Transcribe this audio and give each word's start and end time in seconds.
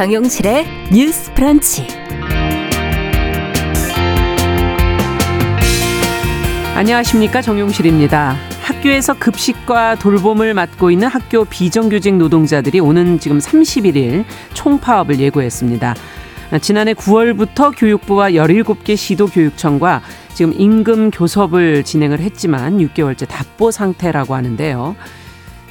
정용실의 0.00 0.64
뉴스 0.90 1.30
프런치. 1.34 1.86
안녕하십니까 6.74 7.42
정용실입니다. 7.42 8.34
학교에서 8.62 9.12
급식과 9.18 9.96
돌봄을 9.96 10.54
맡고 10.54 10.90
있는 10.90 11.06
학교 11.06 11.44
비정규직 11.44 12.16
노동자들이 12.16 12.80
오는 12.80 13.20
지금 13.20 13.40
31일 13.40 14.24
총파업을 14.54 15.20
예고했습니다. 15.20 15.94
지난해 16.62 16.94
9월부터 16.94 17.74
교육부와 17.76 18.30
17개 18.30 18.96
시도 18.96 19.26
교육청과 19.26 20.00
지금 20.32 20.54
임금 20.56 21.10
교섭을 21.10 21.84
진행을 21.84 22.20
했지만 22.20 22.78
6개월째 22.78 23.28
답보 23.28 23.70
상태라고 23.70 24.34
하는데요. 24.34 24.96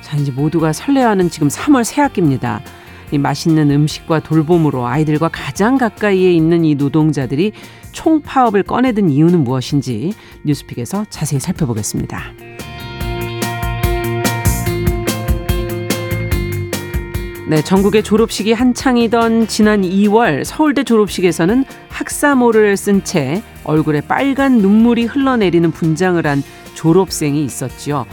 자, 0.02 0.18
이제 0.18 0.32
모두가 0.32 0.72
설레하는 0.72 1.32
지금 1.32 1.48
3월 1.48 1.84
새 1.84 2.02
학기입니다. 2.02 2.62
이 3.12 3.18
맛있는 3.18 3.72
음식과 3.72 4.20
돌봄으로 4.22 4.86
아이들과 4.86 5.30
가장 5.30 5.78
가까이에 5.78 6.32
있는 6.32 6.66
이 6.66 6.76
노동자들이 6.76 7.54
총파업을 7.92 8.64
꺼내든 8.64 9.10
이유는 9.10 9.44
무엇인지 9.44 10.14
뉴스픽에서 10.44 11.06
자세히 11.10 11.40
살펴보겠습니다. 11.40 12.34
네, 17.50 17.64
전국의 17.64 18.04
졸업식이 18.04 18.54
한창이던 18.54 19.48
지난 19.48 19.82
2월 19.82 20.44
서울대 20.44 20.84
졸업식에서는 20.84 21.66
학사모를 21.90 22.78
쓴 22.78 23.04
채 23.04 23.42
얼굴에 23.64 24.02
빨간 24.02 24.60
눈물이 24.60 25.06
흘러내리는 25.06 25.72
분장을 25.72 26.26
한 26.28 26.44
졸업생이 26.76 27.44
있었지요. 27.44 28.06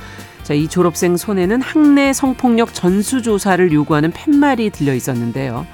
자, 0.47 0.55
이 0.55 0.69
졸업생 0.69 1.17
손에는 1.17 1.61
학내 1.61 2.13
성폭력 2.13 2.73
전수조사를 2.73 3.73
요구하는 3.73 4.13
팻말이 4.13 4.71
들려 4.71 4.95
있었는데요. 4.95 5.67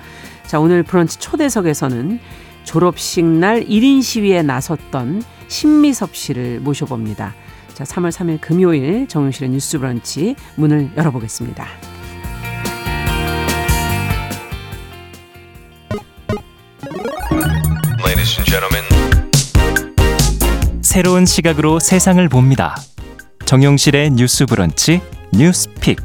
자, 0.47 0.59
오늘 0.59 0.83
브런치 0.83 1.19
초대석에서는 1.19 2.19
졸업식 2.64 3.23
날 3.23 3.67
1인 3.67 4.03
시위에 4.03 4.41
나섰던 4.41 5.25
신미섭 5.48 6.17
씨를 6.17 6.61
모셔봅니다. 6.61 7.34
자, 7.75 7.84
3월 7.84 8.11
3일 8.11 8.41
금요일 8.41 9.06
정용실의 9.09 9.51
뉴스 9.51 9.79
브런치 9.79 10.37
문을 10.55 10.92
열어보겠습니다. 10.97 11.67
새로운 20.81 21.27
시각으로 21.27 21.79
세상을 21.79 22.27
봅니다. 22.31 22.75
정용실의 23.53 24.12
뉴스 24.12 24.47
브런치 24.47 25.03
뉴스픽. 25.34 25.98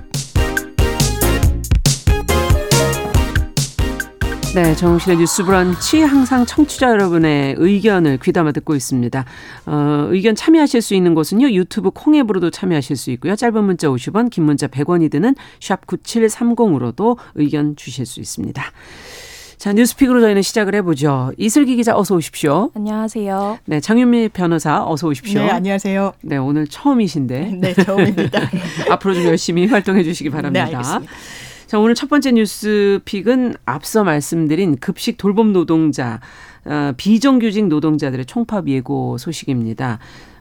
네, 4.54 4.76
정용실의 4.76 5.18
뉴스 5.18 5.46
브런치 5.46 6.02
항상 6.02 6.46
청취자 6.46 6.90
여러분의 6.90 7.56
의견을 7.58 8.20
귀담아 8.22 8.52
듣고 8.52 8.76
있습니다. 8.76 9.24
어, 9.66 10.08
의견 10.10 10.36
참여하실 10.36 10.82
수 10.82 10.94
있는 10.94 11.14
곳은요. 11.16 11.52
유튜브 11.52 11.90
콩앱으로도 11.92 12.50
참여하실 12.50 12.98
수 12.98 13.12
있고요. 13.12 13.38
짧은 13.38 13.64
문자 13.64 13.88
50원, 13.88 14.30
긴 14.30 14.44
문자 14.44 14.68
100원이 14.68 15.10
드는 15.10 15.34
샵 15.62 15.88
9730으로도 15.88 17.18
의견 17.36 17.78
주실 17.78 18.06
수 18.06 18.20
있습니다. 18.20 18.62
자, 19.68 19.74
뉴스픽으로 19.74 20.22
저희는 20.22 20.44
시작을 20.44 20.76
해보죠. 20.76 21.34
이슬기 21.36 21.76
기자 21.76 21.94
어서 21.98 22.16
오십시오. 22.16 22.72
안녕하세요. 22.74 23.60
네, 23.66 23.82
장윤미 23.82 24.30
변호사 24.30 24.82
어서 24.88 25.10
오십시오. 25.10 25.42
네, 25.42 25.50
안녕하세요. 25.50 26.14
네, 26.22 26.38
오늘 26.38 26.68
처음이신데. 26.68 27.52
네, 27.60 27.74
처음입니다. 27.74 28.50
앞으로 28.90 29.14
좀 29.14 29.26
열심히 29.26 29.66
활동해 29.68 30.04
주시기 30.04 30.30
바랍니다. 30.30 30.64
네, 30.68 30.74
알겠습니다. 30.74 31.12
자, 31.66 31.80
오늘 31.80 31.96
첫 31.96 32.10
번째 32.10 32.32
뉴스픽은 32.32 33.56
앞서 33.66 34.06
말씀드린 34.06 34.78
급식 34.78 35.18
돌봄 35.18 35.52
노동자, 35.52 36.22
어, 36.64 36.94
비정규직 36.96 37.68
노동자들의 37.68 38.26
총파업 38.26 38.70
예고 38.70 39.18
소식입니다. 39.18 40.00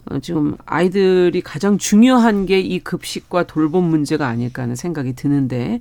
어, 0.09 0.21
지금 0.21 0.57
아이들이 0.67 1.41
가장 1.41 1.79
중요한 1.79 2.47
게 2.47 2.61
이 2.61 2.79
급식과 2.79 3.49
돌봄 3.49 3.91
문제가 3.91 4.29
아닐까 4.29 4.63
하는 4.63 4.77
생각이 4.77 5.15
드는데 5.15 5.81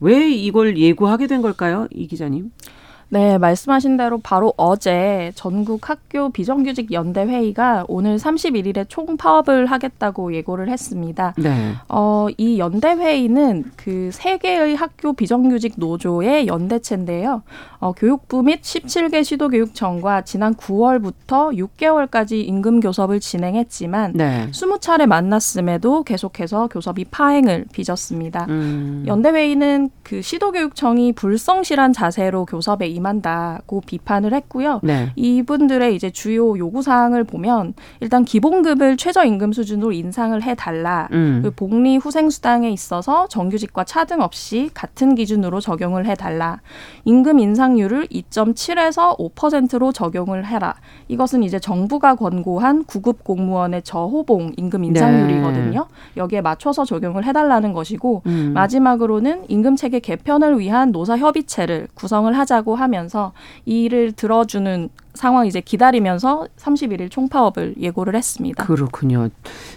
왜 0.00 0.30
이걸 0.30 0.76
예고하게 0.78 1.26
된 1.26 1.42
걸까요? 1.42 1.86
이 1.90 2.06
기자님. 2.06 2.50
네, 3.12 3.38
말씀하신 3.38 3.96
대로 3.96 4.18
바로 4.18 4.54
어제 4.56 5.32
전국 5.34 5.90
학교 5.90 6.30
비정규직 6.30 6.92
연대 6.92 7.22
회의가 7.24 7.84
오늘 7.88 8.16
31일에 8.16 8.86
총파업을 8.88 9.66
하겠다고 9.66 10.32
예고를 10.34 10.68
했습니다. 10.68 11.34
네. 11.36 11.74
어, 11.88 12.28
이 12.38 12.58
연대 12.58 12.92
회의는 12.92 13.64
그 13.76 14.10
세 14.20 14.38
개의 14.38 14.74
학교 14.74 15.12
비정규직 15.12 15.74
노조의 15.76 16.46
연대체인데요. 16.46 17.42
어, 17.78 17.92
교육부 17.92 18.42
및 18.42 18.60
17개 18.60 19.24
시도교육청과 19.24 20.22
지난 20.22 20.54
9월부터 20.54 21.56
6개월까지 21.56 22.46
임금 22.46 22.80
교섭을 22.80 23.20
진행했지만 23.20 24.12
네. 24.14 24.48
20차례 24.50 25.06
만났음에도 25.06 26.02
계속해서 26.02 26.68
교섭이 26.68 27.04
파행을 27.10 27.66
빚었습니다. 27.72 28.46
음. 28.50 29.04
연대 29.06 29.30
회의는 29.30 29.90
그 30.02 30.20
시도교육청이 30.20 31.12
불성실한 31.12 31.92
자세로 31.92 32.44
교섭에 32.44 32.86
임한다고 33.00 33.80
비판을 33.86 34.32
했고요. 34.34 34.80
네. 34.82 35.12
이분들의 35.16 35.94
이제 35.96 36.10
주요 36.10 36.56
요구 36.58 36.82
사항을 36.82 37.24
보면 37.24 37.74
일단 38.00 38.24
기본급을 38.24 38.96
최저임금 38.96 39.52
수준으로 39.52 39.92
인상을 39.92 40.40
해달라. 40.42 41.08
음. 41.12 41.40
그 41.42 41.50
복리 41.50 41.96
후생수당에 41.96 42.70
있어서 42.70 43.26
정규직과 43.28 43.84
차등 43.84 44.20
없이 44.20 44.70
같은 44.74 45.14
기준으로 45.14 45.60
적용을 45.60 46.06
해달라. 46.06 46.60
임금 47.04 47.38
인상률을 47.38 48.06
2.7에서 48.08 49.18
5%로 49.18 49.92
적용을 49.92 50.46
해라. 50.46 50.74
이것은 51.08 51.42
이제 51.42 51.58
정부가 51.58 52.14
권고한 52.14 52.84
구급 52.84 53.24
공무원의 53.24 53.82
저호봉 53.82 54.52
임금 54.56 54.84
인상률이거든요. 54.84 55.86
여기에 56.16 56.42
맞춰서 56.42 56.84
적용을 56.84 57.24
해달라는 57.24 57.72
것이고 57.72 58.22
네. 58.24 58.30
음. 58.30 58.52
마지막으로는 58.52 59.44
임금 59.48 59.76
체계 59.76 60.00
개편을 60.00 60.58
위한 60.58 60.92
노사 60.92 61.16
협의체를 61.16 61.88
구성을 61.94 62.36
하자고 62.36 62.74
하면 62.74 62.89
서 63.08 63.32
이를 63.64 64.12
들어주는 64.12 64.88
상황 65.14 65.46
이제 65.46 65.60
기다리면서 65.60 66.46
31일 66.58 67.10
총파업을 67.10 67.74
예고를 67.80 68.14
했습니다. 68.16 68.64
그렇군요. 68.64 69.28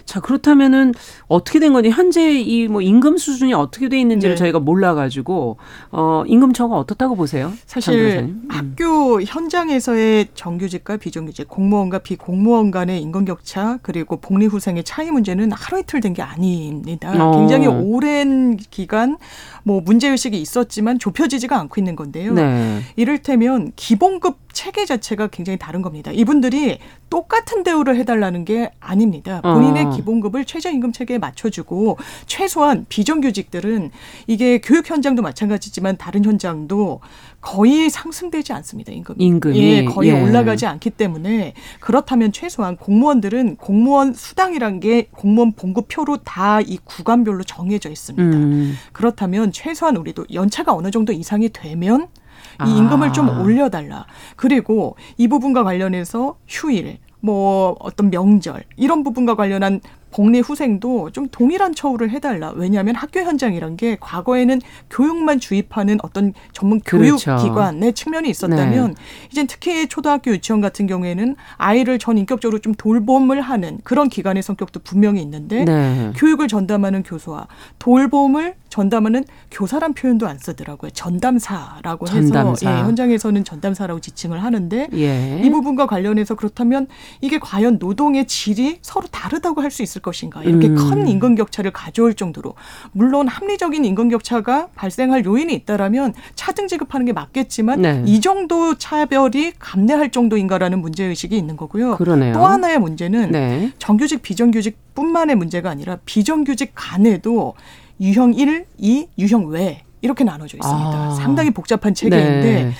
자, 0.04 0.20
그렇다면은 0.20 0.92
어떻게 1.28 1.58
된 1.60 1.72
거니? 1.72 1.90
현재 1.90 2.32
이 2.40 2.64
뭐 2.68 2.80
임금 2.80 3.18
수준이 3.18 3.52
어떻게 3.54 3.88
돼 3.88 4.00
있는지를 4.00 4.34
네. 4.36 4.38
저희가 4.38 4.58
몰라 4.58 4.94
가지고 4.94 5.58
어, 5.90 6.24
임금처가 6.26 6.74
어떻다고 6.76 7.14
보세요? 7.14 7.48
장 7.48 7.56
사실? 7.66 8.18
음. 8.20 8.48
학교 8.48 9.20
현장에서의 9.22 10.28
정규직과 10.34 10.96
비정규직, 10.96 11.48
공무원과 11.48 11.98
비공무원 11.98 12.70
간의 12.70 13.00
임금 13.02 13.24
격차 13.26 13.78
그리고 13.82 14.16
복리 14.20 14.46
후생의 14.46 14.84
차이 14.84 15.10
문제는 15.10 15.52
하루 15.52 15.80
이틀 15.80 16.00
된 16.00 16.14
게 16.14 16.22
아닙니다. 16.22 17.12
어. 17.18 17.36
굉장히 17.36 17.66
오랜 17.66 18.56
기간 18.56 19.16
뭐 19.64 19.80
문제 19.80 20.08
의식이 20.08 20.40
있었지만 20.40 20.98
좁혀지지가 21.00 21.58
않고 21.58 21.80
있는 21.80 21.96
건데요. 21.96 22.32
네. 22.34 22.80
이를테면 22.94 23.72
기본급 23.74 24.38
체계 24.54 24.86
자체가 24.86 25.26
굉장히 25.26 25.58
다른 25.58 25.82
겁니다. 25.82 26.10
이분들이 26.10 26.78
똑같은 27.10 27.62
대우를 27.62 27.96
해달라는 27.96 28.44
게 28.46 28.70
아닙니다. 28.80 29.40
본인의 29.42 29.84
어. 29.84 29.90
기본급을 29.90 30.46
최저임금 30.46 30.92
체계에 30.92 31.18
맞춰주고 31.18 31.98
최소한 32.26 32.86
비정규직들은 32.88 33.90
이게 34.26 34.60
교육 34.60 34.88
현장도 34.88 35.20
마찬가지지만 35.20 35.96
다른 35.98 36.24
현장도 36.24 37.00
거의 37.42 37.90
상승되지 37.90 38.52
않습니다. 38.54 38.90
임금이. 38.90 39.22
임금이. 39.22 39.60
예, 39.60 39.84
거의 39.84 40.10
예. 40.10 40.22
올라가지 40.22 40.64
않기 40.66 40.90
때문에 40.90 41.52
그렇다면 41.80 42.32
최소한 42.32 42.76
공무원들은 42.76 43.56
공무원 43.56 44.14
수당이란 44.14 44.80
게 44.80 45.08
공무원 45.12 45.52
봉급표로 45.52 46.18
다 46.18 46.54
이 46.66 46.78
구간별로 46.84 47.42
정해져 47.44 47.90
있습니다. 47.90 48.36
음. 48.36 48.74
그렇다면 48.92 49.52
최소한 49.52 49.96
우리도 49.96 50.26
연차가 50.32 50.72
어느 50.74 50.90
정도 50.90 51.12
이상이 51.12 51.50
되면 51.50 52.02
아. 52.02 52.23
이 52.66 52.76
임금을 52.78 53.12
좀 53.12 53.40
올려달라. 53.40 54.06
그리고 54.36 54.96
이 55.16 55.28
부분과 55.28 55.64
관련해서 55.64 56.36
휴일, 56.48 56.98
뭐 57.20 57.74
어떤 57.80 58.10
명절 58.10 58.64
이런 58.76 59.02
부분과 59.02 59.34
관련한 59.34 59.80
복리 60.14 60.38
후생도 60.40 61.10
좀 61.10 61.28
동일한 61.28 61.74
처우를 61.74 62.10
해달라. 62.10 62.52
왜냐하면 62.54 62.94
학교 62.94 63.20
현장이란 63.20 63.76
게 63.76 63.96
과거에는 64.00 64.60
교육만 64.88 65.40
주입하는 65.40 65.98
어떤 66.02 66.32
전문 66.52 66.80
그렇죠. 66.80 67.34
교육기관의 67.36 67.94
측면이 67.94 68.30
있었다면 68.30 68.94
네. 68.94 69.02
이제 69.32 69.44
특히 69.44 69.88
초등학교 69.88 70.30
유치원 70.30 70.60
같은 70.60 70.86
경우에는 70.86 71.34
아이를 71.56 71.98
전 71.98 72.16
인격적으로 72.16 72.60
좀 72.60 72.74
돌봄을 72.74 73.40
하는 73.40 73.80
그런 73.82 74.08
기관의 74.08 74.42
성격도 74.44 74.80
분명히 74.84 75.20
있는데 75.20 75.64
네. 75.64 76.12
교육을 76.16 76.46
전담하는 76.46 77.02
교수와 77.02 77.48
돌봄을 77.80 78.54
전담하는 78.68 79.24
교사란 79.52 79.94
표현도 79.94 80.26
안 80.26 80.38
쓰더라고요. 80.38 80.90
전담사라고 80.90 82.08
해서 82.08 82.20
전담사. 82.20 82.70
예, 82.70 82.82
현장에서는 82.82 83.44
전담사라고 83.44 84.00
지칭을 84.00 84.42
하는데 84.42 84.88
예. 84.94 85.40
이 85.44 85.50
부분과 85.50 85.86
관련해서 85.86 86.34
그렇다면 86.34 86.88
이게 87.20 87.38
과연 87.38 87.78
노동의 87.78 88.26
질이 88.26 88.78
서로 88.82 89.06
다르다고 89.08 89.60
할 89.62 89.74
수 89.74 89.82
있을 89.82 90.02
것인가 90.04 90.44
이렇게 90.44 90.68
음. 90.68 90.76
큰 90.76 91.08
임금 91.08 91.34
격차를 91.34 91.72
가져올 91.72 92.14
정도로 92.14 92.54
물론 92.92 93.26
합리적인 93.26 93.84
임금 93.84 94.10
격차가 94.10 94.68
발생할 94.76 95.24
요인이 95.24 95.52
있다라면 95.52 96.14
차등 96.36 96.68
지급하는 96.68 97.06
게 97.06 97.12
맞겠지만 97.12 97.82
네. 97.82 98.02
이 98.06 98.20
정도 98.20 98.76
차별이 98.76 99.52
감내할 99.58 100.10
정도인가라는 100.12 100.80
문제 100.80 101.04
의식이 101.04 101.36
있는 101.36 101.56
거고요. 101.56 101.96
그러네요. 101.96 102.34
또 102.34 102.46
하나의 102.46 102.78
문제는 102.78 103.32
네. 103.32 103.72
정규직 103.78 104.22
비정규직뿐만의 104.22 105.34
문제가 105.34 105.70
아니라 105.70 105.98
비정규직 106.04 106.72
간에도 106.74 107.54
유형 108.00 108.34
1, 108.34 108.66
2, 108.78 109.08
유형 109.18 109.46
외 109.46 109.82
이렇게 110.02 110.22
나눠져 110.22 110.58
있습니다. 110.58 110.90
아. 110.90 111.10
상당히 111.14 111.50
복잡한 111.50 111.94
체계인데 111.94 112.64
네. 112.64 112.72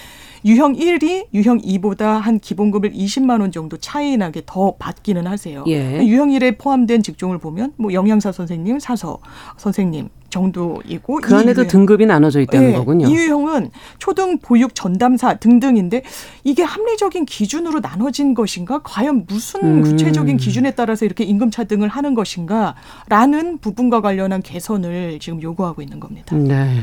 유형 0.45 0.75
1이 0.75 1.27
유형 1.33 1.59
2보다 1.59 2.21
한 2.21 2.39
기본급을 2.39 2.93
20만 2.93 3.41
원 3.41 3.51
정도 3.51 3.77
차이 3.79 4.17
나게 4.17 4.43
더 4.45 4.77
받기는 4.77 5.27
하세요. 5.27 5.65
예. 5.67 6.05
유형 6.05 6.29
1에 6.29 6.59
포함된 6.59 7.03
직종을 7.03 7.39
보면 7.39 7.73
뭐 7.77 7.93
영양사 7.93 8.31
선생님, 8.31 8.79
사서 8.79 9.19
선생님 9.57 10.09
정도이고 10.35 11.21
그 11.23 11.35
안에도 11.35 11.63
이 11.63 11.65
유형- 11.65 11.69
등급이 11.69 12.07
나눠져 12.07 12.41
있다는 12.41 12.73
네, 12.73 12.77
거군요. 12.77 13.07
이 13.09 13.15
유형은 13.15 13.71
초등 13.99 14.39
보육 14.39 14.75
전담사 14.75 15.35
등등인데 15.37 16.03
이게 16.43 16.63
합리적인 16.63 17.25
기준으로 17.25 17.81
나눠진 17.81 18.35
것인가? 18.35 18.81
과연 18.83 19.25
무슨 19.29 19.61
음. 19.65 19.83
구체적인 19.83 20.37
기준에 20.37 20.73
따라서 20.73 21.05
이렇게 21.05 21.25
임금 21.25 21.51
차등을 21.51 21.89
하는 21.89 22.15
것인가?라는 22.15 23.59
부분과 23.59 24.01
관련한 24.01 24.43
개선을 24.43 25.19
지금 25.21 25.41
요구하고 25.41 25.83
있는 25.83 26.01
겁니다. 26.01 26.35
네. 26.37 26.75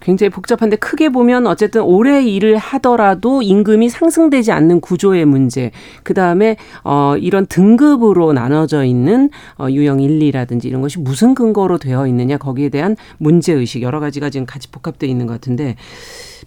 굉장히 0.00 0.30
복잡한데 0.30 0.76
크게 0.76 1.10
보면 1.10 1.46
어쨌든 1.46 1.82
오래 1.82 2.22
일을 2.22 2.56
하더라도 2.56 3.42
임금이 3.42 3.88
상승되지 3.88 4.52
않는 4.52 4.80
구조의 4.80 5.24
문제. 5.24 5.70
그다음에 6.02 6.56
어 6.84 7.14
이런 7.18 7.46
등급으로 7.46 8.32
나눠져 8.32 8.84
있는 8.84 9.30
어 9.58 9.68
유형 9.70 10.00
1, 10.00 10.18
2라든지 10.18 10.64
이런 10.66 10.80
것이 10.82 10.98
무슨 10.98 11.34
근거로 11.34 11.78
되어 11.78 12.06
있느냐 12.08 12.36
거기에 12.38 12.68
대한 12.70 12.87
문제 13.18 13.52
의식 13.52 13.82
여러 13.82 14.00
가지가 14.00 14.30
지금 14.30 14.46
같이 14.46 14.70
복합되어 14.70 15.08
있는 15.08 15.26
것 15.26 15.34
같은데 15.34 15.76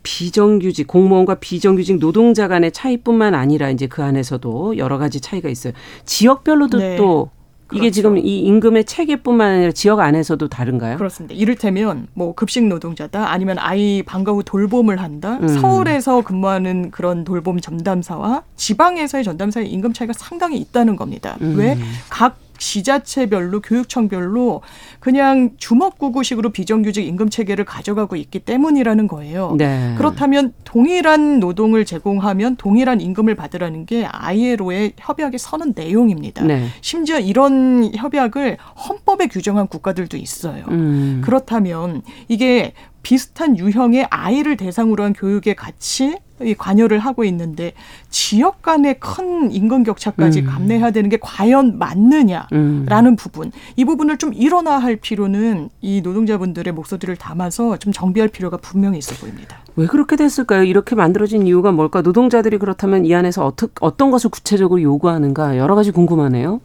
비정규직 0.04 0.88
공무원과 0.88 1.36
비정규직 1.36 2.00
노동자 2.00 2.48
간의 2.48 2.72
차이뿐만 2.72 3.36
아니라 3.36 3.70
이제 3.70 3.88
그 3.88 4.04
안에서도 4.04 4.78
여러 4.78 4.98
가지 4.98 5.20
차이가 5.20 5.50
있어요. 5.50 5.74
지역별로도 6.06 6.78
네. 6.78 6.96
또 6.96 7.30
이게 7.72 7.84
그렇죠. 7.84 7.94
지금 7.94 8.18
이 8.18 8.40
임금의 8.40 8.86
체계뿐만 8.86 9.56
아니라 9.56 9.72
지역 9.72 10.00
안에서도 10.00 10.46
다른가요? 10.50 10.98
그렇습니다. 10.98 11.34
이를테면 11.36 12.08
뭐 12.14 12.36
급식 12.36 12.66
노동자다 12.66 13.32
아니면 13.32 13.58
아이 13.60 14.04
방과 14.04 14.34
후 14.34 14.44
돌봄을 14.44 15.02
한다. 15.02 15.40
음. 15.42 15.48
서울에서 15.48 16.22
근무하는 16.22 16.92
그런 16.92 17.24
돌봄 17.24 17.60
전담사와 17.60 18.44
지방에서의 18.56 19.24
전담사의 19.24 19.72
임금 19.72 19.94
차이가 19.94 20.14
상당히 20.14 20.58
있다는 20.58 20.96
겁니다. 20.96 21.38
음. 21.42 21.56
왜? 21.58 21.78
각 22.10 22.38
지자체별로 22.62 23.60
교육청별로 23.60 24.62
그냥 25.00 25.50
주먹구구식으로 25.58 26.52
비정규직 26.52 27.06
임금 27.06 27.30
체계를 27.30 27.66
가져가고 27.66 28.16
있기 28.16 28.40
때문이라는 28.40 29.08
거예요. 29.08 29.56
네. 29.58 29.96
그렇다면 29.98 30.54
동일한 30.64 31.40
노동을 31.40 31.86
제공하면 31.86 32.56
동일한 32.58 33.02
임금을 33.02 33.36
받으라는 33.36 33.88
게 33.88 34.06
ILO의 34.06 34.94
협약에 34.98 35.40
서는 35.40 35.74
내용입니다. 35.76 36.46
네. 36.46 36.68
심지어 36.82 37.20
이런 37.20 37.92
협약을 37.96 38.58
헌법에 38.88 39.28
규정한 39.28 39.68
국가들도 39.68 40.16
있어요. 40.18 40.64
음. 40.70 41.22
그렇다면 41.26 42.04
이게 42.28 42.74
비슷한 43.02 43.58
유형의 43.58 44.08
아이를 44.12 44.56
대상으로 44.56 45.04
한 45.04 45.14
같이 45.56 46.06
이 46.06 46.16
관여를 46.58 47.00
하고 47.00 47.24
있는데 47.24 47.74
지역 48.10 48.62
간의 48.62 49.00
큰 49.00 49.52
임금 49.52 49.84
격차까지 49.84 50.42
음. 50.42 50.46
감내해야 50.48 50.92
되는 50.92 51.10
게 51.10 51.18
과연 51.22 51.78
맞느냐라는 51.78 52.48
음. 52.54 53.16
부분 53.16 53.52
이 53.76 53.86
부분을 53.86 54.18
좀 54.18 54.34
일원화할 54.34 54.98
필요는 54.98 55.70
이 55.82 56.02
노동자분들의 56.02 56.74
목소리를 56.74 57.16
담아서 57.16 57.78
좀 57.78 57.94
정비할 57.94 58.30
필요가 58.30 58.58
분명히 58.58 58.98
있어 58.98 59.16
보입니다. 59.16 59.58
왜 59.76 59.88
그렇게 59.88 60.16
됐을까요? 60.16 60.64
이렇게 60.64 60.96
만들어진 60.96 61.48
이유가 61.48 61.72
뭘까? 61.72 62.02
노동자들이 62.02 62.58
그렇다면 62.58 63.06
이 63.06 63.16
안에서 63.16 63.46
어떻, 63.46 63.72
어떤 63.80 64.12
것을 64.12 64.30
구체적으로 64.30 64.82
요구하는가? 64.82 65.58
여러 65.58 65.76
가지 65.76 65.92
궁금하네요. 65.92 66.60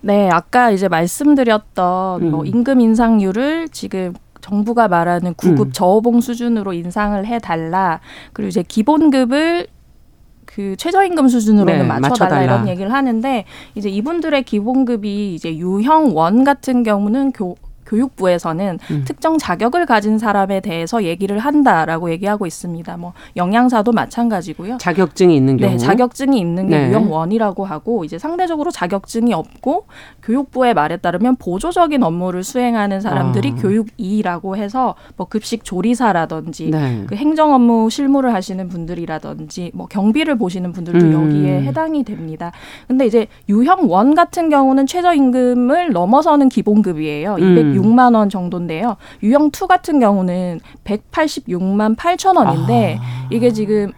네, 0.00 0.30
아까 0.30 0.70
이제 0.70 0.86
말씀드렸던 0.88 2.22
음. 2.22 2.30
뭐 2.30 2.44
임금 2.44 2.80
인상률을 2.80 3.68
지금 3.70 4.14
정부가 4.48 4.88
말하는 4.88 5.34
구급 5.34 5.68
음. 5.68 5.72
저호봉 5.72 6.20
수준으로 6.20 6.72
인상을 6.72 7.24
해달라. 7.26 8.00
그리고 8.32 8.48
이제 8.48 8.62
기본급을 8.66 9.66
그 10.46 10.74
최저임금 10.76 11.28
수준으로는 11.28 11.78
네, 11.80 11.84
맞춰달라, 11.84 12.08
맞춰달라. 12.08 12.42
이런 12.42 12.68
얘기를 12.68 12.92
하는데 12.92 13.44
이제 13.74 13.90
이분들의 13.90 14.42
기본급이 14.44 15.34
이제 15.34 15.54
유형 15.56 16.16
원 16.16 16.44
같은 16.44 16.82
경우는 16.82 17.32
교 17.32 17.56
교육부에서는 17.88 18.78
음. 18.90 19.02
특정 19.06 19.38
자격을 19.38 19.86
가진 19.86 20.18
사람에 20.18 20.60
대해서 20.60 21.02
얘기를 21.04 21.38
한다라고 21.38 22.10
얘기하고 22.10 22.46
있습니다. 22.46 22.96
뭐 22.98 23.12
영양사도 23.36 23.92
마찬가지고요. 23.92 24.78
자격증이 24.78 25.34
있는 25.34 25.56
경우. 25.56 25.72
네, 25.72 25.78
자격증이 25.78 26.38
있는 26.38 26.68
게 26.68 26.78
네. 26.78 26.88
유형 26.88 27.10
one이라고 27.10 27.64
하고 27.64 28.04
이제 28.04 28.18
상대적으로 28.18 28.70
자격증이 28.70 29.32
없고 29.32 29.86
교육부의 30.22 30.74
말에 30.74 30.98
따르면 30.98 31.36
보조적인 31.36 32.02
업무를 32.02 32.44
수행하는 32.44 33.00
사람들이 33.00 33.54
아. 33.56 33.60
유형 33.60 33.88
2라고 33.98 34.56
해서 34.56 34.94
뭐 35.16 35.26
급식 35.26 35.64
조리사라든지 35.64 36.70
네. 36.70 37.04
그 37.06 37.14
행정 37.16 37.54
업무 37.54 37.88
실무를 37.90 38.34
하시는 38.34 38.68
분들이라든지 38.68 39.72
뭐 39.74 39.86
경비를 39.86 40.36
보시는 40.36 40.72
분들도 40.72 41.06
음. 41.06 41.12
여기에 41.12 41.62
해당이 41.62 42.04
됩니다. 42.04 42.52
근데 42.86 43.06
이제 43.06 43.26
유형 43.48 43.90
one 43.90 44.14
같은 44.14 44.50
경우는 44.50 44.86
최저임금을 44.86 45.92
넘어서는 45.92 46.48
기본급이에요. 46.48 47.36
음. 47.36 47.38
206만 47.82 48.14
원 48.14 48.28
정도인데요. 48.28 48.96
유형 49.22 49.50
two 49.50 49.66
같은 49.66 50.00
경우는 50.00 50.60
186만 50.84 51.96
8천 51.96 52.36
원인데 52.36 52.98
아. 53.00 53.28
이게 53.30 53.52
지금 53.52 53.92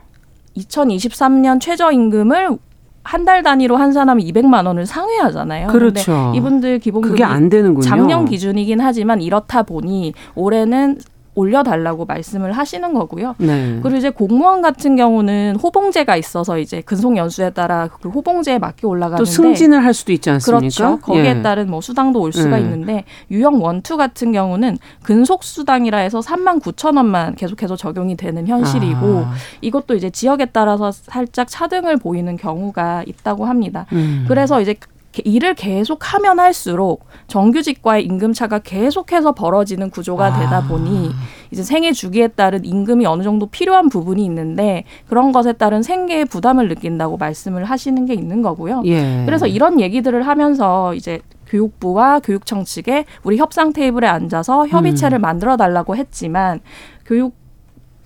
2023년 0.56 1.60
최저임금을 1.60 2.58
한달 3.02 3.42
단위로 3.42 3.76
한 3.76 3.92
사람이 3.92 4.30
200만 4.30 4.66
원을 4.66 4.86
상회하잖아요. 4.86 5.68
그렇죠. 5.68 6.32
이분들 6.34 6.80
기본급이 6.80 7.12
그게 7.12 7.24
안 7.24 7.48
되는군요. 7.48 7.82
작년 7.82 8.24
기준이긴 8.24 8.80
하지만 8.80 9.20
이렇다 9.22 9.62
보니 9.62 10.12
올해는 10.34 10.98
올려달라고 11.40 12.04
말씀을 12.04 12.52
하시는 12.52 12.92
거고요. 12.94 13.34
네. 13.38 13.80
그리고 13.82 13.96
이제 13.96 14.10
공무원 14.10 14.62
같은 14.62 14.96
경우는 14.96 15.56
호봉제가 15.56 16.16
있어서 16.16 16.58
이제 16.58 16.82
근속 16.82 17.16
연수에 17.16 17.50
따라 17.50 17.88
그 17.88 18.08
호봉제에 18.08 18.58
맞게 18.58 18.86
올라가는데 18.86 19.18
또 19.18 19.24
승진을 19.24 19.84
할 19.84 19.94
수도 19.94 20.12
있지 20.12 20.30
않습니까? 20.30 20.60
그렇죠. 20.60 20.98
거기에 21.00 21.36
예. 21.38 21.42
따른 21.42 21.70
뭐 21.70 21.80
수당도 21.80 22.20
올 22.20 22.32
수가 22.32 22.58
예. 22.58 22.62
있는데 22.62 23.04
유형 23.30 23.62
원투 23.62 23.96
같은 23.96 24.32
경우는 24.32 24.78
근속 25.02 25.42
수당이라 25.42 25.98
해서 25.98 26.20
3만 26.20 26.60
9천 26.60 26.96
원만 26.96 27.34
계속해서 27.34 27.76
적용이 27.76 28.16
되는 28.16 28.46
현실이고 28.46 29.24
아. 29.26 29.32
이것도 29.60 29.94
이제 29.94 30.10
지역에 30.10 30.46
따라서 30.46 30.92
살짝 30.92 31.48
차등을 31.48 31.96
보이는 31.96 32.36
경우가 32.36 33.04
있다고 33.06 33.46
합니다. 33.46 33.86
음. 33.92 34.24
그래서 34.28 34.60
이제 34.60 34.74
일을 35.24 35.54
계속 35.54 36.14
하면 36.14 36.38
할수록 36.38 37.04
정규직과의 37.26 38.04
임금 38.04 38.32
차가 38.32 38.58
계속해서 38.60 39.32
벌어지는 39.32 39.90
구조가 39.90 40.26
아. 40.26 40.38
되다 40.38 40.68
보니 40.68 41.10
이제 41.50 41.62
생애 41.62 41.92
주기에 41.92 42.28
따른 42.28 42.64
임금이 42.64 43.06
어느 43.06 43.22
정도 43.22 43.46
필요한 43.46 43.88
부분이 43.88 44.24
있는데 44.24 44.84
그런 45.08 45.32
것에 45.32 45.52
따른 45.52 45.82
생계의 45.82 46.26
부담을 46.26 46.68
느낀다고 46.68 47.16
말씀을 47.16 47.64
하시는 47.64 48.06
게 48.06 48.14
있는 48.14 48.42
거고요. 48.42 48.82
예. 48.86 49.24
그래서 49.26 49.46
이런 49.46 49.80
얘기들을 49.80 50.26
하면서 50.26 50.94
이제 50.94 51.20
교육부와 51.48 52.20
교육청 52.20 52.64
측에 52.64 53.04
우리 53.24 53.36
협상 53.36 53.72
테이블에 53.72 54.06
앉아서 54.06 54.68
협의체를 54.68 55.18
음. 55.18 55.22
만들어 55.22 55.56
달라고 55.56 55.96
했지만 55.96 56.60
교육 57.04 57.34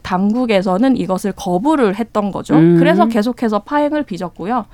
당국에서는 0.02 0.96
이것을 0.96 1.32
거부를 1.32 1.96
했던 1.96 2.30
거죠. 2.30 2.54
음. 2.54 2.76
그래서 2.78 3.06
계속해서 3.06 3.60
파행을 3.60 4.04
빚었고요. 4.04 4.66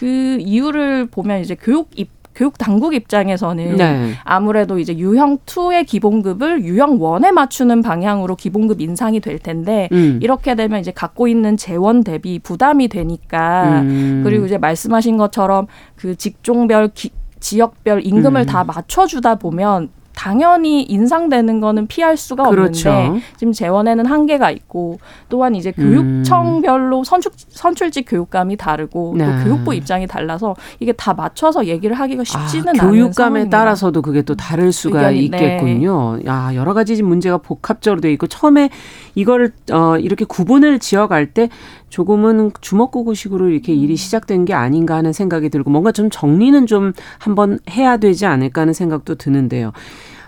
그 0.00 0.38
이유를 0.40 1.08
보면 1.10 1.40
이제 1.42 1.54
교육 1.54 1.90
입 1.94 2.08
교육 2.34 2.56
당국 2.56 2.94
입장에서는 2.94 3.76
네. 3.76 4.12
아무래도 4.24 4.78
이제 4.78 4.96
유형 4.96 5.36
2의 5.38 5.84
기본급을 5.84 6.64
유형 6.64 6.98
1에 6.98 7.32
맞추는 7.32 7.82
방향으로 7.82 8.34
기본급 8.36 8.80
인상이 8.80 9.20
될 9.20 9.38
텐데 9.38 9.90
음. 9.92 10.20
이렇게 10.22 10.54
되면 10.54 10.80
이제 10.80 10.90
갖고 10.90 11.28
있는 11.28 11.58
재원 11.58 12.02
대비 12.02 12.38
부담이 12.38 12.88
되니까 12.88 13.82
음. 13.82 14.22
그리고 14.24 14.46
이제 14.46 14.56
말씀하신 14.56 15.18
것처럼 15.18 15.66
그 15.96 16.16
직종별 16.16 16.92
기, 16.94 17.10
지역별 17.40 18.06
임금을 18.06 18.42
음. 18.42 18.46
다 18.46 18.64
맞춰주다 18.64 19.34
보면 19.34 19.90
당연히 20.14 20.82
인상되는 20.82 21.60
거는 21.60 21.86
피할 21.86 22.16
수가 22.16 22.48
그렇죠. 22.50 22.90
없는데 22.90 23.26
지금 23.36 23.52
재원에는 23.52 24.06
한계가 24.06 24.50
있고 24.50 24.98
또한 25.28 25.54
이제 25.54 25.72
음. 25.78 26.22
교육청별로 26.24 27.04
선출, 27.04 27.32
선출직 27.36 28.06
교육감이 28.08 28.56
다르고 28.56 29.14
네. 29.16 29.24
또 29.24 29.44
교육부 29.44 29.74
입장이 29.74 30.06
달라서 30.06 30.56
이게 30.78 30.92
다 30.92 31.14
맞춰서 31.14 31.66
얘기를 31.66 31.98
하기가 31.98 32.24
쉽지는 32.24 32.68
아, 32.68 32.82
않은 32.82 32.90
교육감에. 32.90 33.48
따라서도 33.48 34.02
그게 34.02 34.22
또 34.22 34.34
다를 34.34 34.72
수가 34.72 35.10
의견이, 35.10 35.30
네. 35.30 35.36
있겠군요. 35.38 36.18
야, 36.26 36.50
여러 36.54 36.74
가지 36.74 37.00
문제가 37.02 37.38
복합적으로 37.38 38.00
돼 38.00 38.12
있고 38.12 38.26
처음에 38.26 38.70
이거를 39.14 39.52
어 39.72 39.96
이렇게 39.98 40.24
구분을 40.24 40.78
지어갈 40.78 41.26
때 41.26 41.48
조금은 41.90 42.52
주먹구구식으로 42.60 43.48
이렇게 43.50 43.74
일이 43.74 43.96
시작된 43.96 44.44
게 44.46 44.54
아닌가 44.54 44.94
하는 44.94 45.12
생각이 45.12 45.50
들고 45.50 45.70
뭔가 45.70 45.92
좀 45.92 46.08
정리는 46.10 46.66
좀 46.66 46.92
한번 47.18 47.58
해야 47.68 47.96
되지 47.98 48.26
않을까 48.26 48.62
하는 48.62 48.72
생각도 48.72 49.16
드는데요. 49.16 49.72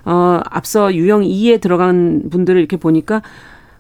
어, 0.05 0.41
앞서 0.51 0.95
유형 0.95 1.23
2에 1.23 1.61
들어간 1.61 2.25
분들을 2.31 2.59
이렇게 2.61 2.77
보니까 2.77 3.23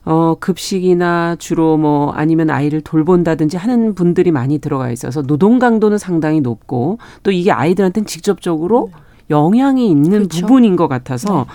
어, 0.04 0.34
급식이나 0.40 1.36
주로 1.38 1.76
뭐 1.76 2.10
아니면 2.12 2.50
아이를 2.50 2.80
돌본다든지 2.80 3.56
하는 3.56 3.94
분들이 3.94 4.30
많이 4.30 4.58
들어가 4.58 4.90
있어서 4.90 5.22
노동 5.22 5.58
강도는 5.58 5.98
상당히 5.98 6.40
높고 6.40 6.98
또 7.22 7.30
이게 7.30 7.52
아이들한테는 7.52 8.06
직접적으로 8.06 8.90
영향이 9.30 9.88
있는 9.88 10.10
그렇죠. 10.10 10.40
부분인 10.40 10.76
것 10.76 10.88
같아서 10.88 11.46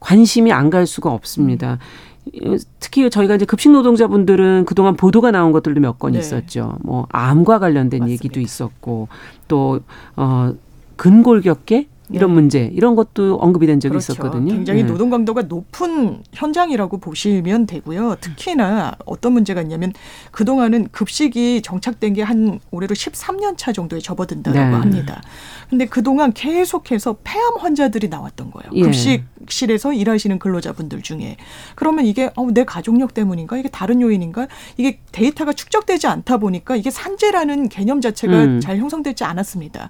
관심이 0.00 0.52
안 0.52 0.70
갈 0.70 0.86
수가 0.86 1.10
없습니다. 1.10 1.78
특히 2.80 3.08
저희가 3.10 3.34
이제 3.34 3.44
급식 3.44 3.70
노동자분들은 3.70 4.64
그동안 4.64 4.96
보도가 4.96 5.30
나온 5.30 5.52
것들도 5.52 5.80
몇건 5.80 6.12
네. 6.12 6.18
있었죠. 6.18 6.78
뭐 6.82 7.06
암과 7.10 7.58
관련된 7.58 8.00
맞습니다. 8.00 8.12
얘기도 8.12 8.40
있었고 8.40 9.08
또 9.48 9.80
어, 10.16 10.52
근골격계 10.96 11.88
이런 12.10 12.30
네. 12.30 12.34
문제 12.34 12.70
이런 12.72 12.94
것도 12.94 13.36
언급이 13.40 13.66
된 13.66 13.80
적이 13.80 13.90
그렇죠. 13.90 14.12
있었거든요. 14.12 14.52
굉장히 14.52 14.82
네. 14.84 14.88
노동 14.88 15.10
강도가 15.10 15.42
높은 15.42 16.22
현장이라고 16.32 16.98
보시면 16.98 17.66
되고요. 17.66 18.16
특히나 18.20 18.94
어떤 19.06 19.32
문제가 19.32 19.60
있냐면 19.62 19.92
그 20.30 20.44
동안은 20.44 20.88
급식이 20.92 21.62
정착된 21.62 22.14
게 22.14 22.28
한 22.28 22.60
올해로 22.70 22.94
13년 22.94 23.56
차 23.56 23.72
정도에 23.72 24.00
접어든다고 24.00 24.56
네. 24.56 24.62
합니다. 24.64 25.22
근데 25.70 25.86
그 25.86 26.02
동안 26.02 26.32
계속해서 26.32 27.16
폐암 27.24 27.56
환자들이 27.58 28.08
나왔던 28.08 28.50
거예요. 28.50 28.70
예. 28.74 28.82
급식실에서 28.82 29.92
일하시는 29.92 30.38
근로자분들 30.38 31.02
중에. 31.02 31.36
그러면 31.74 32.04
이게 32.06 32.30
어, 32.36 32.50
내 32.50 32.64
가족력 32.64 33.14
때문인가? 33.14 33.56
이게 33.56 33.68
다른 33.68 34.00
요인인가? 34.00 34.48
이게 34.76 35.00
데이터가 35.12 35.52
축적되지 35.52 36.06
않다 36.06 36.38
보니까 36.38 36.76
이게 36.76 36.90
산재라는 36.90 37.68
개념 37.68 38.00
자체가 38.00 38.44
음. 38.44 38.60
잘 38.60 38.78
형성되지 38.78 39.24
않았습니다. 39.24 39.88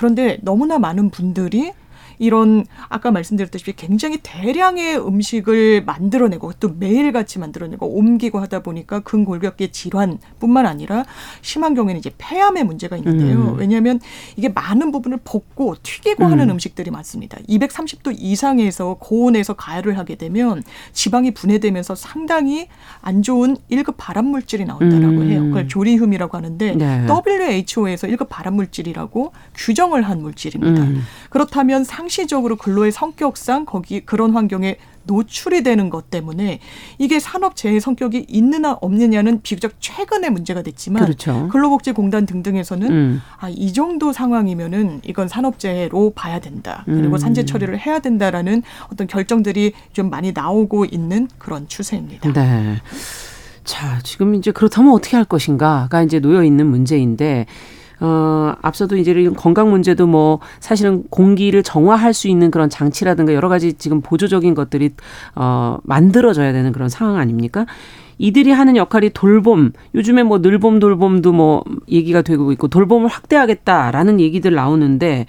그런데 0.00 0.38
너무나 0.40 0.78
많은 0.78 1.10
분들이 1.10 1.74
이런 2.20 2.66
아까 2.90 3.10
말씀드렸다시피 3.10 3.72
굉장히 3.72 4.18
대량의 4.22 4.98
음식을 4.98 5.84
만들어내고 5.84 6.52
또 6.60 6.68
매일같이 6.78 7.38
만들어내고 7.38 7.86
옮기고 7.86 8.38
하다 8.40 8.62
보니까 8.62 9.00
근골격계 9.00 9.72
질환뿐만 9.72 10.66
아니라 10.66 11.04
심한 11.40 11.74
경우에는 11.74 11.98
이제 11.98 12.10
폐암의 12.18 12.64
문제가 12.64 12.98
있는데요. 12.98 13.54
음. 13.54 13.58
왜냐하면 13.58 14.00
이게 14.36 14.50
많은 14.50 14.92
부분을 14.92 15.20
볶고 15.24 15.76
튀기고 15.82 16.26
음. 16.26 16.30
하는 16.30 16.50
음식들이 16.50 16.90
많습니다. 16.90 17.38
230도 17.48 18.14
이상에서 18.16 18.98
고온에서 19.00 19.54
가열을 19.54 19.96
하게 19.96 20.16
되면 20.16 20.62
지방이 20.92 21.30
분해되면서 21.30 21.94
상당히 21.94 22.68
안 23.00 23.22
좋은 23.22 23.56
1급 23.70 23.94
발암 23.96 24.26
물질이 24.26 24.66
나온다라고 24.66 25.14
음. 25.14 25.30
해요. 25.30 25.42
그걸 25.44 25.68
조리흠이라고 25.68 26.36
하는데 26.36 26.74
네. 26.76 27.06
WHO에서 27.06 28.08
1급 28.08 28.26
발암 28.28 28.56
물질이라고 28.56 29.32
규정을 29.54 30.02
한 30.02 30.20
물질입니다. 30.20 30.82
음. 30.82 31.02
그렇다면 31.30 31.84
상 31.84 32.09
시적으로 32.10 32.56
근로의 32.56 32.92
성격상 32.92 33.64
거기 33.64 34.00
그런 34.00 34.32
환경에 34.32 34.76
노출이 35.04 35.62
되는 35.62 35.90
것 35.90 36.10
때문에 36.10 36.60
이게 36.98 37.18
산업재해 37.18 37.80
성격이 37.80 38.26
있느냐 38.28 38.76
없느냐는 38.80 39.40
비교적 39.42 39.72
최근에 39.80 40.30
문제가 40.30 40.62
됐지만 40.62 41.02
그렇죠. 41.02 41.48
근로복지공단 41.50 42.26
등등에서는 42.26 42.92
음. 42.92 43.22
아, 43.38 43.48
이 43.48 43.72
정도 43.72 44.12
상황이면은 44.12 45.00
이건 45.04 45.28
산업재해로 45.28 46.12
봐야 46.14 46.38
된다. 46.38 46.82
그리고 46.84 47.16
음. 47.16 47.18
산재 47.18 47.44
처리를 47.44 47.78
해야 47.78 47.98
된다라는 47.98 48.62
어떤 48.92 49.06
결정들이 49.06 49.72
좀 49.92 50.10
많이 50.10 50.32
나오고 50.32 50.84
있는 50.84 51.28
그런 51.38 51.66
추세입니다. 51.66 52.32
네. 52.32 52.76
자, 53.64 54.00
지금 54.02 54.34
이제 54.34 54.50
그렇다면 54.52 54.92
어떻게 54.92 55.16
할 55.16 55.24
것인가가 55.24 56.02
이제 56.02 56.20
놓여 56.20 56.44
있는 56.44 56.66
문제인데 56.66 57.46
어, 58.00 58.54
앞서도 58.62 58.96
이제 58.96 59.10
이런 59.10 59.34
건강 59.34 59.70
문제도 59.70 60.06
뭐 60.06 60.40
사실은 60.58 61.04
공기를 61.10 61.62
정화할 61.62 62.14
수 62.14 62.28
있는 62.28 62.50
그런 62.50 62.70
장치라든가 62.70 63.34
여러 63.34 63.48
가지 63.48 63.74
지금 63.74 64.00
보조적인 64.00 64.54
것들이 64.54 64.90
어, 65.34 65.78
만들어져야 65.82 66.52
되는 66.52 66.72
그런 66.72 66.88
상황 66.88 67.16
아닙니까? 67.16 67.66
이들이 68.18 68.52
하는 68.52 68.76
역할이 68.76 69.10
돌봄, 69.10 69.72
요즘에 69.94 70.22
뭐 70.22 70.38
늘봄 70.38 70.78
돌봄도 70.78 71.32
뭐 71.32 71.64
얘기가 71.88 72.20
되고 72.20 72.52
있고 72.52 72.68
돌봄을 72.68 73.08
확대하겠다라는 73.08 74.20
얘기들 74.20 74.54
나오는데 74.54 75.26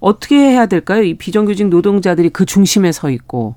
어떻게 0.00 0.36
해야 0.36 0.66
될까요? 0.66 1.02
이 1.02 1.14
비정규직 1.14 1.68
노동자들이 1.68 2.30
그 2.30 2.44
중심에 2.44 2.92
서 2.92 3.10
있고 3.10 3.54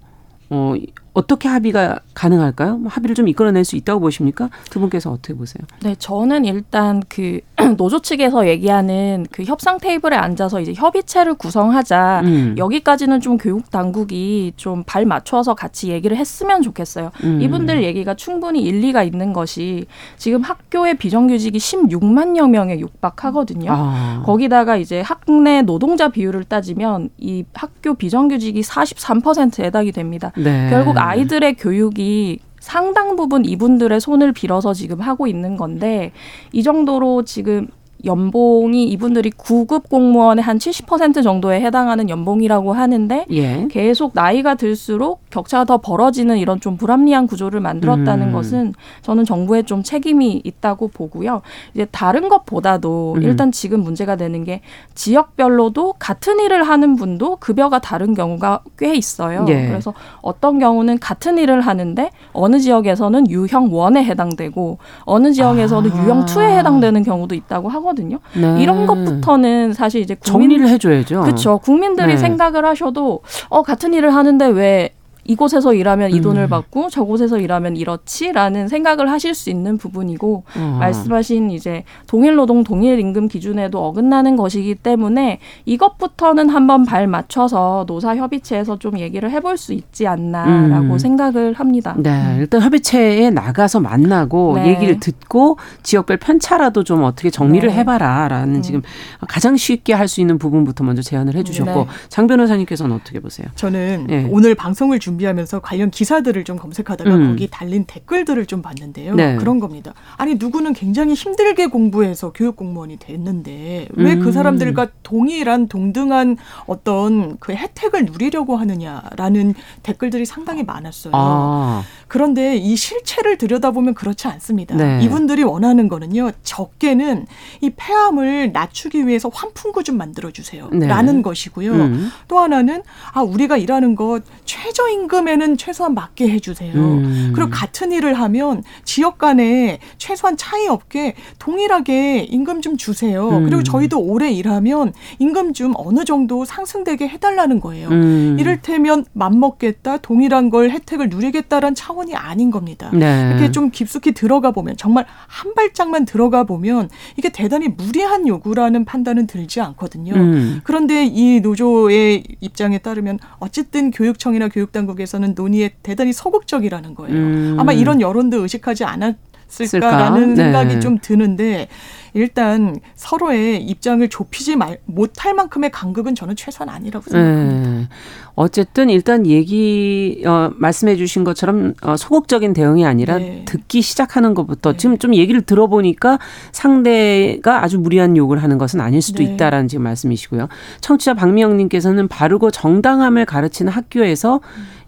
어, 0.49 0.73
어떻게 1.13 1.47
합의가 1.49 1.99
가능할까요? 2.13 2.77
뭐 2.77 2.89
합의를 2.91 3.15
좀 3.15 3.27
이끌어낼 3.27 3.65
수 3.65 3.75
있다고 3.75 3.99
보십니까? 3.99 4.49
두 4.69 4.79
분께서 4.79 5.11
어떻게 5.11 5.33
보세요? 5.33 5.63
네, 5.81 5.95
저는 5.97 6.45
일단 6.45 7.01
그 7.09 7.39
노조 7.77 7.99
측에서 8.01 8.47
얘기하는 8.47 9.25
그 9.31 9.43
협상 9.43 9.77
테이블에 9.79 10.15
앉아서 10.15 10.61
이제 10.61 10.73
협의체를 10.75 11.35
구성하자. 11.35 12.21
음. 12.25 12.55
여기까지는 12.57 13.19
좀 13.21 13.37
교육 13.37 13.69
당국이 13.71 14.53
좀 14.57 14.83
발 14.91 15.05
맞춰서 15.05 15.53
같이 15.53 15.89
얘기를 15.89 16.17
했으면 16.17 16.61
좋겠어요. 16.61 17.11
음. 17.23 17.41
이분들 17.41 17.83
얘기가 17.83 18.13
충분히 18.15 18.61
일리가 18.61 19.03
있는 19.03 19.31
것이 19.31 19.85
지금 20.17 20.41
학교의 20.41 20.97
비정규직이 20.97 21.57
16만여 21.59 22.49
명에 22.49 22.79
육박하거든요. 22.79 23.71
아. 23.71 24.23
거기다가 24.25 24.75
이제 24.75 25.01
학내 25.01 25.61
노동자 25.61 26.09
비율을 26.09 26.43
따지면 26.45 27.09
이 27.17 27.45
학교 27.53 27.93
비정규직이 27.93 28.61
43%에 28.61 29.65
해당이 29.65 29.91
됩니다. 29.91 30.31
네. 30.35 30.67
결국 30.69 30.97
아이들의 31.01 31.55
교육이 31.55 32.39
상당 32.59 33.15
부분 33.15 33.43
이분들의 33.43 33.99
손을 33.99 34.33
빌어서 34.33 34.73
지금 34.73 35.01
하고 35.01 35.27
있는 35.27 35.57
건데 35.57 36.11
이 36.51 36.61
정도로 36.61 37.23
지금 37.23 37.67
연봉이 38.05 38.85
이분들이 38.85 39.29
9급 39.31 39.89
공무원의 39.89 40.43
한 40.43 40.57
70% 40.57 41.23
정도에 41.23 41.61
해당하는 41.61 42.09
연봉이라고 42.09 42.73
하는데 42.73 43.25
예. 43.31 43.67
계속 43.69 44.11
나이가 44.13 44.55
들수록 44.55 45.21
격차가 45.29 45.65
더 45.65 45.77
벌어지는 45.77 46.37
이런 46.37 46.59
좀 46.59 46.77
불합리한 46.77 47.27
구조를 47.27 47.59
만들었다는 47.59 48.27
음. 48.27 48.33
것은 48.33 48.73
저는 49.01 49.25
정부에 49.25 49.63
좀 49.63 49.83
책임이 49.83 50.41
있다고 50.43 50.89
보고요. 50.89 51.41
이제 51.73 51.85
다른 51.91 52.29
것보다도 52.29 53.15
음. 53.17 53.23
일단 53.23 53.51
지금 53.51 53.81
문제가 53.81 54.15
되는 54.15 54.43
게 54.43 54.61
지역별로도 54.95 55.95
같은 55.99 56.39
일을 56.39 56.63
하는 56.63 56.95
분도 56.95 57.37
급여가 57.37 57.79
다른 57.79 58.13
경우가 58.13 58.61
꽤 58.77 58.95
있어요. 58.95 59.45
예. 59.49 59.67
그래서 59.67 59.93
어떤 60.21 60.59
경우는 60.59 60.99
같은 60.99 61.37
일을 61.37 61.61
하는데 61.61 62.09
어느 62.33 62.59
지역에서는 62.59 63.29
유형 63.29 63.69
1에 63.69 64.03
해당되고 64.03 64.77
어느 65.01 65.31
지역에서는 65.31 65.91
아. 65.91 66.03
유형 66.03 66.25
2에 66.25 66.57
해당되는 66.57 67.03
경우도 67.03 67.35
있다고 67.35 67.69
하거든요. 67.91 68.19
네. 68.33 68.61
이런 68.61 68.85
것부터는 68.85 69.73
사실 69.73 70.01
이제 70.01 70.15
국민 70.15 70.49
정리를 70.49 70.67
해줘야죠. 70.69 71.21
그렇죠. 71.21 71.57
국민들이 71.59 72.07
네. 72.07 72.17
생각을 72.17 72.65
하셔도 72.65 73.21
어 73.49 73.61
같은 73.61 73.93
일을 73.93 74.15
하는데 74.15 74.47
왜 74.47 74.95
이곳에서 75.23 75.73
일하면 75.73 76.11
이 76.11 76.21
돈을 76.21 76.43
음. 76.43 76.49
받고 76.49 76.89
저곳에서 76.89 77.39
일하면 77.39 77.75
이렇지라는 77.75 78.67
생각을 78.67 79.09
하실 79.09 79.33
수 79.33 79.49
있는 79.49 79.77
부분이고 79.77 80.43
어. 80.55 80.77
말씀하신 80.79 81.51
이제 81.51 81.83
동일 82.05 82.35
노동 82.35 82.63
동일 82.63 82.99
임금 82.99 83.27
기준에도 83.27 83.83
어긋나는 83.83 84.35
것이기 84.35 84.75
때문에 84.75 85.39
이것부터는 85.65 86.49
한번 86.49 86.85
발 86.85 87.07
맞춰서 87.07 87.85
노사 87.87 88.15
협의체에서 88.15 88.77
좀 88.77 88.99
얘기를 88.99 89.31
해볼 89.31 89.57
수 89.57 89.73
있지 89.73 90.05
않나라고 90.05 90.93
음. 90.93 90.97
생각을 90.97 91.53
합니다. 91.53 91.95
네, 91.97 92.35
일단 92.37 92.61
협의체에 92.61 93.31
나가서 93.31 93.79
만나고 93.79 94.53
네. 94.57 94.67
얘기를 94.67 94.99
듣고 94.99 95.57
지역별 95.81 96.17
편차라도 96.17 96.83
좀 96.83 97.03
어떻게 97.03 97.29
정리를 97.29 97.67
네. 97.67 97.75
해봐라라는 97.75 98.55
음. 98.55 98.61
지금 98.61 98.81
가장 99.27 99.57
쉽게 99.57 99.93
할 99.93 100.11
수 100.11 100.19
있는 100.19 100.37
부분부터 100.37 100.83
먼저 100.83 101.01
제안을 101.01 101.35
해주셨고 101.35 101.79
네. 101.79 101.87
장 102.09 102.27
변호사님께서는 102.27 102.95
어떻게 102.95 103.19
보세요? 103.19 103.47
저는 103.55 104.07
예. 104.09 104.27
오늘 104.29 104.53
방송을 104.53 104.99
준비하면서 105.11 105.59
관련 105.59 105.91
기사들을 105.91 106.43
좀 106.43 106.57
검색하다가 106.57 107.13
음. 107.13 107.27
거기 107.29 107.47
달린 107.49 107.85
댓글들을 107.85 108.45
좀 108.45 108.61
봤는데요. 108.61 109.15
네. 109.15 109.35
그런 109.35 109.59
겁니다. 109.59 109.93
아니 110.17 110.35
누구는 110.35 110.73
굉장히 110.73 111.13
힘들게 111.13 111.67
공부해서 111.67 112.31
교육 112.31 112.55
공무원이 112.55 112.97
됐는데 112.97 113.89
왜그 113.93 114.27
음. 114.27 114.31
사람들과 114.31 114.87
동일한 115.03 115.67
동등한 115.67 116.37
어떤 116.65 117.37
그 117.39 117.53
혜택을 117.53 118.05
누리려고 118.05 118.55
하느냐라는 118.55 119.53
댓글들이 119.83 120.25
상당히 120.25 120.63
많았어요. 120.63 121.11
아, 121.15 121.83
그런데 122.07 122.55
이 122.55 122.75
실체를 122.75 123.37
들여다보면 123.37 123.93
그렇지 123.93 124.27
않습니다. 124.27 124.75
네. 124.75 125.03
이분들이 125.03 125.43
원하는 125.43 125.87
거는요. 125.87 126.31
적게는 126.43 127.25
이 127.61 127.71
폐암을 127.75 128.51
낮추기 128.51 129.07
위해서 129.07 129.29
환풍구 129.33 129.83
좀 129.83 129.97
만들어 129.97 130.31
주세요. 130.31 130.69
네. 130.71 130.87
라는 130.87 131.21
것이고요. 131.21 131.71
음. 131.71 132.09
또 132.27 132.39
하나는 132.39 132.83
아 133.13 133.21
우리가 133.21 133.57
일하는 133.57 133.95
것 133.95 134.23
최저임 134.45 135.00
금 135.07 135.21
임금에는 135.21 135.57
최소한 135.57 135.93
맞게 135.93 136.29
해주세요. 136.29 136.73
음. 136.73 137.31
그리고 137.35 137.49
같은 137.49 137.91
일을 137.91 138.13
하면 138.15 138.63
지역 138.83 139.17
간에 139.17 139.79
최소한 139.97 140.37
차이 140.37 140.67
없게 140.67 141.15
동일하게 141.39 142.23
임금 142.29 142.61
좀 142.61 142.77
주세요. 142.77 143.29
음. 143.29 143.45
그리고 143.45 143.63
저희도 143.63 143.99
오래 143.99 144.31
일하면 144.31 144.93
임금 145.19 145.53
좀 145.53 145.73
어느 145.75 146.05
정도 146.05 146.45
상승되게 146.45 147.07
해달라는 147.07 147.59
거예요. 147.59 147.89
음. 147.89 148.37
이를테면 148.39 149.05
맘먹겠다, 149.13 149.97
동일한 149.97 150.49
걸 150.49 150.71
혜택을 150.71 151.09
누리겠다라는 151.09 151.75
차원이 151.75 152.15
아닌 152.15 152.51
겁니다. 152.51 152.89
네. 152.93 153.31
이렇게 153.31 153.51
좀 153.51 153.69
깊숙이 153.69 154.13
들어가 154.13 154.51
보면 154.51 154.77
정말 154.77 155.05
한 155.27 155.53
발짝만 155.53 156.05
들어가 156.05 156.43
보면 156.43 156.89
이게 157.17 157.29
대단히 157.29 157.67
무리한 157.67 158.27
요구라는 158.27 158.85
판단은 158.85 159.27
들지 159.27 159.61
않거든요. 159.61 160.13
음. 160.13 160.61
그런데 160.63 161.05
이 161.05 161.39
노조의 161.41 162.23
입장에 162.39 162.77
따르면 162.79 163.19
어쨌든 163.39 163.91
교육청이나 163.91 164.49
교육당국 164.49 164.90
에서는 164.99 165.33
논의에 165.35 165.71
대단히 165.83 166.13
소극적이라는 166.13 166.95
거예요. 166.95 167.15
음. 167.15 167.57
아마 167.59 167.73
이런 167.73 168.01
여론도 168.01 168.41
의식하지 168.41 168.83
않았을까라는? 168.83 170.33
네. 170.33 170.35
생각이 170.35 170.79
좀 170.79 170.97
드는데 171.01 171.67
일단 172.13 172.77
서로의 172.95 173.63
입장을 173.63 174.07
좁히지 174.09 174.55
말, 174.55 174.79
못할 174.85 175.33
만큼의 175.33 175.71
간극은 175.71 176.15
저는 176.15 176.35
최소한 176.35 176.69
아니라고 176.69 177.09
생각합니다. 177.09 177.79
네. 177.79 177.87
어쨌든 178.35 178.89
일단 178.89 179.25
얘기 179.27 180.23
어, 180.25 180.51
말씀해 180.55 180.95
주신 180.95 181.23
것처럼 181.23 181.73
어, 181.81 181.97
소극적인 181.97 182.53
대응이 182.53 182.85
아니라 182.85 183.17
네. 183.17 183.43
듣기 183.45 183.81
시작하는 183.81 184.33
것부터 184.33 184.71
네. 184.71 184.77
지금 184.77 184.97
좀 184.97 185.15
얘기를 185.15 185.41
들어보니까 185.41 186.19
상대가 186.51 187.63
아주 187.63 187.77
무리한 187.79 188.17
욕을 188.17 188.41
하는 188.41 188.57
것은 188.57 188.81
아닐 188.81 189.01
수도 189.01 189.23
네. 189.23 189.33
있다라는 189.33 189.67
지금 189.67 189.83
말씀이시고요. 189.83 190.47
청취자 190.81 191.13
박미영님께서는 191.13 192.07
바르고 192.07 192.51
정당함을 192.51 193.25
가르치는 193.25 193.71
학교에서 193.71 194.41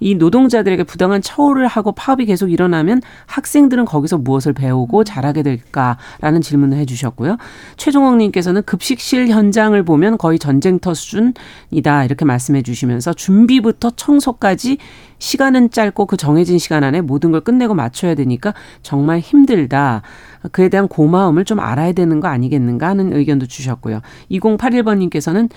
이 0.04 0.16
노동자들에게 0.16 0.84
부당한 0.84 1.22
처우를 1.22 1.66
하고 1.68 1.94
파업이 1.94 2.26
계속 2.26 2.52
일어나면 2.52 3.02
학생들은 3.26 3.86
거기서 3.86 4.18
무엇을 4.18 4.52
배우고 4.52 5.06
잘하게 5.06 5.44
될까라는 5.44 6.42
질문을 6.42 6.78
해주셨고요. 6.80 7.38
최종옥님께서는 7.78 8.64
급식실 8.64 9.30
현장을 9.30 9.82
보면 9.84 10.18
거의 10.18 10.40
전쟁터 10.40 10.94
수준이다 10.94 12.04
이렇게 12.04 12.26
말씀해 12.26 12.64
주시면서 12.64 13.14
준비부터 13.34 13.92
청소까지 13.92 14.78
시간은 15.18 15.72
짧고 15.72 16.06
그 16.06 16.18
정해진 16.18 16.60
시간 16.60 16.84
안에 16.84 17.02
모든 17.02 17.32
걸 17.32 17.42
끝내고 17.42 17.74
맞춰야 17.74 18.14
되니까 18.14 18.54
정말 18.84 19.20
힘들다. 19.20 20.04
그에 20.52 20.70
대한 20.70 20.88
고마움을 20.88 21.46
좀 21.46 21.60
알아야 21.60 21.94
되는 21.94 22.20
거 22.20 22.28
아니겠는가 22.28 22.88
하는 22.88 23.14
의견도 23.14 23.48
주셨고요. 23.48 24.02
2081번님께서는 24.32 25.50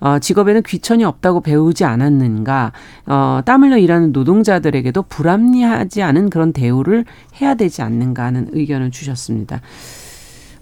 어, 0.00 0.18
직업에는 0.18 0.62
귀천이 0.64 1.02
없다고 1.04 1.40
배우지 1.40 1.84
않았는가, 1.84 2.72
어, 3.06 3.40
땀 3.46 3.62
흘려 3.62 3.78
일하는 3.78 4.12
노동자들에게도 4.12 5.02
불합리하지 5.04 6.02
않은 6.02 6.28
그런 6.28 6.52
대우를 6.52 7.06
해야 7.40 7.54
되지 7.54 7.80
않는가 7.80 8.24
하는 8.24 8.48
의견을 8.52 8.90
주셨습니다. 8.90 9.62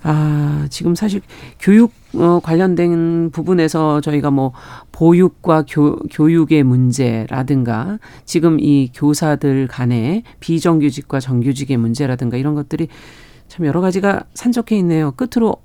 아, 0.05 0.67
지금 0.71 0.95
사실 0.95 1.23
교육 1.59 1.93
어, 2.15 2.41
관련된 2.43 3.31
부분에서 3.31 4.01
저희가 4.01 4.31
뭐 4.31 4.53
보육과 4.93 5.65
교, 5.69 5.97
교육의 6.11 6.63
문제라든가 6.63 7.99
지금 8.25 8.61
이 8.61 8.91
교사들 8.95 9.67
간의 9.67 10.23
비정규직과 10.41 11.21
정규직의 11.21 11.77
문제라든가 11.77 12.37
이런 12.37 12.55
것들이 12.55 12.89
참 13.49 13.67
여러 13.67 13.81
가지가 13.81 14.25
산적해 14.35 14.77
있네요. 14.79 15.13
끝으로 15.13 15.57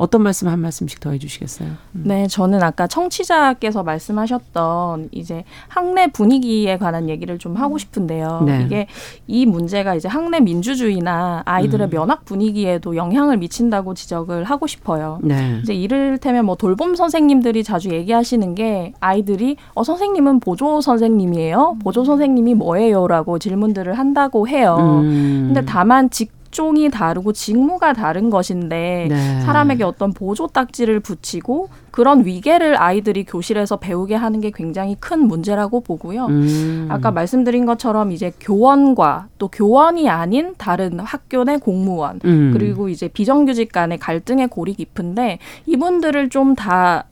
어떤 0.00 0.22
말씀 0.22 0.48
한 0.48 0.60
말씀씩 0.60 0.98
더 0.98 1.10
해주시겠어요? 1.10 1.68
네, 1.92 2.26
저는 2.26 2.62
아까 2.62 2.86
청취자께서 2.86 3.82
말씀하셨던 3.82 5.10
이제 5.12 5.44
학내 5.68 6.06
분위기에 6.06 6.78
관한 6.78 7.10
얘기를 7.10 7.36
좀 7.38 7.54
하고 7.56 7.76
싶은데요. 7.76 8.44
네. 8.46 8.62
이게 8.64 8.86
이 9.26 9.44
문제가 9.44 9.94
이제 9.94 10.08
학내 10.08 10.40
민주주의나 10.40 11.42
아이들의 11.44 11.88
음. 11.88 11.90
면학 11.90 12.24
분위기에도 12.24 12.96
영향을 12.96 13.36
미친다고 13.36 13.92
지적을 13.92 14.44
하고 14.44 14.66
싶어요. 14.66 15.18
네. 15.22 15.60
이제 15.62 15.74
이를테면 15.74 16.46
뭐 16.46 16.54
돌봄 16.56 16.94
선생님들이 16.94 17.62
자주 17.62 17.90
얘기하시는 17.90 18.54
게 18.54 18.94
아이들이 19.00 19.56
어 19.74 19.84
선생님은 19.84 20.40
보조 20.40 20.80
선생님이에요. 20.80 21.76
보조 21.84 22.06
선생님이 22.06 22.54
뭐예요라고 22.54 23.38
질문들을 23.38 23.98
한다고 23.98 24.48
해요. 24.48 24.78
음. 25.02 25.52
근데 25.52 25.62
다만 25.66 26.08
직 26.08 26.39
종이 26.50 26.90
다르고 26.90 27.32
직무가 27.32 27.92
다른 27.92 28.30
것인데 28.30 29.06
네. 29.08 29.40
사람에게 29.42 29.84
어떤 29.84 30.12
보조 30.12 30.46
딱지를 30.46 31.00
붙이고 31.00 31.68
그런 31.90 32.24
위계를 32.24 32.80
아이들이 32.80 33.24
교실에서 33.24 33.76
배우게 33.76 34.14
하는 34.14 34.40
게 34.40 34.50
굉장히 34.54 34.96
큰 35.00 35.26
문제라고 35.26 35.80
보고요. 35.80 36.26
음. 36.26 36.88
아까 36.90 37.10
말씀드린 37.10 37.66
것처럼 37.66 38.12
이제 38.12 38.32
교원과 38.40 39.28
또 39.38 39.48
교원이 39.48 40.08
아닌 40.08 40.54
다른 40.58 41.00
학교 41.00 41.44
내 41.44 41.56
공무원 41.56 42.20
음. 42.24 42.50
그리고 42.52 42.88
이제 42.88 43.08
비정규직 43.08 43.72
간의 43.72 43.98
갈등의 43.98 44.48
골이 44.48 44.74
깊은데 44.74 45.38
이분들을 45.66 46.28
좀다 46.30 47.04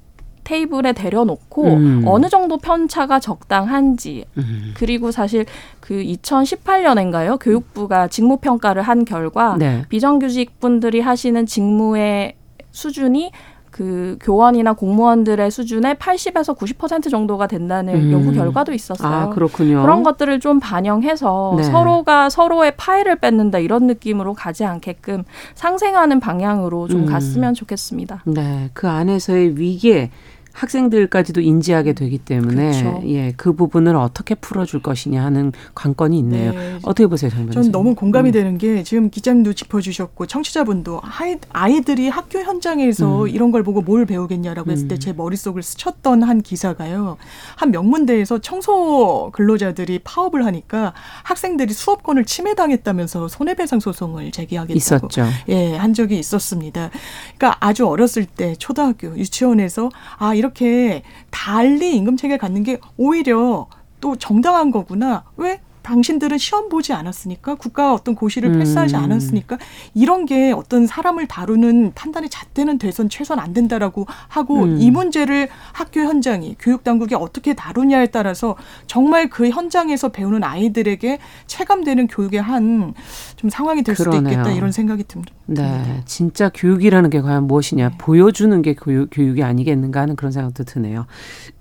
테이블에 0.48 0.94
데려놓고 0.94 1.64
음. 1.64 2.02
어느 2.06 2.30
정도 2.30 2.56
편차가 2.56 3.20
적당한지 3.20 4.24
음. 4.38 4.72
그리고 4.74 5.10
사실 5.10 5.44
그 5.78 5.94
2018년인가요 5.94 7.38
교육부가 7.38 8.08
직무 8.08 8.38
평가를 8.38 8.80
한 8.80 9.04
결과 9.04 9.56
네. 9.58 9.84
비정규직 9.90 10.58
분들이 10.58 11.00
하시는 11.00 11.44
직무의 11.44 12.34
수준이 12.70 13.30
그 13.70 14.16
교원이나 14.20 14.72
공무원들의 14.72 15.52
수준의 15.52 15.96
80에서 15.96 16.56
90% 16.56 17.10
정도가 17.10 17.46
된다는 17.46 17.94
음. 17.94 18.12
연구 18.12 18.32
결과도 18.32 18.72
있었어요. 18.72 19.14
아 19.14 19.28
그렇군요. 19.28 19.82
그런 19.82 20.02
것들을 20.02 20.40
좀 20.40 20.58
반영해서 20.58 21.54
네. 21.58 21.62
서로가 21.62 22.28
서로의 22.28 22.72
파일을 22.76 23.16
뺏는다 23.16 23.58
이런 23.58 23.86
느낌으로 23.86 24.34
가지 24.34 24.64
않게끔 24.64 25.22
상생하는 25.54 26.18
방향으로 26.18 26.88
좀 26.88 27.02
음. 27.02 27.06
갔으면 27.06 27.54
좋겠습니다. 27.54 28.22
네, 28.24 28.70
그 28.72 28.88
안에서의 28.88 29.58
위계 29.58 30.10
학생들까지도 30.58 31.40
인지하게 31.40 31.92
되기 31.92 32.18
때문에 32.18 32.80
그렇죠. 32.80 33.02
예, 33.06 33.32
그 33.36 33.52
부분을 33.52 33.94
어떻게 33.96 34.34
풀어줄 34.34 34.82
것이냐 34.82 35.22
하는 35.22 35.52
관건이 35.74 36.18
있네요. 36.18 36.52
네. 36.52 36.78
어떻게 36.82 37.06
보세요, 37.06 37.30
정 37.30 37.40
변호사님? 37.40 37.64
전 37.64 37.72
너무 37.72 37.94
공감이 37.94 38.30
음. 38.30 38.32
되는 38.32 38.58
게 38.58 38.82
지금 38.82 39.10
기자님도 39.10 39.52
짚어주셨고 39.52 40.26
청취자분도 40.26 41.00
아이, 41.02 41.36
아이들이 41.50 42.08
학교 42.08 42.40
현장에서 42.40 43.24
음. 43.24 43.28
이런 43.28 43.50
걸 43.52 43.62
보고 43.62 43.82
뭘 43.82 44.06
배우겠냐라고 44.06 44.70
했을 44.70 44.86
음. 44.86 44.88
때제 44.88 45.12
머릿속을 45.12 45.62
스쳤던 45.62 46.22
한 46.22 46.42
기사가요. 46.42 47.18
한 47.56 47.70
명문대에서 47.70 48.38
청소 48.38 49.30
근로자들이 49.32 50.00
파업을 50.02 50.44
하니까 50.46 50.94
학생들이 51.24 51.72
수업권을 51.72 52.24
침해당했다면서 52.24 53.28
손해배상 53.28 53.80
소송을 53.80 54.32
제기하겠다고 54.32 54.76
있었죠. 54.76 55.26
예, 55.48 55.76
한 55.76 55.94
적이 55.94 56.18
있었습니다. 56.18 56.90
그러니까 57.36 57.56
아주 57.60 57.86
어렸을 57.86 58.24
때 58.24 58.54
초등학교 58.56 59.16
유치원에서 59.16 59.90
아 60.18 60.38
이 60.38 60.40
렇게 60.48 61.02
달리 61.30 61.94
임금 61.96 62.16
체계를 62.16 62.38
갖는 62.38 62.62
게 62.62 62.78
오히려 62.96 63.68
또 64.00 64.16
정당한 64.16 64.70
거구나. 64.70 65.24
왜? 65.36 65.60
당신들은 65.88 66.36
시험 66.36 66.68
보지 66.68 66.92
않았으니까 66.92 67.54
국가가 67.54 67.94
어떤 67.94 68.14
고시를 68.14 68.50
음. 68.50 68.58
패스하지 68.58 68.94
않았으니까 68.96 69.56
이런 69.94 70.26
게 70.26 70.52
어떤 70.52 70.86
사람을 70.86 71.26
다루는 71.26 71.92
판단이 71.94 72.28
잣대는 72.28 72.76
돼선 72.76 73.08
최소한 73.08 73.42
안 73.42 73.54
된다라고 73.54 74.06
하고 74.28 74.64
음. 74.64 74.76
이 74.78 74.90
문제를 74.90 75.48
학교 75.72 76.00
현장이 76.00 76.56
교육 76.58 76.84
당국이 76.84 77.14
어떻게 77.14 77.54
다루냐에 77.54 78.08
따라서 78.08 78.56
정말 78.86 79.30
그 79.30 79.48
현장에서 79.48 80.10
배우는 80.10 80.44
아이들에게 80.44 81.18
체감되는 81.46 82.06
교육의 82.08 82.42
한 82.42 82.94
좀 83.36 83.50
상황이 83.50 83.82
될 83.82 83.94
수도 83.94 84.10
그러네요. 84.10 84.32
있겠다 84.32 84.50
이런 84.50 84.72
생각이 84.72 85.04
듭니다. 85.04 85.32
네, 85.46 86.02
진짜 86.06 86.50
교육이라는 86.52 87.08
게 87.10 87.20
과연 87.20 87.46
무엇이냐 87.46 87.92
보여주는 87.98 88.60
게 88.62 88.74
교육, 88.74 89.08
교육이 89.12 89.42
아니겠는가 89.42 90.00
하는 90.00 90.16
그런 90.16 90.32
생각도 90.32 90.64
드네요. 90.64 91.06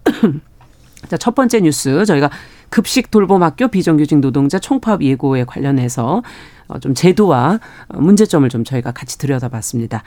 자, 1.07 1.17
첫 1.17 1.35
번째 1.35 1.61
뉴스 1.61 2.03
저희가 2.05 2.29
급식 2.69 3.11
돌봄 3.11 3.43
학교 3.43 3.67
비정규직 3.67 4.19
노동자 4.19 4.59
총파업 4.59 5.03
예고에 5.03 5.45
관련해서 5.45 6.23
어, 6.67 6.79
좀 6.79 6.93
제도와 6.93 7.59
어, 7.87 7.99
문제점을 7.99 8.47
좀 8.49 8.63
저희가 8.63 8.91
같이 8.91 9.17
들여다봤습니다. 9.17 10.03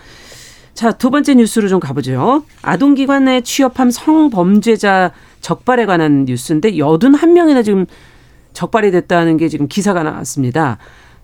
자, 0.74 0.92
두 0.92 1.10
번째 1.10 1.34
뉴스로 1.34 1.68
좀 1.68 1.80
가보죠. 1.80 2.44
아동기관에 2.62 3.42
취업한 3.42 3.90
성범죄자 3.90 5.12
적발에 5.40 5.86
관한 5.86 6.24
뉴스인데 6.24 6.72
81명이나 6.72 7.64
지금 7.64 7.86
적발이 8.52 8.90
됐다는 8.90 9.36
게 9.36 9.48
지금 9.48 9.68
기사가 9.68 10.02
나왔습니다. 10.02 10.78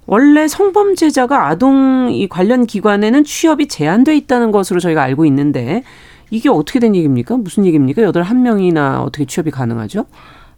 원래 0.07 0.47
성범죄자가 0.47 1.49
아동 1.49 2.11
이 2.13 2.29
관련 2.29 2.67
기관에는 2.67 3.25
취업이 3.25 3.67
제한돼 3.69 4.17
있다는 4.17 4.53
것으로 4.53 4.79
저희가 4.79 5.03
알고 5.03 5.27
있는데 5.27 5.83
이게 6.31 6.49
어떻게 6.49 6.79
된 6.79 6.95
얘기입니까? 6.95 7.37
무슨 7.37 7.67
얘기입니까? 7.67 8.03
여덟 8.03 8.23
한 8.23 8.43
명이나 8.43 9.03
어떻게 9.03 9.25
취업이 9.25 9.51
가능하죠? 9.51 10.07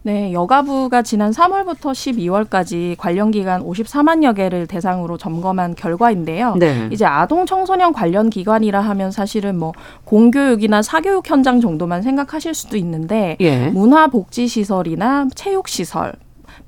네, 0.01 0.31
여가부가 0.31 1.01
지난 1.01 1.31
3월부터 1.31 1.91
12월까지 1.91 2.95
관련 2.97 3.31
기관 3.31 3.61
54만여 3.61 4.33
개를 4.33 4.65
대상으로 4.65 5.17
점검한 5.17 5.75
결과인데요. 5.75 6.55
네. 6.55 6.87
이제 6.91 7.03
아동 7.03 7.45
청소년 7.45 7.91
관련 7.91 8.29
기관이라 8.29 8.79
하면 8.79 9.11
사실은 9.11 9.57
뭐 9.59 9.73
공교육이나 10.05 10.81
사교육 10.81 11.29
현장 11.29 11.59
정도만 11.59 12.01
생각하실 12.01 12.53
수도 12.53 12.77
있는데 12.77 13.35
예. 13.41 13.67
문화복지시설이나 13.67 15.27
체육시설 15.35 16.13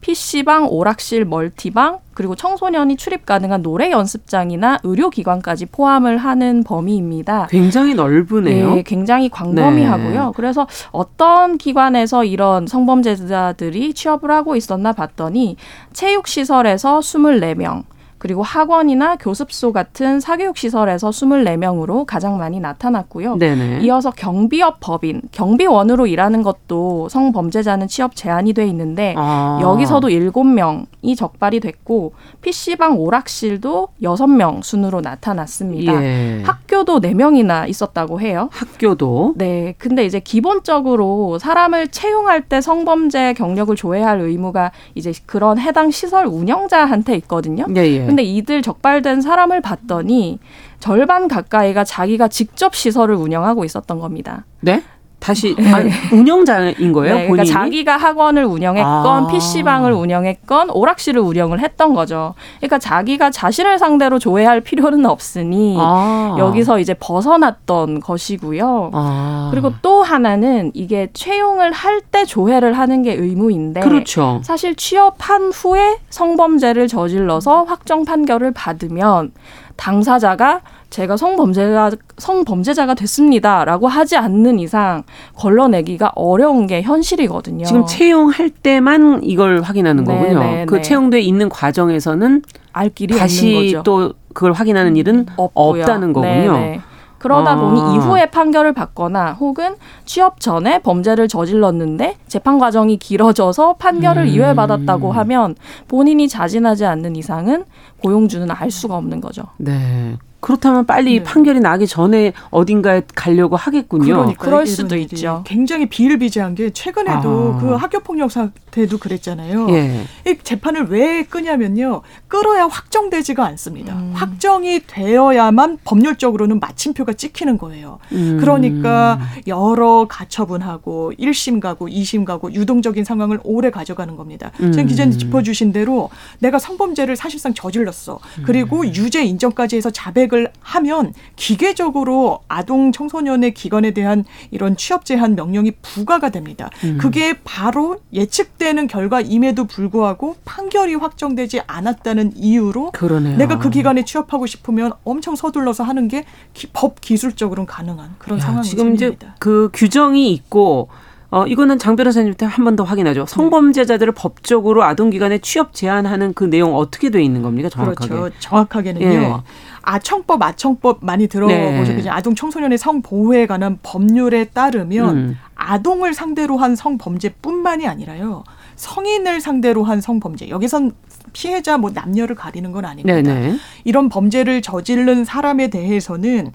PC방, 0.01 0.67
오락실, 0.69 1.25
멀티방, 1.25 1.99
그리고 2.13 2.35
청소년이 2.35 2.97
출입 2.97 3.25
가능한 3.25 3.61
노래 3.61 3.91
연습장이나 3.91 4.79
의료기관까지 4.83 5.67
포함을 5.67 6.17
하는 6.17 6.63
범위입니다. 6.63 7.47
굉장히 7.49 7.93
넓으네요. 7.93 8.75
네, 8.75 8.83
굉장히 8.83 9.29
광범위하고요. 9.29 10.25
네. 10.25 10.31
그래서 10.35 10.67
어떤 10.91 11.57
기관에서 11.57 12.25
이런 12.25 12.67
성범죄자들이 12.67 13.93
취업을 13.93 14.29
하고 14.31 14.55
있었나 14.55 14.91
봤더니 14.91 15.55
체육시설에서 15.93 16.99
24명, 16.99 17.83
그리고 18.21 18.43
학원이나 18.43 19.15
교습소 19.15 19.73
같은 19.73 20.19
사교육 20.19 20.55
시설에서 20.55 21.09
24명으로 21.09 22.05
가장 22.05 22.37
많이 22.37 22.59
나타났고요. 22.59 23.37
네네. 23.37 23.79
이어서 23.81 24.11
경비업 24.11 24.77
법인, 24.79 25.23
경비원으로 25.31 26.05
일하는 26.05 26.43
것도 26.43 27.09
성범죄자는 27.09 27.87
취업 27.87 28.15
제한이 28.15 28.53
돼 28.53 28.67
있는데 28.67 29.15
아. 29.17 29.57
여기서도 29.59 30.09
7명이 30.09 31.17
적발이 31.17 31.61
됐고 31.61 32.13
PC방 32.41 32.99
오락실도 32.99 33.87
6명 34.03 34.61
순으로 34.61 35.01
나타났습니다. 35.01 36.03
예. 36.03 36.43
학교도 36.45 37.01
4명이나 37.01 37.67
있었다고 37.67 38.21
해요. 38.21 38.49
학교도 38.51 39.33
네. 39.37 39.73
근데 39.79 40.05
이제 40.05 40.19
기본적으로 40.19 41.39
사람을 41.39 41.87
채용할 41.87 42.41
때 42.41 42.61
성범죄 42.61 43.33
경력을 43.33 43.75
조회할 43.75 44.19
의무가 44.19 44.71
이제 44.93 45.11
그런 45.25 45.57
해당 45.57 45.89
시설 45.89 46.27
운영자한테 46.27 47.15
있거든요. 47.15 47.65
예, 47.75 47.81
예. 47.81 48.10
근데 48.11 48.23
이들 48.23 48.61
적발된 48.61 49.21
사람을 49.21 49.61
봤더니 49.61 50.39
절반 50.79 51.27
가까이가 51.29 51.85
자기가 51.85 52.27
직접 52.27 52.75
시설을 52.75 53.15
운영하고 53.15 53.63
있었던 53.63 53.99
겁니다. 53.99 54.45
네? 54.59 54.83
다시 55.21 55.55
아, 55.59 55.79
운영자인 56.15 56.91
거예요, 56.91 57.15
네, 57.15 57.27
본인이? 57.27 57.45
그러니까 57.45 57.45
자기가 57.45 57.95
학원을 57.95 58.43
운영했건 58.43 59.23
아. 59.23 59.27
PC방을 59.27 59.93
운영했건 59.93 60.71
오락실을 60.71 61.21
운영을 61.21 61.59
했던 61.59 61.93
거죠. 61.93 62.33
그러니까 62.57 62.79
자기가 62.79 63.29
자신을 63.29 63.77
상대로 63.77 64.17
조회할 64.17 64.61
필요는 64.61 65.05
없으니 65.05 65.77
아. 65.79 66.35
여기서 66.39 66.79
이제 66.79 66.95
벗어났던 66.95 67.99
것이고요. 67.99 68.89
아. 68.93 69.47
그리고 69.51 69.71
또 69.83 70.01
하나는 70.01 70.71
이게 70.73 71.07
채용을 71.13 71.71
할 71.71 72.01
때 72.11 72.25
조회를 72.25 72.73
하는 72.73 73.03
게 73.03 73.13
의무인데 73.13 73.81
그렇죠. 73.81 74.41
사실 74.43 74.75
취업한 74.75 75.51
후에 75.53 75.97
성범죄를 76.09 76.87
저질러서 76.87 77.63
확정 77.65 78.05
판결을 78.05 78.51
받으면 78.53 79.31
당사자가 79.75 80.61
제가 80.91 81.15
성범죄자 81.15 81.91
성범죄자가 82.17 82.93
됐습니다라고 82.95 83.87
하지 83.87 84.17
않는 84.17 84.59
이상 84.59 85.03
걸러내기가 85.35 86.11
어려운 86.15 86.67
게 86.67 86.81
현실이거든요. 86.81 87.65
지금 87.65 87.85
채용할 87.85 88.49
때만 88.49 89.21
이걸 89.23 89.61
확인하는 89.61 90.03
네, 90.03 90.13
거군요. 90.13 90.39
네, 90.39 90.65
그 90.65 90.75
네. 90.75 90.81
채용돼 90.81 91.21
있는 91.21 91.47
과정에서는 91.47 92.43
알 92.73 92.89
길이 92.89 93.13
없는 93.13 93.19
다시 93.23 93.53
거죠. 93.53 93.77
음, 93.79 93.83
또 93.83 94.13
그걸 94.33 94.51
확인하는 94.51 94.97
일은 94.97 95.27
없고요. 95.37 95.81
없다는 95.81 96.11
거군요. 96.11 96.53
네네. 96.53 96.81
그러다 97.19 97.51
아. 97.51 97.55
보니 97.55 97.95
이후에 97.95 98.25
판결을 98.25 98.73
받거나 98.73 99.33
혹은 99.33 99.75
취업 100.05 100.41
전에 100.41 100.79
범죄를 100.79 101.29
저질렀는데 101.29 102.17
재판 102.27 102.59
과정이 102.59 102.97
길어져서 102.97 103.75
판결을 103.75 104.23
음. 104.23 104.27
이외받았다고 104.27 105.11
하면 105.13 105.55
본인이 105.87 106.27
자진하지 106.27 106.85
않는 106.85 107.15
이상은 107.15 107.63
고용주는 108.01 108.49
알 108.51 108.71
수가 108.71 108.97
없는 108.97 109.21
거죠. 109.21 109.43
네. 109.57 110.17
그렇다면 110.41 110.85
빨리 110.85 111.19
네. 111.19 111.23
판결이 111.23 111.59
나기 111.59 111.87
전에 111.87 112.33
어딘가에 112.49 113.03
가려고 113.15 113.55
하겠군요. 113.55 114.13
그러니까 114.13 114.43
그럴 114.43 114.65
수도 114.65 114.97
있죠. 114.97 115.43
굉장히 115.45 115.85
비일비재한 115.87 116.55
게 116.55 116.71
최근에도 116.71 117.55
아. 117.55 117.61
그 117.61 117.75
학교 117.75 117.99
폭력 117.99 118.31
사 118.31 118.49
태도 118.71 118.97
그랬잖아요. 118.97 119.69
예. 119.71 120.05
이 120.25 120.37
재판을 120.41 120.85
왜 120.87 121.23
끄냐면요. 121.23 122.01
끌어야 122.27 122.65
확정되지가 122.65 123.45
않습니다. 123.45 123.93
음. 123.93 124.13
확정이 124.15 124.81
되어야만 124.87 125.79
법률적으로는 125.83 126.59
마침표가 126.59 127.13
찍히는 127.13 127.57
거예요. 127.57 127.99
음. 128.13 128.37
그러니까 128.39 129.19
여러 129.47 130.07
가처분하고 130.09 131.13
1심 131.19 131.59
가고 131.59 131.87
2심 131.87 132.25
가고 132.25 132.51
유동적인 132.53 133.03
상황을 133.03 133.39
오래 133.43 133.69
가져가는 133.69 134.15
겁니다. 134.15 134.51
음. 134.61 134.71
지금 134.71 134.87
기자님 134.87 135.19
짚어주신 135.19 135.73
대로 135.73 136.09
내가 136.39 136.57
성범죄를 136.57 137.15
사실상 137.15 137.53
저질렀어. 137.53 138.19
음. 138.39 138.43
그리고 138.45 138.85
유죄 138.87 139.23
인정까지 139.23 139.75
해서 139.75 139.89
자백을 139.89 140.51
하면 140.61 141.13
기계적으로 141.35 142.39
아동 142.47 142.91
청소년의 142.91 143.53
기관에 143.53 143.91
대한 143.91 144.23
이런 144.49 144.77
취업 144.77 145.05
제한 145.05 145.35
명령이 145.35 145.71
부과가 145.81 146.29
됩니다. 146.29 146.69
음. 146.85 146.97
그게 146.99 147.33
바로 147.43 147.99
예측 148.13 148.57
되는 148.61 148.85
결과임에도 148.85 149.65
불구하고 149.65 150.35
판결이 150.45 150.93
확정되지 150.93 151.61
않았다는 151.65 152.33
이유로 152.35 152.91
그러네요. 152.91 153.35
내가 153.37 153.57
그 153.57 153.71
기관에 153.71 154.05
취업하고 154.05 154.45
싶으면 154.45 154.91
엄청 155.03 155.35
서둘러서 155.35 155.83
하는 155.83 156.07
게 156.07 156.25
법 156.73 157.01
기술적으로 157.01 157.65
가능한 157.65 158.15
그런 158.19 158.37
야, 158.37 158.43
상황이 158.43 158.67
지금 158.67 158.93
이제. 158.93 159.17
그 159.39 159.69
규정이 159.73 160.31
있고 160.33 160.89
어 161.31 161.47
이거는 161.47 161.79
장 161.79 161.95
변호사님한테 161.95 162.45
한 162.45 162.65
번 162.65 162.75
더 162.75 162.83
확인하죠. 162.83 163.25
성범죄자들을 163.25 164.13
법적으로 164.13 164.83
아동기관에 164.83 165.39
취업 165.39 165.73
제한하는 165.73 166.33
그 166.33 166.43
내용 166.43 166.75
어떻게 166.75 167.09
돼 167.09 167.23
있는 167.23 167.41
겁니까 167.41 167.69
정확하게? 167.69 168.07
그렇죠. 168.09 168.35
정확하게는요. 168.39 169.05
예. 169.07 169.33
아청법, 169.81 170.43
아청법 170.43 170.99
많이 171.01 171.27
들어보셨겠죠. 171.27 172.03
네. 172.03 172.09
아동 172.09 172.35
청소년의 172.35 172.77
성보호에 172.77 173.47
관한 173.47 173.79
법률에 173.81 174.45
따르면 174.45 175.17
음. 175.17 175.37
아동을 175.61 176.13
상대로 176.13 176.57
한 176.57 176.75
성범죄뿐만이 176.75 177.87
아니라요. 177.87 178.43
성인을 178.75 179.41
상대로 179.41 179.83
한 179.83 180.01
성범죄. 180.01 180.49
여기선 180.49 180.91
피해자 181.33 181.77
뭐 181.77 181.91
남녀를 181.91 182.35
가리는 182.35 182.71
건 182.71 182.85
아닙니다. 182.85 183.13
네네. 183.13 183.57
이런 183.83 184.09
범죄를 184.09 184.61
저지른 184.61 185.23
사람에 185.23 185.69
대해서는 185.69 186.51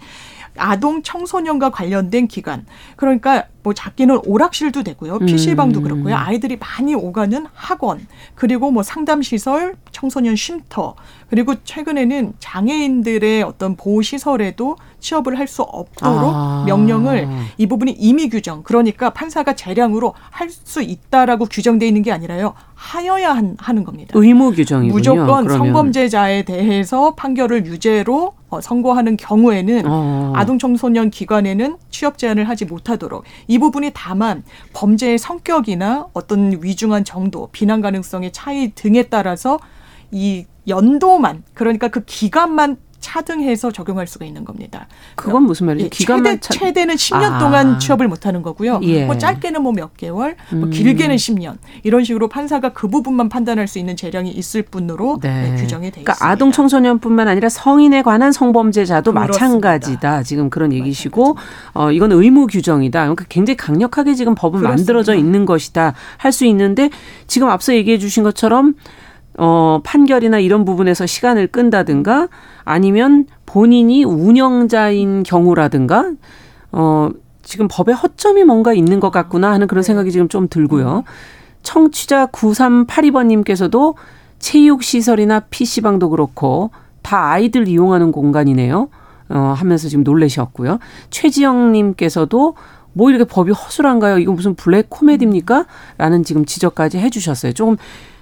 아동 0.58 1.02
청소년과 1.02 1.70
관련된 1.70 2.28
기관 2.28 2.66
그러니까 2.96 3.44
뭐 3.62 3.74
작게는 3.74 4.20
오락실도 4.24 4.82
되고요 4.84 5.18
PC방도 5.20 5.80
음. 5.80 5.82
그렇고요 5.82 6.14
아이들이 6.16 6.56
많이 6.56 6.94
오가는 6.94 7.46
학원 7.52 8.06
그리고 8.34 8.70
뭐 8.70 8.82
상담 8.82 9.22
시설 9.22 9.74
청소년 9.90 10.36
쉼터 10.36 10.94
그리고 11.28 11.54
최근에는 11.64 12.34
장애인들의 12.38 13.42
어떤 13.42 13.76
보호 13.76 14.02
시설에도 14.02 14.76
취업을 15.00 15.38
할 15.38 15.46
수 15.46 15.62
없도록 15.62 16.32
아. 16.34 16.64
명령을 16.66 17.28
이 17.56 17.66
부분이 17.66 17.92
임의 17.92 18.28
규정 18.30 18.62
그러니까 18.64 19.10
판사가 19.10 19.54
재량으로 19.54 20.14
할 20.30 20.50
수 20.50 20.82
있다라고 20.82 21.46
규정돼 21.46 21.86
있는 21.86 22.02
게 22.02 22.12
아니라요 22.12 22.54
하여야 22.74 23.32
한, 23.34 23.56
하는 23.58 23.84
겁니다. 23.84 24.12
의무 24.14 24.52
규정이군요. 24.52 24.92
무조건 24.92 25.46
그러면. 25.46 25.58
성범죄자에 25.58 26.42
대해서 26.44 27.14
판결을 27.14 27.66
유죄로 27.66 28.34
어, 28.48 28.61
선고하는 28.61 29.16
경우에는 29.16 29.82
어. 29.87 30.32
아동 30.35 30.59
청소년 30.59 31.11
기관에는 31.11 31.76
취업 31.90 32.18
제한을 32.18 32.48
하지 32.48 32.64
못하도록 32.64 33.24
이 33.48 33.59
부분이 33.59 33.90
다만 33.94 34.44
범죄의 34.72 35.18
성격이나 35.18 36.09
어떤 36.12 36.62
위중한 36.62 37.04
정도, 37.04 37.48
비난 37.52 37.80
가능성의 37.80 38.32
차이 38.32 38.72
등에 38.74 39.04
따라서 39.04 39.59
이 40.11 40.46
연도만 40.68 41.44
그러니까 41.54 41.88
그 41.88 42.04
기간만 42.04 42.76
차등해서 43.00 43.70
적용할 43.72 44.06
수가 44.06 44.24
있는 44.24 44.44
겁니다. 44.44 44.87
그건 45.14 45.44
무슨 45.44 45.66
말이죠? 45.66 45.85
예, 45.87 45.88
최대, 45.90 46.40
차- 46.40 46.52
최대는 46.54 46.94
10년 46.96 47.32
아. 47.32 47.38
동안 47.38 47.78
취업을 47.78 48.09
못하는 48.09 48.42
거고요. 48.42 48.80
예. 48.82 49.04
뭐 49.04 49.16
짧게는 49.18 49.62
뭐 49.62 49.72
몇 49.72 49.96
개월, 49.96 50.37
뭐 50.52 50.64
음. 50.64 50.70
길게는 50.70 51.16
10년 51.16 51.56
이런 51.82 52.02
식으로 52.04 52.28
판사가 52.28 52.70
그 52.70 52.88
부분만 52.88 53.28
판단할 53.28 53.68
수 53.68 53.78
있는 53.78 53.96
재량이 53.96 54.30
있을 54.30 54.62
뿐으로 54.62 55.18
네. 55.20 55.50
네, 55.50 55.56
규정이 55.61 55.87
돼 55.87 55.90
그러니까 56.02 56.12
있습니다. 56.12 56.26
아동 56.32 56.52
청소년뿐만 56.52 57.28
아니라 57.28 57.48
성인에 57.48 58.02
관한 58.02 58.32
성범죄자도 58.32 59.12
그렇습니다. 59.12 59.32
마찬가지다. 59.40 60.22
지금 60.22 60.50
그런 60.50 60.72
얘기시고 60.72 61.37
어 61.74 61.90
이건 61.92 62.12
의무 62.12 62.46
규정이다. 62.46 63.00
그러니까 63.00 63.24
굉장히 63.28 63.56
강력하게 63.56 64.14
지금 64.14 64.35
법은 64.35 64.61
그렇습니다. 64.61 64.76
만들어져 64.76 65.14
있는 65.14 65.44
것이다. 65.46 65.94
할 66.18 66.32
수 66.37 66.44
있는데 66.46 66.90
지금 67.26 67.48
앞서 67.48 67.74
얘기해 67.74 67.96
주신 67.98 68.22
것처럼 68.22 68.74
어 69.38 69.81
판결이나 69.85 70.38
이런 70.38 70.64
부분에서 70.64 71.07
시간을 71.07 71.49
끈다든가 71.49 72.29
아니면 72.64 73.27
본인이 73.44 74.05
운영자인 74.05 75.22
경우라든가 75.22 76.12
어 76.72 77.11
지금 77.42 77.68
법에 77.70 77.92
허점이 77.92 78.44
뭔가 78.44 78.72
있는 78.72 78.99
것 78.99 79.11
같구나 79.11 79.53
하는 79.53 79.66
그런 79.66 79.83
생각이 79.83 80.11
지금 80.11 80.29
좀 80.29 80.49
들고요. 80.49 81.05
청취자 81.62 82.27
9382번님께서도 82.27 83.94
체육시설이나 84.38 85.40
PC방도 85.40 86.11
그렇고 86.11 86.70
다 87.03 87.31
아이들 87.31 87.68
이용하는 87.68 88.12
공간이네요. 88.12 88.88
어, 89.29 89.55
하면서 89.57 89.88
지금 89.88 90.05
놀라셨고요. 90.05 90.79
최지영님께서도 91.11 92.55
뭐 92.92 93.11
이렇게 93.11 93.25
법이 93.25 93.53
허술한가요? 93.53 94.18
이거 94.18 94.33
무슨 94.33 94.55
블랙 94.55 94.88
코미디입니까? 94.88 95.66
라는 95.99 96.22
지금 96.22 96.44
지적까지 96.44 96.99
해주셨어요. 96.99 97.53
조금 97.53 97.77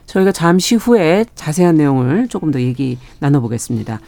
저희가 0.07 0.33
잠시 0.33 0.75
후에 0.75 1.25
자세한 1.35 1.77
내용을 1.77 2.29
조금 2.29 2.51
더 2.51 2.61
얘기 2.61 2.99
나눠보겠습니다. 3.21 4.01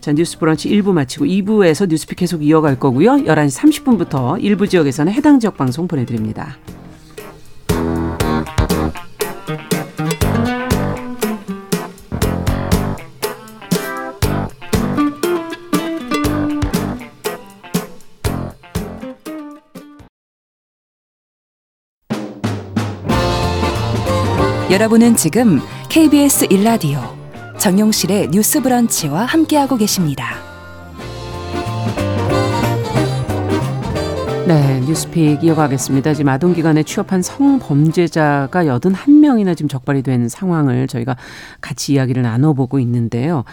자, 0.00 0.12
뉴스 0.12 0.38
브런치 0.38 0.68
1부 0.68 0.92
마치고 0.92 1.24
2부에서 1.24 1.88
뉴스픽 1.88 2.18
계속 2.18 2.44
이어갈 2.44 2.78
거고요. 2.78 3.12
11시 3.24 3.84
30분부터 3.84 4.42
일부 4.42 4.68
지역에서는 4.68 5.12
해당 5.12 5.40
지역 5.40 5.56
방송 5.56 5.88
보내드립니다. 5.88 6.56
여러분은 24.76 25.16
지금 25.16 25.58
KBS 25.88 26.48
1라디오 26.48 27.00
정용실의 27.58 28.28
뉴스 28.28 28.60
브런치와 28.60 29.24
함께하고 29.24 29.78
계십니다. 29.78 30.34
네, 34.46 34.80
뉴스픽 34.80 35.42
이어가겠습니다. 35.42 36.12
지금 36.12 36.28
아동기관에 36.28 36.82
취업한 36.82 37.22
성범죄자가 37.22 38.64
81명이나 38.64 39.56
지금 39.56 39.70
적발이 39.70 40.02
된 40.02 40.28
상황을 40.28 40.88
저희가 40.88 41.16
같이 41.62 41.94
이야기를 41.94 42.22
나눠보고 42.22 42.78
있는데요. 42.78 43.44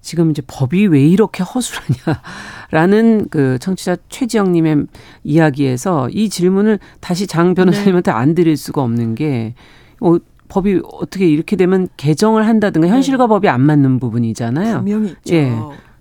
지금 0.00 0.30
이제 0.30 0.40
법이 0.46 0.86
왜 0.86 1.04
이렇게 1.04 1.42
허술하냐라는 1.42 3.26
그 3.28 3.58
청취자 3.58 3.96
최지영님의 4.08 4.86
이야기에서 5.24 6.08
이 6.10 6.28
질문을 6.28 6.78
다시 7.00 7.26
장 7.26 7.54
변호사님한테 7.56 8.12
안 8.12 8.36
드릴 8.36 8.56
수가 8.56 8.82
없는 8.82 9.16
게 9.16 9.54
어, 10.00 10.16
법이 10.50 10.82
어떻게 10.84 11.26
이렇게 11.26 11.56
되면 11.56 11.88
개정을 11.96 12.46
한다든가 12.46 12.88
현실과 12.88 13.26
법이 13.26 13.48
안 13.48 13.62
맞는 13.62 14.00
부분이잖아요. 14.00 14.76
분명히 14.78 15.10
있죠. 15.10 15.34
예. 15.34 15.52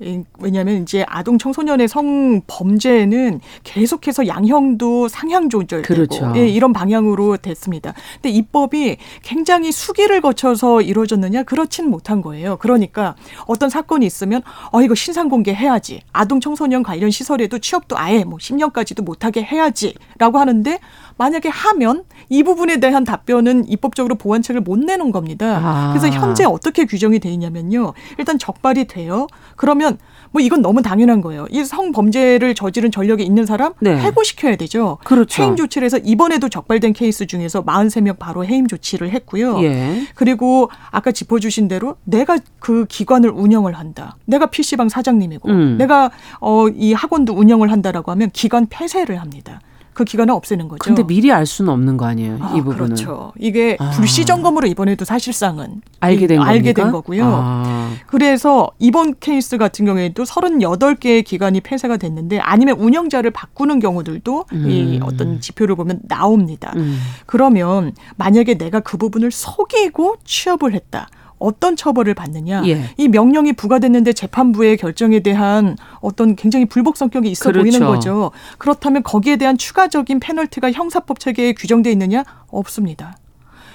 예, 0.02 0.24
왜냐하면 0.40 0.82
이제 0.82 1.04
아동 1.08 1.38
청소년의 1.38 1.88
성 1.88 2.42
범죄는 2.48 3.42
계속해서 3.64 4.28
양형도 4.28 5.10
상향 5.10 5.50
조절되고 5.50 5.94
그렇죠. 5.94 6.34
예, 6.38 6.48
이런 6.48 6.72
방향으로 6.72 7.38
됐습니다. 7.38 7.94
근데 8.14 8.30
입법이 8.30 8.98
굉장히 9.24 9.72
수기를 9.72 10.22
거쳐서 10.22 10.82
이루어졌느냐 10.82 11.44
그렇진 11.44 11.90
못한 11.90 12.22
거예요. 12.22 12.58
그러니까 12.58 13.16
어떤 13.46 13.70
사건이 13.70 14.06
있으면 14.06 14.42
어 14.72 14.82
이거 14.82 14.96
신상 14.96 15.28
공개해야지. 15.28 16.02
아동 16.14 16.40
청소년 16.40 16.82
관련 16.82 17.12
시설에도 17.12 17.60
취업도 17.60 17.98
아예 17.98 18.24
뭐 18.24 18.38
10년까지도 18.38 19.04
못하게 19.04 19.44
해야지라고 19.44 20.38
하는데 20.38 20.80
만약에 21.19 21.49
하면 21.49 22.05
이 22.29 22.43
부분에 22.43 22.77
대한 22.77 23.03
답변은 23.03 23.67
입법적으로 23.67 24.15
보완책을 24.15 24.62
못 24.62 24.79
내는 24.79 25.12
겁니다. 25.12 25.60
아. 25.62 25.89
그래서 25.91 26.08
현재 26.08 26.45
어떻게 26.45 26.86
규정이 26.86 27.19
돼 27.19 27.29
있냐면요. 27.29 27.93
일단 28.17 28.39
적발이 28.39 28.88
돼요. 28.88 29.27
그러면 29.58 29.97
뭐 30.32 30.41
이건 30.41 30.62
너무 30.62 30.82
당연한 30.82 31.19
거예요. 31.19 31.45
이 31.49 31.65
성범죄를 31.65 32.55
저지른 32.55 32.89
전력이 32.89 33.23
있는 33.23 33.45
사람 33.45 33.73
네. 33.82 33.97
해고시켜야 33.97 34.55
되죠. 34.55 34.97
그렇죠. 35.03 35.43
해임 35.43 35.58
조치를 35.58 35.86
해서 35.86 35.97
이번에도 35.97 36.47
적발된 36.47 36.93
케이스 36.93 37.27
중에서 37.27 37.65
43명 37.65 38.17
바로 38.17 38.45
해임 38.45 38.67
조치를 38.67 39.10
했고요. 39.10 39.62
예. 39.63 40.08
그리고 40.15 40.69
아까 40.89 41.12
짚어주신 41.12 41.67
대로 41.67 41.97
내가 42.05 42.38
그 42.60 42.86
기관을 42.86 43.29
운영을 43.32 43.73
한다. 43.73 44.15
내가 44.25 44.45
PC방 44.45 44.88
사장님이고 44.88 45.49
음. 45.49 45.77
내가 45.77 46.12
어, 46.39 46.69
이 46.69 46.93
학원도 46.93 47.34
운영을 47.34 47.73
한다라고 47.73 48.12
하면 48.12 48.29
기관 48.32 48.67
폐쇄를 48.67 49.19
합니다. 49.19 49.60
그 50.00 50.06
기관을 50.06 50.34
없애는 50.34 50.70
거죠. 50.70 50.80
근데 50.82 51.04
미리 51.04 51.30
알 51.30 51.46
수는 51.46 51.74
없는 51.74 51.98
거 51.98 52.06
아니에요. 52.06 52.38
아, 52.40 52.54
이 52.56 52.62
부분은. 52.62 52.96
그렇죠. 52.96 53.34
이게 53.38 53.76
아. 53.82 53.90
불시 53.90 54.26
점검으로 54.26 54.66
이번에도 54.68 55.04
사실상은 55.04 55.82
알게 56.00 56.26
된 56.28 56.40
이- 56.40 56.42
알게 56.42 56.72
겁니까? 56.72 56.84
된 56.84 56.92
거고요. 56.94 57.24
아. 57.26 57.92
그래서 58.08 58.72
이번 58.80 59.16
케이스 59.20 59.58
같은 59.58 59.84
경우에도 59.86 60.24
38개의 60.24 61.26
기관이 61.26 61.60
폐쇄가 61.60 61.98
됐는데 61.98 62.40
아니면 62.40 62.80
운영자를 62.80 63.32
바꾸는 63.32 63.80
경우들도 63.80 64.46
이 64.54 64.56
음. 64.56 65.00
어떤 65.04 65.42
지표를 65.42 65.76
보면 65.76 66.00
나옵니다. 66.08 66.72
음. 66.78 66.98
그러면 67.26 67.94
만약에 68.16 68.58
내가 68.58 68.80
그 68.80 68.96
부분을 68.96 69.32
속이고 69.32 70.16
취업을 70.24 70.74
했다. 70.74 71.10
어떤 71.39 71.75
처벌을 71.75 72.13
받느냐? 72.13 72.63
예. 72.67 72.84
이 72.97 73.08
명령이 73.08 73.54
부과됐는데 73.54 74.13
재판부의 74.13 74.78
결정에 74.78 75.21
대한 75.21 75.78
어떤 76.02 76.36
굉장히 76.36 76.65
불복 76.65 76.97
성격이 76.97 77.30
있어 77.32 77.45
그렇죠. 77.52 77.62
보이는 77.63 77.88
거죠. 77.88 78.32
그렇다면 78.58 79.04
거기에 79.04 79.38
대한 79.38 79.58
추가적인 79.58 80.19
페널티가 80.19 80.71
형사법 80.73 81.19
체계에 81.19 81.54
규정돼 81.54 81.91
있느냐? 81.91 82.23
없습니다. 82.49 83.17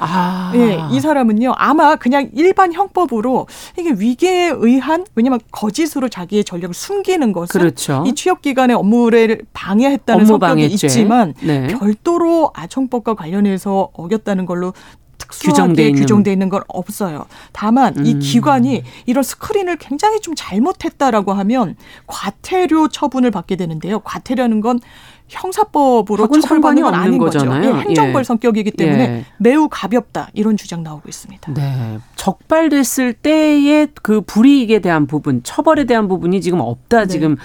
아. 0.01 0.53
예, 0.57 0.79
이 0.91 1.01
사람은요 1.01 1.55
아마 1.57 1.95
그냥 1.97 2.29
일반 2.35 2.73
형법으로 2.73 3.47
이게 3.79 3.93
위계에 3.93 4.51
의한 4.55 5.05
왜냐면 5.15 5.39
거짓으로 5.53 6.09
자기의 6.09 6.45
전력을 6.45 6.75
숨기는 6.75 7.33
것은 7.33 7.61
그렇죠. 7.61 8.05
이 8.07 8.15
취업 8.15 8.43
기관의 8.43 8.75
업무를 8.77 9.43
방해했다는 9.53 10.23
업무 10.23 10.27
성격이 10.27 10.63
방해죄. 10.63 10.87
있지만 10.89 11.35
네. 11.41 11.69
별도로 11.69 12.51
아청법과 12.55 13.15
관련해서 13.15 13.91
어겼다는 13.93 14.47
걸로 14.47 14.75
특수하게 15.19 15.89
있는. 15.89 16.01
규정돼 16.01 16.33
있는 16.33 16.49
건 16.49 16.63
없어요. 16.69 17.27
다만 17.53 18.07
이 18.07 18.15
음. 18.15 18.19
기관이 18.21 18.83
이런 19.07 19.23
스크린을 19.23 19.77
굉장히 19.77 20.21
좀 20.21 20.35
잘못했다라고 20.37 21.33
하면 21.33 21.77
과태료 22.07 22.89
처분을 22.89 23.31
받게 23.31 23.57
되는데요. 23.57 24.01
과태료는 24.01 24.61
건 24.61 24.81
형사법으로 25.29 26.29
처벌받는 26.29 26.83
건 26.83 26.95
아닌 26.95 27.19
거죠. 27.19 27.39
거잖아요. 27.39 27.77
예, 27.77 27.81
행정벌 27.81 28.21
예. 28.21 28.25
성격이기 28.25 28.73
때문에 28.73 29.03
예. 29.03 29.25
매우 29.39 29.69
가볍다 29.71 30.29
이런 30.35 30.57
주장 30.57 30.83
나오고 30.83 31.09
있습니다. 31.09 31.55
네. 31.55 31.99
적발됐을 32.17 33.15
때의 33.15 33.89
그 34.03 34.21
불이익에 34.21 34.81
대한 34.81 35.07
부분, 35.07 35.43
처벌에 35.43 35.85
대한 35.85 36.09
부분이 36.09 36.41
지금 36.41 36.61
없다. 36.61 37.03
네. 37.03 37.07
지금 37.07 37.37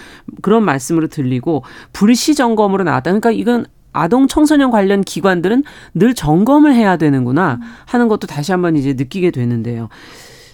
그런 0.42 0.64
말씀으로 0.64 1.08
들리고 1.08 1.64
불시 1.94 2.36
점검으로 2.36 2.84
나왔다. 2.84 3.12
그러니까 3.12 3.32
이건 3.32 3.66
아동 3.94 4.28
청소년 4.28 4.72
관련 4.72 5.02
기관들은 5.02 5.64
늘 5.94 6.14
점검을 6.14 6.74
해야 6.74 6.98
되는구나 6.98 7.60
하는 7.86 8.08
것도 8.08 8.28
다시 8.28 8.52
한번 8.52 8.76
이제 8.76 8.94
느끼게 8.94 9.32
되는데요. 9.32 9.90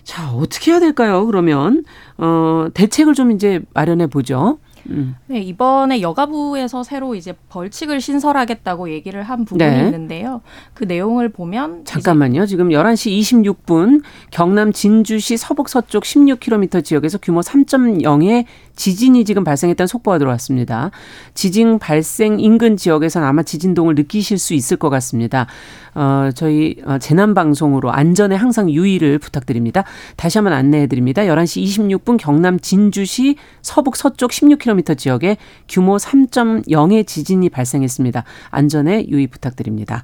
자, 0.04 0.32
어떻게 0.32 0.72
해야 0.72 0.80
될까요? 0.80 1.26
그러면 1.26 1.84
어 2.18 2.68
대책을 2.74 3.16
좀 3.16 3.32
이제 3.32 3.62
마련해 3.74 4.08
보죠. 4.08 4.60
음. 4.90 5.16
네, 5.26 5.40
이번에 5.40 6.02
여가부에서 6.02 6.84
새로 6.84 7.16
이제 7.16 7.34
벌칙을 7.50 8.02
신설하겠다고 8.02 8.92
얘기를 8.92 9.24
한 9.24 9.46
부분이 9.46 9.70
네. 9.70 9.86
있는데요. 9.86 10.42
그 10.74 10.84
내용을 10.84 11.30
보면 11.30 11.86
잠깐만요. 11.86 12.46
지금 12.46 12.70
11시 12.70 13.20
26분 13.66 14.04
경남 14.32 14.72
진주시 14.72 15.38
서북 15.38 15.70
서쪽 15.70 16.04
16km 16.04 16.84
지역에서 16.84 17.18
규모 17.18 17.42
3.0의 17.42 18.46
지진이 18.76 19.26
지금 19.26 19.44
발생했다는 19.44 19.88
속보가 19.88 20.18
들어왔습니다. 20.18 20.92
지진 21.34 21.80
발생 21.80 22.40
인근 22.40 22.78
지역에서는 22.78 23.28
아마 23.28 23.44
지진동을 23.44 23.96
느끼실 23.96 24.38
수 24.38 24.54
있을 24.54 24.78
것 24.78 24.90
같습니다. 24.90 25.48
어, 25.94 26.30
저희 26.36 26.76
어, 26.86 26.98
재난 27.00 27.34
방송으로 27.34 27.92
안전에 27.92 28.36
항상 28.36 28.70
유의를 28.70 29.20
부탁드립니다. 29.20 29.84
다시 30.18 30.38
한번 30.38 30.54
안내해 30.54 30.88
드립니다. 30.88 31.24
11시 31.24 31.64
26분 31.64 32.18
경남 32.18 32.60
진주시 32.60 33.38
서북 33.62 33.96
서쪽 33.96 34.32
16km 34.32 34.98
지역에 34.98 35.38
규모 35.70 35.98
3.0의 35.98 37.08
지진이 37.08 37.50
발생했습니다. 37.50 38.24
안전에 38.52 39.08
유의 39.08 39.28
부탁드립니다. 39.28 40.04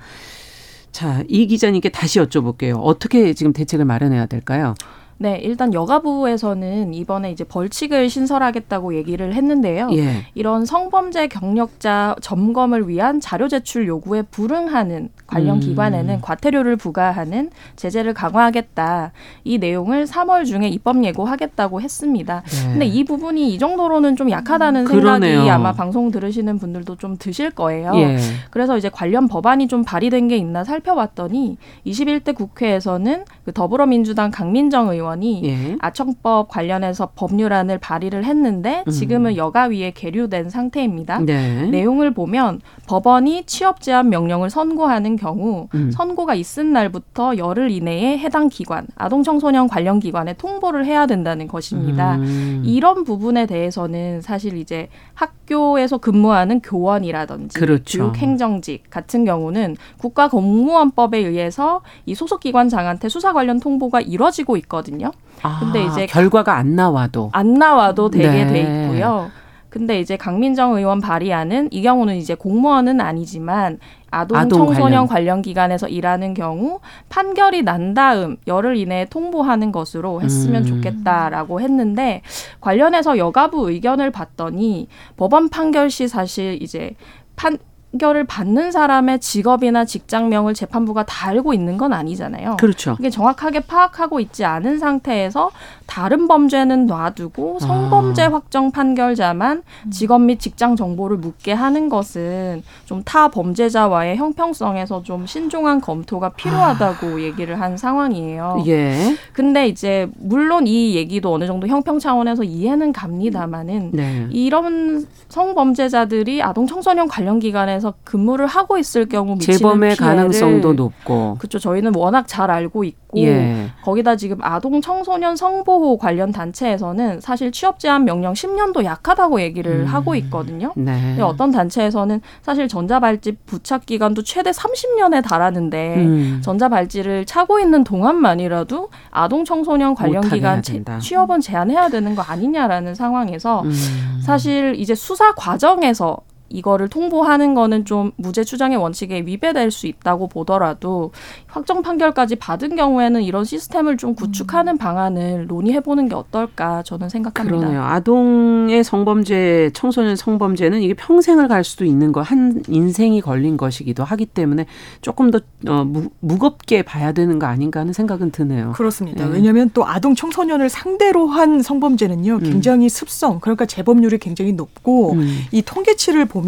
자, 0.92 1.24
이 1.28 1.48
기자님께 1.48 1.90
다시 1.90 2.20
여쭤볼게요. 2.20 2.80
어떻게 2.82 3.34
지금 3.34 3.54
대책을 3.54 3.86
마련해야 3.86 4.26
될까요? 4.26 4.76
네, 5.22 5.38
일단 5.44 5.72
여가부에서는 5.72 6.96
이번에 6.96 7.32
이제 7.32 7.44
벌칙을 7.44 8.10
신설하겠다고 8.10 8.96
얘기를 8.96 9.36
했는데요. 9.36 9.90
예. 9.94 10.26
이런 10.34 10.66
성범죄 10.66 11.28
경력자 11.28 12.16
점검을 12.22 12.90
위한 12.90 13.20
자료 13.20 13.48
제출 13.48 13.88
요구에 13.88 14.24
불응하는 14.24 15.10
관련 15.28 15.58
음. 15.58 15.60
기관에는 15.60 16.22
과태료를 16.22 16.76
부과하는 16.76 17.52
제재를 17.76 18.16
강화하겠다. 18.16 19.12
이 19.44 19.60
내용을 19.60 20.06
3월 20.06 20.44
중에 20.48 20.68
입법 20.70 21.04
예고하겠다고 21.04 21.82
했습니다. 21.82 22.42
네. 22.44 22.72
근데 22.72 22.86
이 22.88 23.04
부분이 23.04 23.54
이 23.54 23.60
정도로는 23.60 24.16
좀 24.16 24.32
약하다는 24.32 24.86
그러네요. 24.86 25.34
생각이 25.34 25.50
아마 25.52 25.72
방송 25.72 26.10
들으시는 26.10 26.58
분들도 26.58 26.96
좀 26.96 27.16
드실 27.18 27.52
거예요. 27.52 27.92
예. 27.98 28.18
그래서 28.50 28.76
이제 28.76 28.90
관련 28.90 29.28
법안이 29.28 29.68
좀 29.68 29.84
발의된 29.84 30.30
게 30.30 30.38
있나 30.38 30.64
살펴봤더니 30.64 31.58
21대 31.86 32.34
국회에서는 32.34 33.26
그 33.46 33.54
더불어민주당 33.54 34.32
강민정 34.32 34.90
의원 34.90 35.11
이 35.22 35.42
예. 35.44 35.76
아청법 35.80 36.50
관련해서 36.50 37.10
법률안을 37.16 37.78
발의를 37.78 38.24
했는데 38.24 38.84
지금은 38.90 39.36
여가위에 39.36 39.92
계류된 39.92 40.50
상태입니다. 40.50 41.20
음. 41.20 41.26
네. 41.26 41.68
내용을 41.68 42.14
보면 42.14 42.62
법원이 42.88 43.44
취업 43.46 43.82
제한 43.82 44.10
명령을 44.10 44.50
선고하는 44.50 45.16
경우 45.16 45.68
음. 45.76 45.92
선고가 45.92 46.36
있은 46.36 46.74
날부터 46.74 47.38
열흘 47.38 47.72
이내에 47.72 48.18
해당 48.18 48.48
기관, 48.50 48.88
아동 48.96 49.24
청소년 49.24 49.68
관련 49.68 50.00
기관에 50.00 50.34
통보를 50.34 50.86
해야 50.86 51.06
된다는 51.06 51.48
것입니다. 51.48 52.16
음. 52.16 52.64
이런 52.66 53.04
부분에 53.04 53.46
대해서는 53.46 54.22
사실 54.22 54.58
이제 54.58 54.88
학교에서 55.14 55.98
근무하는 55.98 56.62
교원이라든지 56.62 57.60
그렇죠. 57.60 58.00
교육 58.00 58.18
행정직 58.18 58.90
같은 58.90 59.26
경우는 59.26 59.76
국가 59.98 60.28
공무원법에 60.28 61.18
의해서 61.18 61.82
이 62.06 62.16
소속 62.16 62.40
기관장한테 62.40 63.10
수사 63.10 63.34
관련 63.34 63.60
통보가 63.60 64.02
이뤄지고 64.02 64.58
있거든요. 64.58 65.01
아, 65.42 65.60
근데 65.60 65.84
이제 65.86 66.06
결과가 66.06 66.56
안 66.56 66.76
나와도 66.76 67.30
안 67.34 67.54
나와도 67.54 68.10
되게 68.10 68.46
네. 68.46 68.48
돼 68.48 68.60
있고요. 68.62 69.32
근데 69.72 70.02
이제 70.02 70.18
강민정 70.18 70.76
의원 70.76 71.00
발의안은 71.00 71.70
이 71.72 71.82
경우는 71.82 72.18
이제 72.18 72.36
공무원은 72.36 73.00
아니지만 73.00 73.80
아동, 74.12 74.38
아동 74.38 74.68
청소년 74.68 75.08
관련. 75.08 75.08
관련. 75.08 75.42
기관에서 75.42 75.88
일하는 75.88 76.34
경우 76.34 76.82
판결이 77.08 77.64
난 77.64 77.94
다음 77.94 78.36
열흘 78.48 78.76
이내에 78.76 79.06
통보하는 79.06 79.72
것으로 79.72 80.22
했으면 80.22 80.64
음. 80.64 80.68
좋겠다라고 80.68 81.62
했는데 81.62 82.22
관련해서 82.60 83.18
여가부 83.18 83.72
의견을 83.72 84.12
봤더니 84.12 84.90
법원 85.16 85.48
판결 85.48 85.90
시 85.90 86.10
사실 86.10 86.62
이제 86.62 86.96
판 87.38 87.58
판결을 87.92 88.24
받는 88.24 88.72
사람의 88.72 89.20
직업이나 89.20 89.86
직장명을 89.86 90.54
재판부가 90.54 91.04
다 91.04 91.30
알고 91.30 91.54
있는 91.54 91.78
건 91.78 91.94
아니잖아요. 91.94 92.58
그렇죠. 92.58 92.96
이게 93.00 93.10
정확하게 93.10 93.62
파악하고 93.62 94.20
있지 94.20 94.46
않은 94.46 94.80
상태에서 94.80 95.52
다른 95.88 96.28
범죄는 96.28 96.86
놔두고 96.86 97.60
성범죄 97.60 98.24
아. 98.24 98.32
확정 98.32 98.72
판결자만 98.72 99.64
직업 99.92 100.22
및 100.22 100.40
직장 100.40 100.76
정보를 100.76 101.18
묻게 101.18 101.52
하는 101.54 101.90
것은 101.90 102.64
좀 102.86 103.02
타 103.04 103.28
범죄자와의 103.30 104.16
형평성에서 104.16 105.04
좀 105.04 105.26
신중한 105.26 105.82
검토가 105.82 106.30
필요하다고 106.30 107.22
얘기를 107.24 107.60
한 107.60 107.76
상황이에요. 107.76 108.60
아. 108.62 108.64
예. 108.68 109.18
근데 109.34 109.68
이제 109.68 110.08
물론 110.18 110.66
이 110.68 110.96
얘기도 110.96 111.34
어느 111.34 111.46
정도 111.46 111.68
형평 111.68 112.00
차원에서 112.00 112.44
이해는 112.44 112.94
갑니다마는 112.94 113.90
네. 113.92 114.28
이런 114.30 115.06
성범죄자들이 115.28 116.42
아동 116.42 116.68
청소년 116.68 117.08
관련 117.08 117.40
기관에 117.40 117.81
서 117.82 117.94
근무를 118.04 118.48
하고 118.48 118.78
있을 118.78 119.08
경우 119.10 119.34
미치는 119.34 119.58
재범의 119.58 119.96
피해를 119.96 120.16
가능성도 120.16 120.74
높고. 120.74 121.36
그렇죠. 121.40 121.60
저희는 121.60 121.94
워낙 121.96 122.28
잘 122.28 122.50
알고 122.50 122.84
있고 122.84 123.20
예. 123.20 123.72
거기다 123.84 124.16
지금 124.16 124.38
아동 124.42 124.80
청소년 124.82 125.36
성보호 125.36 125.98
관련 125.98 126.32
단체에서는 126.32 127.20
사실 127.20 127.52
취업 127.52 127.80
제한 127.80 128.06
명령 128.06 128.34
10년도 128.34 128.86
약하다고 128.86 129.42
얘기를 129.42 129.82
음. 129.82 129.86
하고 129.86 130.16
있거든요. 130.16 130.72
네. 130.76 130.94
근데 130.94 131.22
어떤 131.22 131.52
단체에서는 131.52 132.22
사실 132.42 132.68
전자발찌 132.68 133.38
부착 133.46 133.86
기간도 133.86 134.24
최대 134.24 134.52
30년에 134.52 135.24
달하는데 135.24 135.96
음. 135.98 136.42
전자발찌를 136.44 137.26
차고 137.26 137.60
있는 137.60 137.84
동안만이라도 137.84 138.90
아동 139.10 139.44
청소년 139.44 139.96
관련 139.96 140.22
된다. 140.30 141.00
취업은 141.00 141.42
제한해야 141.42 141.90
되는 141.90 142.16
거 142.16 142.22
아니냐라는 142.22 142.96
상황에서 142.96 143.64
음. 143.64 144.22
사실 144.24 144.76
이제 144.78 144.96
수사 144.96 145.34
과정에서 145.34 146.18
이거를 146.52 146.90
통보하는 146.90 147.54
거는 147.54 147.86
좀 147.86 148.12
무죄 148.18 148.44
추정의 148.44 148.78
원칙에 148.78 149.22
위배될 149.22 149.72
수 149.72 149.88
있다고 149.88 150.28
보더라도 150.28 151.12
확정 151.48 151.82
판결까지 151.82 152.36
받은 152.36 152.76
경우에는 152.76 153.24
이런 153.24 153.46
시스템을 153.46 153.98
좀 153.98 154.16
구축하는 154.16 154.78
방안을 154.78 155.48
논의해 155.48 155.80
보는 155.80 156.10
게 156.10 156.16
어떨까 156.16 156.84
저는 156.84 157.10
생각합니다. 157.10 157.58
그러네요. 157.58 157.82
아동의 157.84 158.84
성범죄, 158.84 159.72
청소년 159.74 160.16
성범죄는 160.16 160.82
이게 160.82 160.94
평생을 160.94 161.48
갈 161.48 161.64
수도 161.64 161.86
있는 161.86 162.12
거, 162.12 162.22
한 162.22 162.62
인생이 162.68 163.22
걸린 163.22 163.58
것이기도 163.58 164.04
하기 164.04 164.26
때문에 164.28 164.66
조금 165.02 165.32
더 165.32 165.40
어, 165.68 165.86
무, 165.86 166.10
무겁게 166.20 166.82
봐야 166.82 167.12
되는 167.12 167.40
거 167.40 167.48
아닌가 167.48 167.80
하는 167.80 167.94
생각은 167.94 168.32
드네요. 168.32 168.74
그렇습니다. 168.74 169.26
네. 169.26 169.34
왜냐하면 169.34 169.70
또 169.74 169.88
아동 169.88 170.16
청소년을 170.16 170.70
상대로 170.70 171.28
한 171.28 171.62
성범죄는요, 171.62 172.34
음. 172.34 172.40
굉장히 172.40 172.90
습성, 172.90 173.40
그러니까 173.40 173.66
재범률이 173.66 174.18
굉장히 174.18 174.54
높고, 174.54 175.14
음. 175.14 175.40
이 175.52 175.62
통계치를 175.62 176.26
보면 176.26 176.41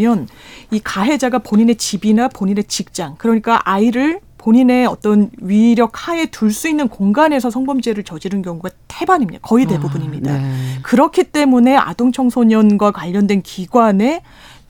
이 0.71 0.79
가해자가 0.83 1.39
본인의 1.39 1.75
집이나 1.75 2.27
본인의 2.27 2.65
직장, 2.65 3.15
그러니까 3.17 3.61
아이를 3.63 4.19
본인의 4.37 4.87
어떤 4.87 5.29
위력 5.37 6.07
하에 6.07 6.25
둘 6.25 6.51
수 6.51 6.67
있는 6.67 6.89
공간에서 6.89 7.49
성범죄를 7.49 8.03
저지른 8.03 8.41
경우가 8.41 8.69
태반입니다. 8.89 9.39
거의 9.41 9.65
대부분입니다. 9.65 10.33
아, 10.33 10.37
네. 10.37 10.79
그렇기 10.83 11.23
때문에 11.25 11.77
아동 11.77 12.11
청소년과 12.11 12.91
관련된 12.91 13.41
기관에 13.41 14.21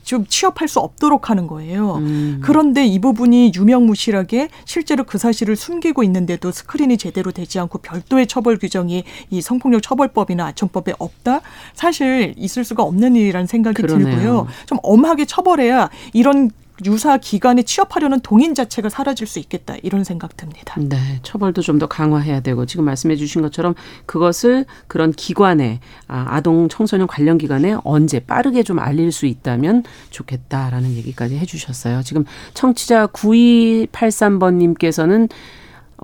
좀 0.04 0.26
취업할 0.28 0.68
수 0.68 0.80
없도록 0.80 1.30
하는 1.30 1.48
거예요. 1.48 1.96
음. 1.96 2.40
그런데 2.44 2.86
이 2.86 3.00
부분이 3.00 3.54
유명무실하게 3.56 4.50
실제로 4.66 5.04
그 5.04 5.18
사실을 5.18 5.56
숨기고 5.56 6.04
있는데도 6.04 6.52
스크린이 6.52 6.98
제대로 6.98 7.32
되지 7.32 7.60
않고 7.60 7.80
별도의 7.80 8.28
처벌 8.28 8.58
규정이 8.58 9.04
이 9.30 9.42
성폭력 9.42 9.82
처벌법이나 9.82 10.46
아청법에 10.48 10.94
없다? 11.00 11.42
사실 11.74 12.34
있을 12.38 12.64
수가 12.64 12.84
없는 12.84 13.16
일이라는 13.16 13.48
생각이 13.48 13.82
그러네요. 13.82 14.06
들고요. 14.06 14.48
좀 14.66 14.78
엄하게 14.84 15.26
처벌해야 15.26 15.90
이런 16.14 16.52
유사 16.86 17.18
기관에 17.18 17.64
취업하려는 17.64 18.20
동인 18.22 18.56
자체가 18.56 18.90
사라질 18.90 19.28
수 19.28 19.40
있겠다 19.40 19.76
이런 19.84 20.04
생각 20.04 20.38
듭니다. 20.38 20.76
네, 20.80 20.98
처벌도 21.24 21.62
좀 21.62 21.74
더 21.80 21.88
강화해야 21.88 22.40
되고 22.42 22.66
지금 22.66 22.86
말씀해 22.86 23.16
주신 23.16 23.42
것처럼 23.42 23.74
그것을 24.06 24.66
그런 24.88 25.12
기관에 25.12 25.80
아, 26.08 26.28
아동 26.30 26.70
청소년 26.70 27.08
관련 27.08 27.38
기관에 27.38 27.76
언제 27.84 28.20
빠르게 28.20 28.64
좀 28.64 28.80
알릴 28.80 29.12
수 29.12 29.26
있다면 29.26 29.84
좋겠다라는 30.12 30.94
얘기까지 30.94 31.38
해 31.38 31.46
주셨어요. 31.46 32.04
지금 32.04 32.26
청취자 32.54 33.08
9283번 33.08 34.56
님께서는 34.56 35.30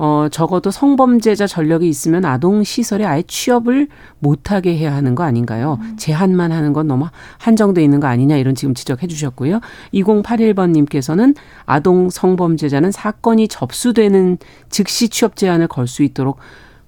어, 0.02 0.30
적어도 0.32 0.72
성범죄자 0.72 1.46
전력이 1.46 1.90
있으면 1.90 2.24
아동 2.24 2.64
시설에 2.64 3.04
아예 3.04 3.22
취업을 3.22 3.90
못하게 4.20 4.78
해야 4.78 4.96
하는 4.96 5.14
거 5.14 5.24
아닌가요? 5.24 5.78
제한만 5.98 6.54
하는 6.54 6.72
건 6.72 6.88
너무 6.88 7.08
한정돼 7.38 7.84
있는 7.84 8.00
거 8.00 8.08
아니냐 8.08 8.38
이런 8.38 8.56
지금 8.56 8.74
지적해 8.74 9.08
주셨고요. 9.08 9.60
2081번님께서는 9.94 11.36
아동 11.66 12.10
성범죄자는 12.10 12.92
사건이 12.94 13.50
접수되는 13.50 14.38
즉시 14.70 15.10
취업 15.10 15.36
제한을 15.36 15.68
걸 15.68 15.90
수 15.90 16.04
있도록 16.04 16.38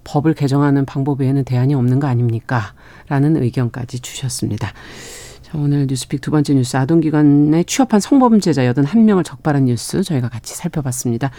법을 0.03 0.33
개정하는 0.35 0.85
방법 0.85 1.19
외에는 1.21 1.43
대안이 1.43 1.73
없는 1.73 1.99
거 1.99 2.07
아닙니까? 2.07 2.73
라는 3.09 3.35
의견까지 3.35 3.99
주셨습니다. 3.99 4.71
자, 5.41 5.57
오늘 5.57 5.87
뉴스픽 5.87 6.21
두 6.21 6.31
번째 6.31 6.53
뉴스 6.53 6.77
아동기관에 6.77 7.63
취업한 7.63 7.99
성범죄자 7.99 8.61
81명을 8.73 9.25
적발한 9.25 9.65
뉴스 9.65 10.03
저희가 10.03 10.29
같이 10.29 10.55
살펴봤습니다. 10.55 11.31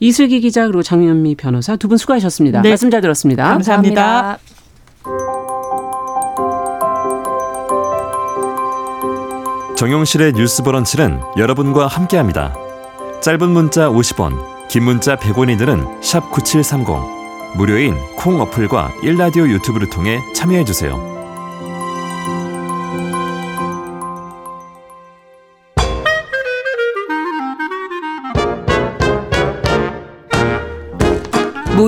이슬기 0.00 0.40
기자 0.40 0.66
그리고 0.66 0.82
장윤미 0.82 1.36
변호사 1.36 1.76
두 1.76 1.88
분 1.88 1.96
수고하셨습니다. 1.98 2.62
네. 2.62 2.68
말씀 2.70 2.90
잘 2.90 3.00
들었습니다. 3.00 3.44
감사합니다. 3.44 4.38
정용실의 9.76 10.32
뉴스 10.32 10.62
브런치는 10.62 11.20
여러분과 11.36 11.86
함께합니다. 11.86 12.54
짧은 13.20 13.50
문자 13.50 13.88
50원, 13.88 14.68
긴 14.68 14.84
문자 14.84 15.16
100원이들은 15.16 16.02
샵 16.02 16.30
9730. 16.30 16.86
무료인 17.56 17.94
콩 18.16 18.40
어플과 18.40 18.92
일라디오 19.02 19.46
유튜브를 19.48 19.88
통해 19.88 20.20
참여해 20.34 20.64
주세요. 20.64 21.15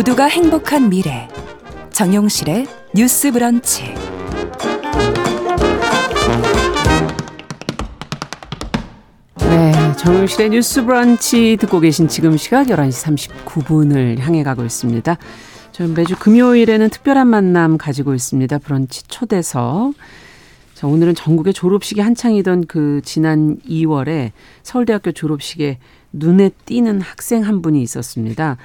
모두가 0.08 0.24
행복한 0.26 0.88
미래 0.88 1.28
정용실의 1.90 2.66
뉴스 2.94 3.30
브런치 3.30 3.94
네, 9.40 9.72
정용실의 9.98 10.50
뉴스 10.50 10.84
브런치 10.84 11.58
듣고 11.60 11.80
계신 11.80 12.08
지금 12.08 12.36
시각 12.36 12.68
11시 12.68 13.26
39분을 13.44 14.18
향해 14.20 14.42
가고 14.42 14.64
있습니다. 14.64 15.16
저는 15.72 15.94
매주 15.94 16.16
금요일에는 16.18 16.88
특별한 16.88 17.26
만남 17.26 17.76
가지고 17.76 18.14
있습니다. 18.14 18.58
브런치 18.58 19.08
초대석. 19.08 19.94
자, 20.74 20.86
오늘은 20.86 21.16
전국의 21.16 21.52
졸업식이 21.52 22.00
한창이던 22.00 22.66
그 22.66 23.02
지난 23.04 23.58
2월에 23.68 24.30
서울대학교 24.62 25.12
졸업식에 25.12 25.78
눈에 26.12 26.50
띄는 26.64 27.00
학생 27.00 27.44
한 27.44 27.60
분이 27.60 27.82
있었습니다. 27.82 28.56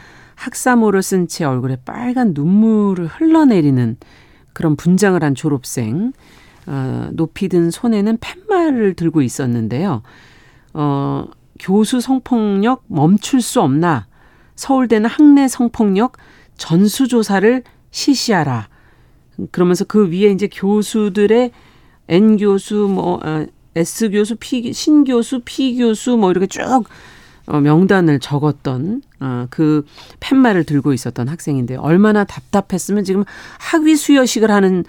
학사모를 0.44 1.02
쓴 1.02 1.28
채 1.28 1.46
얼굴에 1.46 1.78
빨간 1.86 2.34
눈물을 2.34 3.08
흘러내리는 3.08 3.98
그런 4.52 4.76
분장을 4.76 5.22
한 5.24 5.36
졸업생. 5.36 6.12
어, 6.66 7.10
높이 7.14 7.50
든 7.50 7.72
손에는 7.72 8.18
팻말을 8.18 8.94
들고 8.96 9.22
있었는데요. 9.22 10.02
어, 10.74 11.26
교수 11.60 12.02
성폭력 12.02 12.84
멈출 12.88 13.42
수 13.42 13.62
없나? 13.62 14.08
서울대는 14.56 15.10
학내 15.10 15.48
성폭력 15.48 16.18
전수조사를 16.58 17.64
실시하라. 17.92 18.68
그러면서 19.52 19.86
그 19.86 20.10
위에 20.10 20.32
이제 20.32 20.48
교수들의 20.52 21.52
N 22.10 22.38
교수, 22.38 22.90
뭐, 22.94 23.20
어, 23.24 23.46
S 23.76 24.10
교수, 24.10 24.36
P, 24.40 24.74
신 24.74 25.04
교수, 25.04 25.42
P 25.44 25.78
교수, 25.78 26.18
뭐 26.18 26.32
이렇게 26.32 26.48
쭉 26.48 26.62
어, 27.46 27.60
명단을 27.60 28.20
적었던 28.20 29.02
어, 29.20 29.48
그 29.50 29.86
팻말을 30.20 30.64
들고 30.64 30.94
있었던 30.94 31.28
학생인데 31.28 31.76
얼마나 31.76 32.24
답답했으면 32.24 33.04
지금 33.04 33.24
학위 33.60 33.96
수여식을 33.96 34.50
하는 34.50 34.86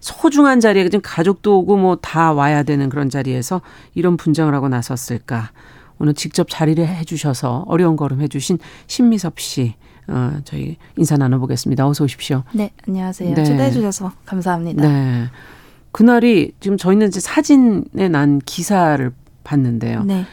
소중한 0.00 0.60
자리에 0.60 0.84
지금 0.84 1.00
가족도 1.02 1.58
오고 1.58 1.76
뭐 1.76 1.96
다 2.00 2.32
와야 2.32 2.62
되는 2.62 2.88
그런 2.88 3.10
자리에서 3.10 3.60
이런 3.94 4.16
분장을 4.16 4.52
하고 4.54 4.68
나섰을까. 4.68 5.50
오늘 5.98 6.14
직접 6.14 6.46
자리를 6.48 6.86
해주셔서 6.86 7.64
어려운 7.66 7.96
걸음 7.96 8.20
해주신 8.20 8.58
신미섭 8.86 9.40
씨, 9.40 9.74
어, 10.06 10.38
저희 10.44 10.76
인사 10.96 11.16
나눠보겠습니다. 11.16 11.86
어서 11.88 12.04
오십시오. 12.04 12.44
네, 12.52 12.70
안녕하세요. 12.86 13.34
네. 13.34 13.44
초대해 13.44 13.70
주셔서 13.72 14.12
감사합니다. 14.24 14.86
네. 14.88 15.24
그날이 15.90 16.52
지금 16.60 16.76
저희는 16.76 17.08
이제 17.08 17.18
사진에 17.18 18.08
난 18.08 18.38
기사를 18.38 19.10
봤는데요. 19.42 20.04
네. 20.04 20.24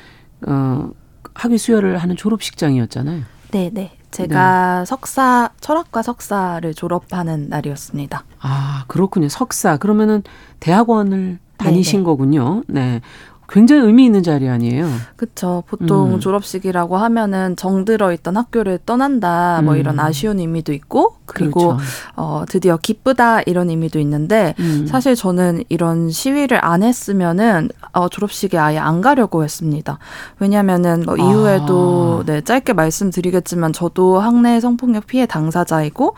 어, 0.48 0.92
학위 1.36 1.58
수여를 1.60 1.98
하는 1.98 2.16
졸업식장이었잖아요. 2.16 3.22
네, 3.52 3.70
네. 3.72 3.92
제가 4.10 4.86
석사 4.86 5.50
철학과 5.60 6.02
석사를 6.02 6.74
졸업하는 6.74 7.50
날이었습니다. 7.50 8.24
아, 8.40 8.86
그렇군요. 8.88 9.28
석사. 9.28 9.78
그러면은 9.78 10.24
대학원을 10.62 11.38
다니신 11.58 12.00
네, 12.00 12.02
네. 12.02 12.06
거군요. 12.06 12.64
네. 12.68 13.02
굉장히 13.48 13.84
의미 13.84 14.06
있는 14.06 14.24
자리 14.24 14.50
아니에요. 14.50 14.88
그쵸. 15.18 15.64
보통 15.68 16.16
음. 16.16 16.20
졸업식이라고 16.20 16.98
하면은 16.98 17.56
정 17.56 17.86
들어 17.86 18.12
있던 18.14 18.38
학교를 18.38 18.80
떠난다, 18.86 19.62
뭐 19.64 19.76
음. 19.76 19.80
이런 19.80 20.00
아쉬운 20.00 20.40
의미도 20.40 20.74
있고, 20.74 21.18
그리고 21.26 21.76
그렇죠. 21.76 21.84
어, 22.16 22.44
드디어 22.48 22.78
기쁘다 22.78 23.42
이런 23.42 23.70
의미도 23.70 24.00
있는데, 24.00 24.54
음. 24.60 24.86
사실 24.88 25.16
저는 25.16 25.64
이런 25.70 26.10
시위를 26.12 26.64
안 26.64 26.84
했으면은 26.84 27.70
어, 27.94 28.08
졸업식에 28.10 28.58
아예 28.58 28.78
안 28.78 29.02
가려고 29.02 29.44
했습니다. 29.44 29.98
왜냐면은 30.40 31.04
뭐 31.06 31.16
이후에도 31.18 32.22
아. 32.22 32.26
네, 32.26 32.42
짧게 32.42 32.74
말씀드리겠지만 32.74 33.74
저도 33.74 34.20
학내 34.20 34.60
성폭력 34.60 35.08
피해 35.08 35.26
당사자이고 35.26 36.16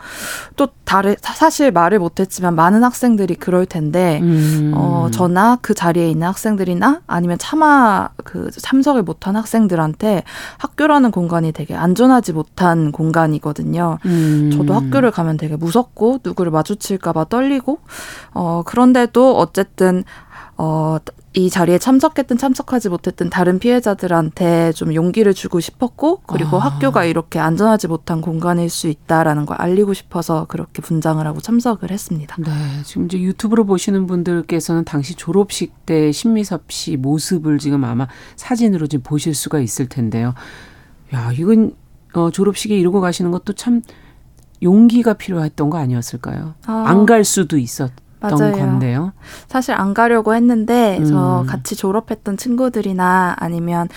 또 0.56 0.68
다른 0.84 1.14
사- 1.20 1.34
사실 1.34 1.70
말을 1.70 1.98
못 1.98 2.20
했지만 2.20 2.54
많은 2.54 2.82
학생들이 2.84 3.34
그럴 3.36 3.66
텐데 3.66 4.20
음. 4.22 4.72
어, 4.74 5.08
저나 5.10 5.58
그 5.62 5.74
자리에 5.74 6.10
있는 6.10 6.26
학생들이나 6.26 7.00
아니면 7.06 7.36
차마 7.38 8.08
그 8.24 8.50
참석을 8.50 9.02
못한 9.02 9.36
학생들한테 9.36 10.22
학교라는 10.58 11.10
공간이 11.10 11.52
되게 11.52 11.74
안전하지 11.74 12.32
못한 12.32 12.92
공간이거든요. 12.92 13.98
음. 14.06 14.50
저도 14.52 14.74
학교 14.74 14.97
를 15.00 15.10
가면 15.10 15.36
되게 15.36 15.54
무섭고 15.54 16.20
누구를 16.24 16.50
마주칠까봐 16.50 17.26
떨리고 17.26 17.78
어 18.34 18.62
그런데도 18.64 19.38
어쨌든 19.38 20.04
어 20.56 20.98
이 21.38 21.50
자리에 21.50 21.78
참석했든 21.78 22.36
참석하지 22.36 22.88
못했든 22.88 23.30
다른 23.30 23.60
피해자들한테 23.60 24.72
좀 24.72 24.92
용기를 24.92 25.34
주고 25.34 25.60
싶었고 25.60 26.22
그리고 26.26 26.56
아. 26.56 26.64
학교가 26.64 27.04
이렇게 27.04 27.38
안전하지 27.38 27.86
못한 27.86 28.20
공간일 28.20 28.70
수 28.70 28.88
있다라는 28.88 29.46
걸 29.46 29.56
알리고 29.60 29.94
싶어서 29.94 30.46
그렇게 30.46 30.82
분장을 30.82 31.24
하고 31.24 31.40
참석을 31.40 31.92
했습니다. 31.92 32.34
네, 32.38 32.82
지금 32.84 33.04
이제 33.04 33.20
유튜브로 33.20 33.66
보시는 33.66 34.08
분들께서는 34.08 34.84
당시 34.84 35.14
졸업식 35.14 35.86
때 35.86 36.10
신미섭 36.10 36.72
씨 36.72 36.96
모습을 36.96 37.58
지금 37.58 37.84
아마 37.84 38.08
사진으로 38.34 38.88
지금 38.88 39.04
보실 39.04 39.34
수가 39.34 39.60
있을 39.60 39.88
텐데요. 39.88 40.34
야, 41.14 41.30
이건 41.32 41.76
어, 42.14 42.30
졸업식에 42.30 42.76
이러고 42.76 43.00
가시는 43.00 43.30
것도 43.30 43.52
참 43.52 43.82
용기가 44.62 45.14
필요했던 45.14 45.70
거 45.70 45.78
아니었을까요? 45.78 46.54
아. 46.66 46.84
안갈 46.86 47.24
수도 47.24 47.58
있었던 47.58 47.92
맞아요. 48.20 48.52
건데요. 48.52 49.12
사실 49.48 49.74
안 49.74 49.94
가려고 49.94 50.34
했는데 50.34 51.00
저 51.06 51.42
음. 51.42 51.46
같이 51.46 51.76
졸업했던 51.76 52.36
친구들이나 52.36 53.36
아니면 53.38 53.88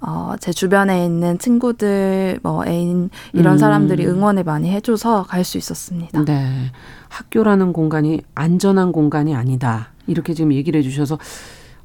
어, 0.00 0.34
제 0.38 0.52
주변에 0.52 1.04
있는 1.04 1.38
친구들, 1.38 2.38
뭐 2.42 2.64
애인 2.66 3.10
이런 3.32 3.54
음. 3.54 3.58
사람들이 3.58 4.06
응원을 4.06 4.44
많이 4.44 4.70
해줘서 4.70 5.24
갈 5.24 5.44
수 5.44 5.58
있었습니다. 5.58 6.24
네. 6.24 6.70
학교라는 7.08 7.72
공간이 7.72 8.22
안전한 8.34 8.92
공간이 8.92 9.34
아니다. 9.34 9.88
이렇게 10.06 10.34
지금 10.34 10.52
얘기를 10.52 10.78
해주셔서 10.78 11.18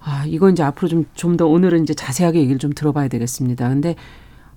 아, 0.06 0.26
이건 0.28 0.52
이제 0.52 0.62
앞으로 0.64 0.88
좀, 0.90 1.06
좀 1.16 1.38
더 1.38 1.48
오늘은 1.48 1.84
이제 1.84 1.94
자세하게 1.94 2.40
얘기를 2.40 2.60
좀 2.60 2.72
들어봐야 2.74 3.08
되겠습니다. 3.08 3.70
근데 3.70 3.96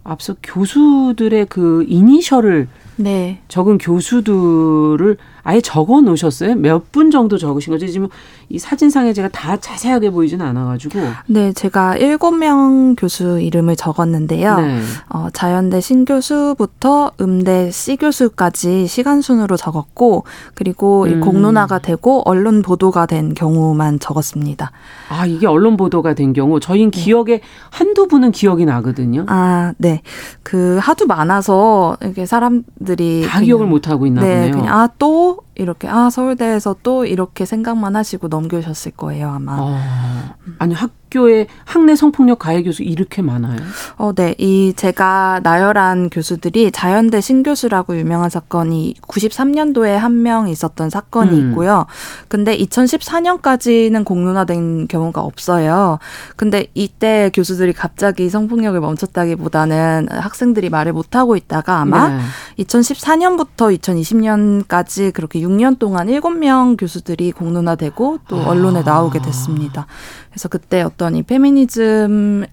앞서 0.07 0.34
교수들의 0.42 1.46
그 1.46 1.84
이니셜을 1.88 2.68
네. 2.96 3.40
적은 3.48 3.78
교수들을 3.78 5.16
아예 5.49 5.61
적어 5.61 6.01
놓으셨어요? 6.01 6.57
몇 6.57 6.90
분 6.90 7.11
정도 7.11 7.38
적으신 7.38 7.72
거죠? 7.72 7.86
지금 7.86 8.09
이 8.49 8.59
사진상에 8.59 9.12
제가 9.12 9.28
다 9.28 9.57
자세하게 9.57 10.11
보이지는 10.11 10.44
않아가지고. 10.47 10.99
네, 11.26 11.53
제가 11.53 11.97
일곱 11.97 12.32
명 12.32 12.97
교수 12.97 13.38
이름을 13.40 13.76
적었는데요. 13.76 14.57
네. 14.61 14.80
어, 15.09 15.28
자연대 15.32 15.80
신교수부터 15.80 17.12
음대 17.20 17.70
C교수까지 17.70 18.86
시간 18.86 19.20
순으로 19.20 19.57
적었고, 19.57 20.24
그리고 20.55 21.07
이 21.07 21.12
음. 21.14 21.20
공론화가 21.20 21.78
되고 21.80 22.22
언론 22.24 22.62
보도가 22.62 23.07
된 23.07 23.34
경우만 23.34 23.99
적었습니다. 24.01 24.72
아, 25.11 25.26
이게 25.26 25.47
언론 25.47 25.76
보도가 25.76 26.14
된 26.14 26.32
경우, 26.32 26.59
저희는 26.61 26.90
기억에 26.90 27.40
한두 27.70 28.09
분은 28.09 28.32
기억이 28.32 28.64
나거든요. 28.64 29.20
네. 29.22 29.26
아, 29.28 29.72
네. 29.78 30.03
그 30.42 30.78
하도 30.80 31.07
많아서 31.07 31.97
이렇게 32.01 32.26
사람들이 32.26 33.22
다 33.26 33.32
그냥- 33.38 33.44
기억을 33.44 33.66
못 33.66 33.88
하고 33.88 34.07
있나 34.07 34.22
네, 34.22 34.34
보네요. 34.51 34.53
그냥 34.53 34.74
아 34.80 34.88
또 34.99 35.36
이렇게 35.57 35.88
아 35.88 36.11
서울대에서 36.11 36.76
또 36.82 37.04
이렇게 37.04 37.44
생각만 37.44 37.96
하시고 37.96 38.28
넘겨셨을 38.28 38.92
거예요 38.92 39.30
아마. 39.30 39.57
어, 39.59 39.78
아니 40.59 40.74
학 40.74 40.90
교에 41.11 41.46
학내 41.64 41.94
성폭력 41.96 42.40
가해 42.40 42.62
교수 42.62 42.82
이렇게 42.82 43.22
많아요? 43.22 43.57
어, 43.96 44.12
네. 44.12 44.34
이 44.38 44.72
제가 44.76 45.40
나열한 45.42 46.11
교수들이 46.11 46.72
자연대 46.72 47.20
신교수라고 47.20 47.96
유명한 47.96 48.28
사건이 48.28 48.96
93년도에 49.02 49.94
한 49.94 50.16
명 50.16 50.48
있었던 50.48 50.90
사건이 50.90 51.30
음. 51.30 51.50
있고요. 51.50 51.86
근데 52.28 52.57
2014년까지는 52.57 54.04
공론화된 54.04 54.88
경우가 54.88 55.20
없어요. 55.20 55.98
근데 56.36 56.66
이때 56.74 57.30
교수들이 57.34 57.72
갑자기 57.72 58.28
성폭력을 58.28 58.78
멈췄다기보다는 58.80 60.09
학생들이 60.11 60.70
말을 60.70 60.92
못 60.92 61.14
하고 61.16 61.36
있다가 61.36 61.80
아마 61.80 62.09
네. 62.09 62.20
2014년부터 62.59 63.78
2020년까지 63.78 65.12
그렇게 65.12 65.40
6년 65.40 65.78
동안 65.78 66.09
7명 66.09 66.78
교수들이 66.78 67.32
공론화되고 67.32 68.18
또 68.28 68.36
아. 68.40 68.48
언론에 68.48 68.82
나오게 68.82 69.20
됐습니다. 69.20 69.86
그래서 70.30 70.48
그때 70.48 70.82
어떤 70.97 71.14
이 71.14 71.22
페미니즘의 71.22 72.47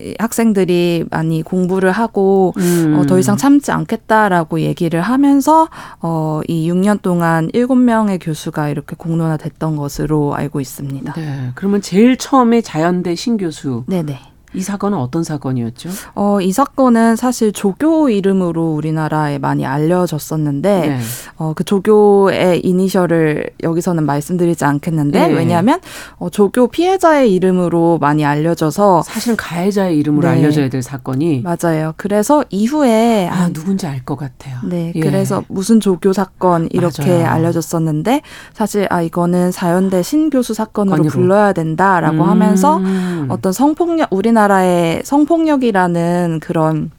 이 0.00 0.14
학생들이 0.18 1.06
많이 1.10 1.42
공부를 1.42 1.90
하고 1.90 2.52
음. 2.56 2.96
어, 2.98 3.06
더 3.06 3.18
이상 3.18 3.36
참지 3.36 3.72
않겠다라고 3.72 4.60
얘기를 4.60 5.00
하면서 5.00 5.68
어, 6.00 6.40
이 6.46 6.70
6년 6.70 7.02
동안 7.02 7.48
7명의 7.48 8.18
교수가 8.20 8.68
이렇게 8.68 8.94
공론화됐던 8.96 9.76
것으로 9.76 10.34
알고 10.36 10.60
있습니다. 10.60 11.14
네. 11.14 11.50
그러면 11.56 11.80
제일 11.80 12.16
처음에 12.16 12.60
자연대 12.60 13.16
신교수 13.16 13.84
네네. 13.88 14.20
이 14.54 14.62
사건은 14.62 14.96
어떤 14.98 15.22
사건이었죠? 15.24 15.90
어, 16.14 16.40
이 16.40 16.52
사건은 16.52 17.16
사실 17.16 17.52
조교 17.52 18.08
이름으로 18.08 18.72
우리나라에 18.74 19.38
많이 19.38 19.66
알려졌었는데 19.66 20.80
네. 20.88 20.98
어, 21.36 21.52
그 21.54 21.64
조교의 21.64 22.60
이니셜을 22.64 23.50
여기서는 23.62 24.06
말씀드리지 24.06 24.64
않겠는데 24.64 25.28
네. 25.28 25.34
왜냐하면 25.34 25.80
어, 26.16 26.30
조교 26.30 26.68
피해자의 26.68 27.32
이름으로 27.34 27.98
많이 28.00 28.24
알려져서 28.24 29.02
사실은 29.02 29.36
가해자의 29.36 29.98
이름으로 29.98 30.26
네. 30.28 30.36
알려져야 30.36 30.68
될 30.70 30.82
사건이 30.82 31.42
맞아요. 31.42 31.92
그래서 31.96 32.44
이후에 32.50 33.28
아한 33.28 33.52
누군지 33.52 33.86
알 33.86 33.98
것 34.04 34.16
같아요. 34.16 34.58
네, 34.64 34.92
예. 34.94 35.00
그래서 35.00 35.42
무슨 35.48 35.80
조교 35.80 36.12
사건 36.14 36.68
이렇게 36.70 37.10
맞아요. 37.10 37.26
알려졌었는데 37.26 38.22
사실 38.54 38.86
아 38.90 39.02
이거는 39.02 39.50
사연대 39.52 40.02
신 40.02 40.30
교수 40.30 40.54
사건으로 40.54 40.96
건으로. 40.98 41.10
불러야 41.10 41.52
된다라고 41.52 42.22
음. 42.22 42.28
하면서 42.30 42.80
어떤 43.28 43.52
성폭력 43.52 44.08
우리나라 44.10 44.37
의 44.62 45.02
성폭력이라는 45.04 46.40
그런 46.40 46.90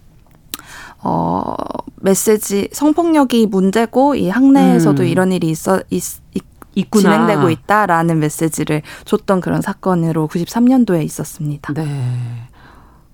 어 1.01 1.55
메시지 2.01 2.67
성폭력이 2.73 3.45
문제고 3.47 4.15
이 4.15 4.29
학내에서도 4.29 5.03
음. 5.03 5.07
이런 5.07 5.31
일이 5.31 5.49
있어 5.49 5.81
있, 5.89 6.03
있- 6.33 6.43
있구나. 6.75 7.01
진행되고 7.01 7.49
있다라는 7.49 8.19
메시지를 8.19 8.81
줬던 9.05 9.39
그런 9.41 9.61
사건으로 9.61 10.27
93년도에 10.27 11.03
있었습니다. 11.03 11.73
네. 11.73 11.85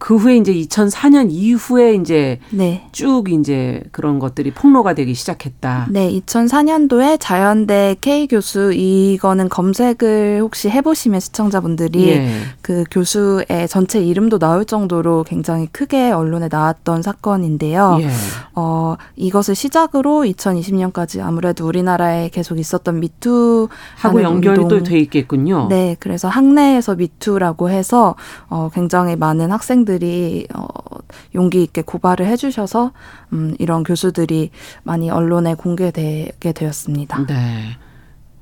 그 0.05 0.17
후에 0.17 0.37
이제 0.37 0.53
2004년 0.53 1.29
이후에 1.31 1.95
이제 1.95 2.39
네. 2.51 2.87
쭉 2.91 3.27
이제 3.31 3.81
그런 3.91 4.19
것들이 4.19 4.51
폭로가 4.51 4.93
되기 4.93 5.15
시작했다. 5.15 5.87
네, 5.89 6.11
2004년도에 6.11 7.17
자연대 7.19 7.95
K 8.01 8.27
교수 8.27 8.71
이거는 8.71 9.49
검색을 9.49 10.41
혹시 10.43 10.69
해보시면 10.69 11.19
시청자분들이 11.21 12.09
예. 12.09 12.29
그 12.61 12.83
교수의 12.91 13.67
전체 13.67 13.99
이름도 13.99 14.37
나올 14.37 14.65
정도로 14.65 15.23
굉장히 15.23 15.65
크게 15.71 16.11
언론에 16.11 16.49
나왔던 16.51 17.01
사건인데요. 17.01 17.97
예. 18.01 18.09
어, 18.53 18.97
이것을 19.15 19.55
시작으로 19.55 20.23
2020년까지 20.25 21.19
아무래도 21.19 21.65
우리나라에 21.65 22.29
계속 22.29 22.59
있었던 22.59 22.99
미투 22.99 23.69
하고 23.95 24.21
연결이. 24.21 24.67
또 24.67 24.83
돼 24.83 24.99
있겠군요. 24.99 25.65
네, 25.67 25.95
그래서 25.99 26.27
학내에서 26.27 26.93
미투라고 26.93 27.71
해서 27.71 28.13
어, 28.49 28.69
굉장히 28.71 29.15
많은 29.15 29.51
학생들 29.51 29.94
이 30.03 30.47
어, 30.53 30.65
용기 31.33 31.63
있게 31.63 31.81
고발을 31.81 32.25
해주셔서 32.27 32.91
음, 33.33 33.55
이런 33.59 33.83
교수들이 33.83 34.51
많이 34.83 35.09
언론에 35.09 35.55
공개되게 35.55 36.51
되었습니다. 36.51 37.25
네. 37.27 37.77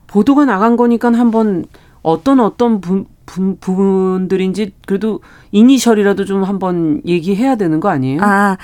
보도가 0.08 0.46
나간 0.46 0.78
거니까 0.78 1.12
한번 1.12 1.66
어떤 2.02 2.40
어떤 2.40 2.82
부, 2.82 3.06
부, 3.26 3.56
부분들인지 3.60 4.74
그래도 4.86 5.22
이니셜이라도 5.52 6.26
좀 6.26 6.44
한번 6.44 7.02
얘기해야 7.06 7.56
되는 7.56 7.80
거 7.80 7.90
아니에요? 7.90 8.22
아, 8.22 8.58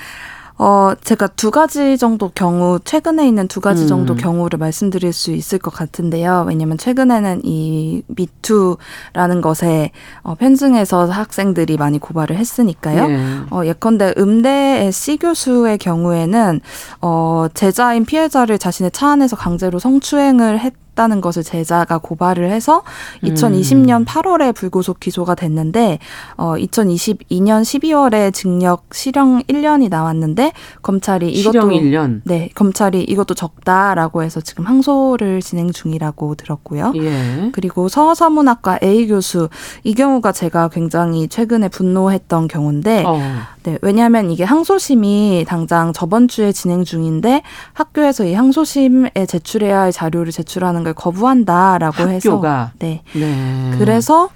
어, 0.62 0.92
제가 1.02 1.26
두 1.28 1.50
가지 1.50 1.96
정도 1.96 2.30
경우, 2.34 2.78
최근에 2.84 3.26
있는 3.26 3.48
두 3.48 3.62
가지 3.62 3.84
음. 3.84 3.88
정도 3.88 4.14
경우를 4.14 4.58
말씀드릴 4.58 5.10
수 5.14 5.32
있을 5.32 5.58
것 5.58 5.72
같은데요. 5.72 6.44
왜냐면 6.46 6.76
최근에는 6.76 7.40
이 7.44 8.02
미투라는 8.08 9.40
것에 9.40 9.90
어, 10.22 10.34
편승해서 10.34 11.06
학생들이 11.06 11.78
많이 11.78 11.98
고발을 11.98 12.36
했으니까요. 12.36 13.10
예. 13.10 13.18
어, 13.50 13.64
예컨대 13.64 14.12
음대의 14.18 14.92
C 14.92 15.16
교수의 15.16 15.78
경우에는 15.78 16.60
어, 17.00 17.46
제자인 17.54 18.04
피해자를 18.04 18.58
자신의 18.58 18.90
차 18.90 19.12
안에서 19.12 19.36
강제로 19.36 19.78
성추행을 19.78 20.60
했 20.60 20.74
했다는 21.00 21.22
것을 21.22 21.42
제자가 21.42 21.98
고발을 21.98 22.50
해서 22.50 22.82
2020년 23.22 24.04
8월에 24.04 24.54
불구속 24.54 25.00
기소가 25.00 25.34
됐는데 25.34 25.98
어 26.36 26.54
2022년 26.56 27.62
12월에 27.62 28.34
징역 28.34 28.84
실형 28.92 29.42
1년이 29.44 29.88
나왔는데 29.88 30.52
검찰이 30.82 31.30
이것도 31.30 31.52
실형 31.52 31.68
1년. 31.70 32.20
네, 32.24 32.50
검찰이 32.54 33.02
이것도 33.02 33.34
적다라고 33.34 34.22
해서 34.22 34.40
지금 34.40 34.66
항소를 34.66 35.40
진행 35.40 35.70
중이라고 35.70 36.34
들었고요. 36.34 36.92
예. 36.96 37.50
그리고 37.52 37.88
서서문학과 37.88 38.80
A 38.82 39.06
교수 39.06 39.48
이 39.84 39.94
경우가 39.94 40.32
제가 40.32 40.68
굉장히 40.68 41.28
최근에 41.28 41.68
분노했던 41.68 42.48
경우인데 42.48 43.04
어. 43.06 43.20
네, 43.64 43.78
왜냐하면 43.82 44.30
이게 44.30 44.44
항소심이 44.44 45.44
당장 45.46 45.92
저번 45.92 46.28
주에 46.28 46.52
진행 46.52 46.84
중인데 46.84 47.42
학교에서 47.74 48.24
이 48.24 48.32
항소심에 48.32 49.26
제출해야 49.28 49.80
할 49.80 49.92
자료를 49.92 50.32
제출하는 50.32 50.82
걸 50.82 50.94
거부한다라고 50.94 52.08
해서 52.08 52.30
학교가 52.30 52.72
네. 52.78 53.02
네. 53.14 53.74
그래서 53.78 54.30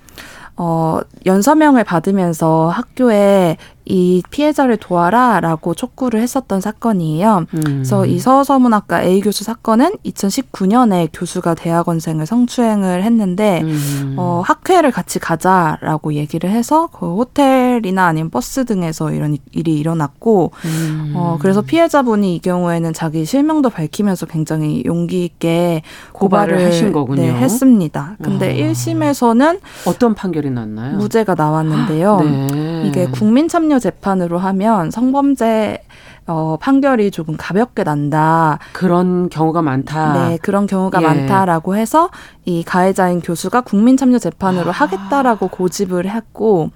어 0.57 1.01
연서명을 1.27 1.85
받으면서 1.85 2.68
학교에 2.68 3.57
이 3.87 4.22
피해자를 4.30 4.76
도와라라고 4.76 5.74
촉구를 5.74 6.20
했었던 6.20 6.61
사건이에요. 6.61 7.47
음. 7.55 7.62
그래서 7.62 8.07
이 8.07 8.18
서서문학과 8.18 9.03
A 9.03 9.20
교수 9.20 9.45
사건은 9.45 9.93
2019년에 10.05 11.09
교수가 11.12 11.55
대학원생을 11.55 12.26
성추행을 12.26 13.03
했는데 13.03 13.62
음. 13.62 14.14
어, 14.16 14.43
학회를 14.45 14.91
같이 14.91 15.18
가자라고 15.18 16.14
얘기를 16.14 16.51
해서 16.51 16.89
그 16.93 17.14
호텔이나 17.14 18.07
아니면 18.07 18.30
버스 18.30 18.64
등에서 18.64 19.12
이런 19.12 19.37
일이 19.53 19.78
일어났고 19.78 20.53
음. 20.64 21.12
어, 21.14 21.39
그래서 21.41 21.62
피해자분이 21.62 22.37
이 22.37 22.39
경우에는 22.41 22.93
자기 22.93 23.24
실명도 23.24 23.70
밝히면서 23.70 24.26
굉장히 24.26 24.82
용기 24.87 25.24
있게 25.24 25.82
고발을 26.12 26.55
고발을, 26.55 26.66
하신 26.66 26.93
거군요. 26.93 27.22
네, 27.22 27.32
했습니다. 27.32 28.16
근데 28.22 28.49
아. 28.49 28.51
일 28.51 28.74
1심에서는 28.74 29.61
어떤 29.87 30.14
판결이 30.14 30.51
났나요? 30.51 30.97
무죄가 30.99 31.35
나왔는데요. 31.35 32.20
네. 32.20 32.85
이게 32.87 33.07
국민 33.07 33.49
참여 33.49 33.74
재판으로 33.79 34.39
하면 34.39 34.91
성범죄 34.91 35.83
어, 36.27 36.57
판결이 36.61 37.11
조금 37.11 37.37
가볍게 37.37 37.85
난다. 37.85 38.59
그런 38.72 39.29
경우가 39.29 39.61
많다. 39.62 40.29
네, 40.29 40.39
그런 40.41 40.66
경우가 40.66 41.03
예. 41.03 41.07
많다라고 41.07 41.77
해서 41.77 42.11
이 42.45 42.62
가해자인 42.64 43.20
교수가 43.20 43.61
국민참여 43.62 44.18
재판으로 44.18 44.70
하겠다라고 44.70 45.49
고집을 45.49 46.09
했고 46.09 46.70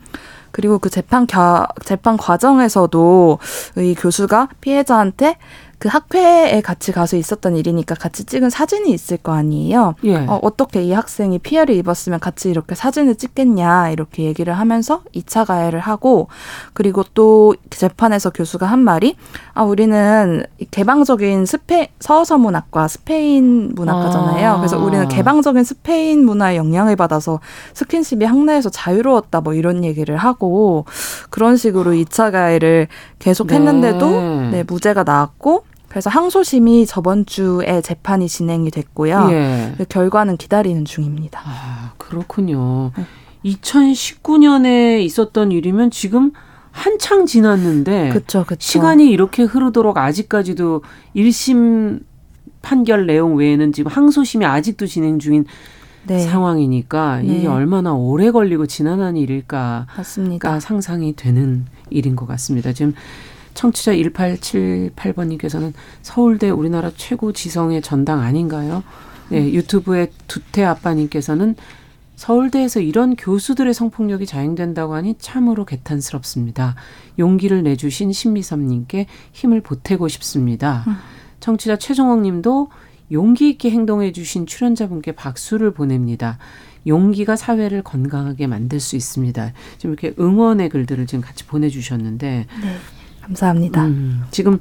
그리고 0.50 0.78
그 0.78 0.90
재판 0.90 1.26
겨, 1.26 1.66
재판 1.84 2.16
과정에서도 2.16 3.38
이 3.78 3.94
교수가 3.94 4.48
피해자한테 4.60 5.36
그 5.78 5.88
학회에 5.88 6.60
같이 6.60 6.90
가서 6.90 7.16
있었던 7.16 7.56
일이니까 7.56 7.94
같이 7.94 8.24
찍은 8.24 8.50
사진이 8.50 8.90
있을 8.90 9.16
거 9.16 9.32
아니에요. 9.32 9.94
예. 10.04 10.16
어, 10.16 10.40
어떻게 10.42 10.82
이 10.82 10.92
학생이 10.92 11.38
피해를 11.38 11.74
입었으면 11.76 12.18
같이 12.18 12.50
이렇게 12.50 12.74
사진을 12.74 13.14
찍겠냐 13.14 13.90
이렇게 13.90 14.24
얘기를 14.24 14.58
하면서 14.58 15.02
2차 15.14 15.46
가해를 15.46 15.78
하고 15.78 16.28
그리고 16.72 17.04
또 17.14 17.54
재판에서 17.70 18.30
교수가 18.30 18.66
한 18.66 18.80
말이 18.80 19.16
아 19.54 19.62
우리는 19.62 20.44
개방적인 20.72 21.46
스페 21.46 21.90
서서 22.00 22.38
문학과 22.38 22.88
스페인 22.88 23.72
문학과잖아요. 23.74 24.50
아. 24.50 24.56
그래서 24.56 24.78
우리는 24.78 25.06
개방적인 25.08 25.62
스페인 25.62 26.24
문화에 26.24 26.56
영향을 26.56 26.96
받아서 26.96 27.38
스킨십이 27.74 28.24
학내에서 28.24 28.70
자유로웠다 28.70 29.42
뭐 29.42 29.54
이런 29.54 29.84
얘기를 29.84 30.16
하고 30.16 30.86
그런 31.30 31.56
식으로 31.56 31.92
2차 31.92 32.32
가해를 32.32 32.88
계속 33.20 33.52
했는데도 33.52 34.10
네. 34.10 34.50
네, 34.50 34.64
무죄가 34.66 35.04
나왔고 35.04 35.67
그래서 35.88 36.10
항소심이 36.10 36.86
저번 36.86 37.24
주에 37.26 37.80
재판이 37.80 38.28
진행이 38.28 38.70
됐고요. 38.70 39.28
예. 39.30 39.74
그 39.78 39.84
결과는 39.84 40.36
기다리는 40.36 40.84
중입니다. 40.84 41.40
아, 41.44 41.92
그렇군요. 41.96 42.92
네. 42.96 43.04
2019년에 43.44 45.00
있었던 45.00 45.52
일이면 45.52 45.90
지금 45.90 46.32
한창 46.70 47.26
지났는데 47.26 48.10
그렇죠, 48.10 48.44
그렇죠. 48.44 48.60
시간이 48.60 49.10
이렇게 49.10 49.42
흐르도록 49.42 49.96
아직까지도 49.96 50.82
1심 51.16 52.00
판결 52.62 53.06
내용 53.06 53.36
외에는 53.36 53.72
지금 53.72 53.90
항소심이 53.90 54.44
아직도 54.44 54.86
진행 54.86 55.18
중인 55.18 55.46
네, 56.06 56.20
상황이니까 56.20 57.22
네. 57.22 57.38
이게 57.38 57.46
얼마나 57.46 57.92
오래 57.92 58.30
걸리고 58.30 58.66
지난한 58.66 59.16
일일까가 59.16 59.86
맞습니다. 59.96 60.60
상상이 60.60 61.14
되는 61.16 61.66
일인 61.90 62.16
것 62.16 62.26
같습니다. 62.26 62.72
지금 62.72 62.94
청취자 63.58 63.92
1878번님께서는 63.92 65.72
서울대 66.02 66.48
우리나라 66.48 66.92
최고 66.96 67.32
지성의 67.32 67.82
전당 67.82 68.20
아닌가요? 68.20 68.84
네, 69.30 69.52
유튜브의 69.52 70.12
두태 70.28 70.62
아빠님께서는 70.62 71.56
서울대에서 72.14 72.78
이런 72.78 73.16
교수들의 73.16 73.74
성폭력이 73.74 74.26
자행된다고 74.26 74.94
하니 74.94 75.16
참으로 75.18 75.64
개탄스럽습니다. 75.64 76.76
용기를 77.18 77.64
내주신 77.64 78.12
신미섭님께 78.12 79.06
힘을 79.32 79.60
보태고 79.60 80.06
싶습니다. 80.06 80.84
청취자 81.40 81.78
최종옥 81.78 82.20
님도 82.20 82.68
용기 83.10 83.50
있게 83.50 83.70
행동해 83.70 84.12
주신 84.12 84.46
출연자분께 84.46 85.12
박수를 85.12 85.72
보냅니다. 85.72 86.38
용기가 86.86 87.34
사회를 87.34 87.82
건강하게 87.82 88.46
만들 88.46 88.78
수 88.78 88.94
있습니다. 88.94 89.52
지금 89.78 89.94
이렇게 89.94 90.14
응원의 90.20 90.68
글들을 90.68 91.06
지금 91.08 91.22
같이 91.22 91.44
보내주셨는데 91.44 92.46
네, 92.62 92.76
감사합니다. 93.28 93.84
음, 93.84 94.24
지금 94.30 94.58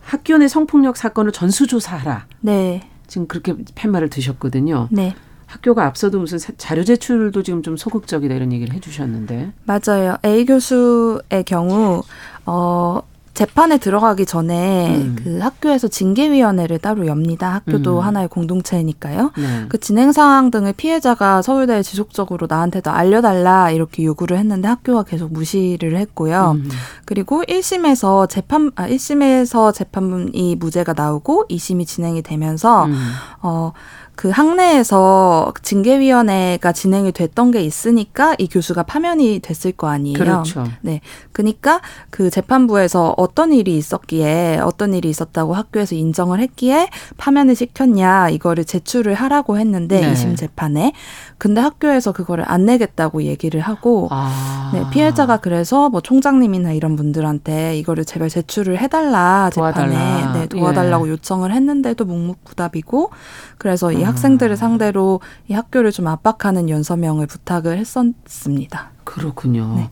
학교 0.00 0.36
내 0.38 0.48
성폭력 0.48 0.96
사건을 0.96 1.32
전수조사하라. 1.32 2.26
네, 2.40 2.82
지금 3.06 3.26
그렇게 3.28 3.54
팻말을 3.74 4.08
드셨거든요. 4.10 4.88
네. 4.90 5.14
학교가 5.46 5.84
앞서도 5.86 6.20
무슨 6.20 6.38
사- 6.38 6.52
자료 6.58 6.84
제출도 6.84 7.42
지금 7.42 7.62
좀 7.62 7.76
소극적이다 7.76 8.34
이런 8.34 8.52
얘기를 8.52 8.72
해주셨는데. 8.74 9.52
맞아요. 9.64 10.16
A 10.24 10.44
교수의 10.46 11.44
경우 11.44 12.02
어 12.46 13.00
재판에 13.40 13.78
들어가기 13.78 14.26
전에 14.26 14.96
음. 14.96 15.16
그 15.18 15.38
학교에서 15.38 15.88
징계위원회를 15.88 16.78
따로 16.78 17.06
엽니다. 17.06 17.54
학교도 17.54 18.00
음. 18.00 18.04
하나의 18.04 18.28
공동체니까요. 18.28 19.32
네. 19.34 19.64
그 19.70 19.80
진행 19.80 20.12
사항 20.12 20.50
등을 20.50 20.74
피해자가 20.74 21.40
서울대에 21.40 21.82
지속적으로 21.82 22.46
나한테도 22.50 22.90
알려달라 22.90 23.70
이렇게 23.70 24.04
요구를 24.04 24.36
했는데 24.36 24.68
학교가 24.68 25.04
계속 25.04 25.32
무시를 25.32 25.96
했고요. 25.96 26.58
음. 26.58 26.68
그리고 27.06 27.42
1심에서 27.44 28.28
재판 28.28 28.72
아 28.74 28.86
1심에서 28.86 29.72
재판이 29.72 30.56
무죄가 30.56 30.92
나오고 30.94 31.46
2심이 31.48 31.86
진행이 31.86 32.20
되면서 32.20 32.84
음. 32.84 33.10
어, 33.40 33.72
그 34.20 34.28
학내에서 34.28 35.54
징계위원회가 35.62 36.72
진행이 36.72 37.12
됐던 37.12 37.52
게 37.52 37.62
있으니까 37.62 38.34
이 38.36 38.48
교수가 38.48 38.82
파면이 38.82 39.38
됐을 39.38 39.72
거 39.72 39.88
아니에요. 39.88 40.18
그렇죠. 40.18 40.66
네. 40.82 41.00
그니까 41.32 41.80
그 42.10 42.28
재판부에서 42.28 43.14
어떤 43.16 43.50
일이 43.50 43.78
있었기에 43.78 44.60
어떤 44.62 44.92
일이 44.92 45.08
있었다고 45.08 45.54
학교에서 45.54 45.94
인정을 45.94 46.38
했기에 46.40 46.90
파면을 47.16 47.54
시켰냐 47.54 48.28
이거를 48.28 48.66
제출을 48.66 49.14
하라고 49.14 49.56
했는데 49.56 50.02
네. 50.02 50.10
이 50.10 50.12
2심 50.12 50.36
재판에 50.36 50.92
근데 51.38 51.62
학교에서 51.62 52.12
그거를 52.12 52.44
안 52.46 52.66
내겠다고 52.66 53.22
얘기를 53.22 53.62
하고 53.62 54.08
아. 54.10 54.70
네, 54.74 54.84
피해자가 54.90 55.38
그래서 55.38 55.88
뭐 55.88 56.02
총장님이나 56.02 56.72
이런 56.72 56.94
분들한테 56.94 57.78
이거를 57.78 58.04
제발 58.04 58.28
제출을 58.28 58.76
해달라 58.76 59.48
재판에 59.48 59.96
도와달라. 59.96 60.32
네, 60.34 60.46
도와달라고 60.46 61.06
예. 61.06 61.12
요청을 61.12 61.54
했는데도 61.54 62.04
묵묵부답이고 62.04 63.08
그래서 63.56 63.90
이 63.92 64.04
아. 64.04 64.09
학생들을 64.10 64.56
상대로 64.56 65.20
이 65.48 65.52
학교를 65.52 65.92
좀 65.92 66.06
압박하는 66.06 66.68
연서명을 66.68 67.26
부탁을 67.26 67.78
했었습니다. 67.78 68.90
그렇군요. 69.04 69.74
네. 69.76 69.90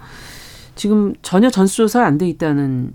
지금 0.79 1.13
전혀 1.23 1.51
전수조사 1.51 2.05
안돼 2.05 2.29
있다는 2.29 2.93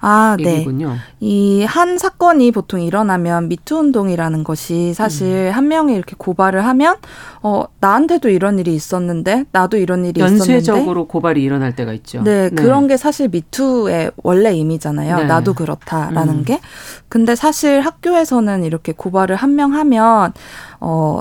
아, 0.00 0.36
네. 0.42 0.54
얘기군요. 0.56 0.96
이한 1.20 1.96
사건이 1.96 2.50
보통 2.50 2.80
일어나면 2.82 3.48
미투 3.48 3.76
운동이라는 3.76 4.42
것이 4.42 4.94
사실 4.94 5.26
음. 5.26 5.52
한 5.54 5.68
명이 5.68 5.94
이렇게 5.94 6.14
고발을 6.18 6.64
하면 6.66 6.96
어 7.42 7.64
나한테도 7.78 8.30
이런 8.30 8.58
일이 8.58 8.74
있었는데 8.74 9.44
나도 9.52 9.76
이런 9.76 10.04
일이 10.04 10.18
있었는데 10.20 10.52
연쇄적으로 10.54 11.06
고발이 11.06 11.40
일어날 11.40 11.76
때가 11.76 11.92
있죠. 11.92 12.22
네, 12.24 12.50
그런 12.50 12.88
게 12.88 12.96
사실 12.96 13.28
미투의 13.28 14.10
원래 14.24 14.50
의미잖아요. 14.50 15.16
네. 15.18 15.24
나도 15.24 15.54
그렇다라는 15.54 16.34
음. 16.40 16.44
게. 16.44 16.60
근데 17.08 17.36
사실 17.36 17.80
학교에서는 17.80 18.64
이렇게 18.64 18.92
고발을 18.92 19.36
한 19.36 19.50
명 19.50 19.74
하면 19.74 20.32
어 20.80 21.20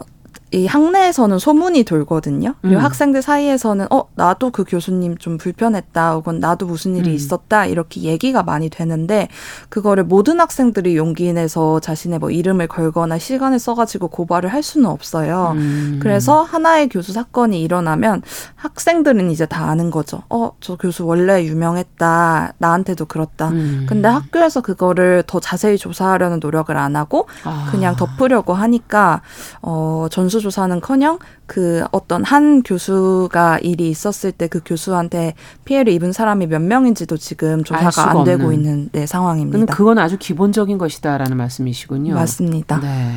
이 0.52 0.66
학내에서는 0.66 1.38
소문이 1.38 1.84
돌거든요. 1.84 2.56
그리고 2.62 2.80
음. 2.80 2.84
학생들 2.84 3.22
사이에서는 3.22 3.86
어 3.92 4.06
나도 4.16 4.50
그 4.50 4.64
교수님 4.68 5.18
좀 5.18 5.38
불편했다, 5.38 6.14
혹은 6.14 6.40
나도 6.40 6.66
무슨 6.66 6.96
일이 6.96 7.12
음. 7.12 7.16
있었다 7.16 7.68
이렇게 7.68 8.02
얘기가 8.02 8.42
많이 8.42 8.70
되는데 8.70 9.28
그거를 9.70 10.06
모든 10.06 10.40
학생들이 10.40 10.98
용기 10.98 11.32
내서 11.34 11.80
자신의 11.80 12.18
뭐 12.18 12.32
이름을 12.32 12.68
걸거나 12.68 13.20
시간을 13.20 13.60
써가지고 13.60 14.08
고발을 14.08 14.52
할 14.52 14.64
수는 14.64 14.90
없어요. 14.90 15.54
음. 15.56 16.00
그래서 16.02 16.42
하나의 16.42 16.90
교수 16.90 17.14
사건이 17.14 17.62
일어나면 17.62 18.24
학생들은 18.56 19.30
이제 19.30 19.46
다 19.46 19.70
아는 19.70 19.92
거죠. 19.92 20.24
어, 20.30 20.54
저 20.62 20.76
교수 20.78 21.06
원래 21.06 21.44
유명했다. 21.46 22.54
나한테도 22.58 23.06
그렇다. 23.06 23.50
음. 23.50 23.86
근데 23.88 24.08
학교에서 24.08 24.62
그거를 24.62 25.24
더 25.28 25.40
자세히 25.40 25.78
조사하려는 25.78 26.40
노력을 26.42 26.76
안 26.76 26.96
하고 26.96 27.28
아. 27.44 27.68
그냥 27.70 27.96
덮으려고 27.96 28.56
하니까 28.56 29.22
어 29.62 30.08
전수 30.10 30.39
조사는커녕 30.40 31.20
그 31.46 31.86
어떤 31.92 32.24
한 32.26 32.62
교수가 32.64 33.60
일이 33.60 33.90
있었을 33.90 34.32
때 34.34 34.50
그 34.50 34.62
교수한테 34.66 35.36
피해를 35.64 35.94
입은 35.94 36.12
사람이 36.12 36.48
몇 36.48 36.62
명인지도 36.62 37.18
지금 37.18 37.64
조사가 37.64 38.12
안 38.12 38.24
되고 38.24 38.46
없는. 38.46 38.54
있는 38.54 38.90
네, 38.92 39.06
상황입니다. 39.06 39.74
그건 39.74 40.00
아주 40.00 40.18
기본적인 40.18 40.78
것이다라는 40.78 41.38
말씀이시군요. 41.38 42.16
맞습니다. 42.16 42.80
네. 42.82 43.14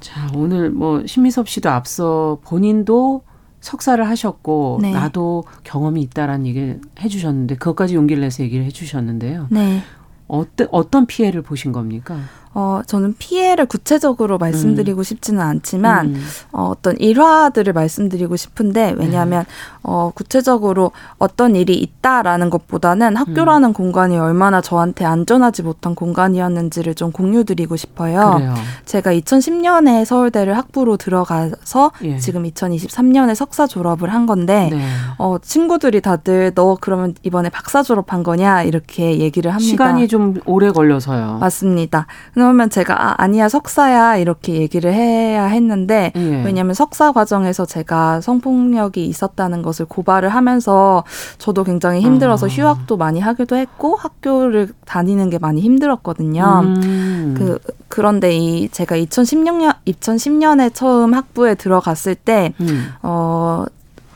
자, 0.00 0.28
오늘 0.34 0.70
뭐 0.70 1.02
신미섭 1.06 1.48
씨도 1.48 1.70
앞서 1.70 2.38
본인도 2.44 3.22
석사를 3.60 4.06
하셨고 4.08 4.78
네. 4.82 4.92
나도 4.92 5.44
경험이 5.64 6.02
있다라는 6.02 6.46
얘기를 6.46 6.80
해주셨는데 7.00 7.56
그것까지 7.56 7.94
용기를 7.94 8.20
내서 8.22 8.42
얘기를 8.42 8.64
해주셨는데요. 8.64 9.48
네. 9.50 9.82
어떤 10.28 10.68
어떤 10.70 11.06
피해를 11.06 11.42
보신 11.42 11.72
겁니까? 11.72 12.16
어, 12.54 12.82
저는 12.86 13.14
피해를 13.18 13.66
구체적으로 13.66 14.36
말씀드리고 14.36 15.02
싶지는 15.02 15.40
않지만 15.40 16.06
음. 16.06 16.24
어, 16.52 16.64
어떤 16.64 16.96
일화들을 16.98 17.72
말씀드리고 17.72 18.36
싶은데 18.36 18.94
왜냐하면 18.98 19.44
어, 19.82 20.12
구체적으로 20.14 20.92
어떤 21.18 21.56
일이 21.56 21.74
있다라는 21.74 22.50
것보다는 22.50 23.16
학교라는 23.16 23.72
공간이 23.72 24.18
얼마나 24.18 24.60
저한테 24.60 25.04
안전하지 25.04 25.62
못한 25.62 25.94
공간이었는지를 25.94 26.94
좀 26.94 27.10
공유드리고 27.10 27.76
싶어요. 27.76 28.34
그래요. 28.36 28.54
제가 28.84 29.12
2010년에 29.14 30.04
서울대를 30.04 30.56
학부로 30.56 30.96
들어가서 30.96 31.92
예. 32.04 32.18
지금 32.18 32.44
2023년에 32.44 33.34
석사 33.34 33.66
졸업을 33.66 34.12
한 34.12 34.26
건데 34.26 34.68
네. 34.70 34.82
어, 35.18 35.38
친구들이 35.40 36.00
다들 36.00 36.52
너 36.54 36.76
그러면 36.80 37.14
이번에 37.22 37.48
박사 37.48 37.82
졸업한 37.82 38.22
거냐 38.22 38.62
이렇게 38.62 39.18
얘기를 39.18 39.50
합니다. 39.50 39.68
시간이 39.68 40.08
좀 40.08 40.34
오래 40.44 40.70
걸려서요. 40.70 41.38
맞습니다. 41.40 42.06
그러면 42.42 42.70
제가 42.70 43.00
아, 43.00 43.14
아니야 43.18 43.48
석사야 43.48 44.16
이렇게 44.16 44.54
얘기를 44.54 44.92
해야 44.92 45.44
했는데 45.44 46.12
예. 46.16 46.42
왜냐하면 46.44 46.74
석사 46.74 47.12
과정에서 47.12 47.66
제가 47.66 48.20
성폭력이 48.20 49.06
있었다는 49.06 49.62
것을 49.62 49.86
고발을 49.86 50.28
하면서 50.28 51.04
저도 51.38 51.62
굉장히 51.62 52.00
힘들어서 52.00 52.46
아. 52.46 52.48
휴학도 52.48 52.96
많이 52.96 53.20
하기도 53.20 53.54
했고 53.54 53.94
학교를 53.94 54.70
다니는 54.86 55.30
게 55.30 55.38
많이 55.38 55.60
힘들었거든요. 55.60 56.62
음. 56.64 57.34
그 57.38 57.60
그런데 57.86 58.36
이 58.36 58.68
제가 58.68 58.96
2016년 58.96 59.76
2010년에 59.86 60.74
처음 60.74 61.14
학부에 61.14 61.54
들어갔을 61.54 62.16
때 62.16 62.54
음. 62.60 62.92
어. 63.02 63.66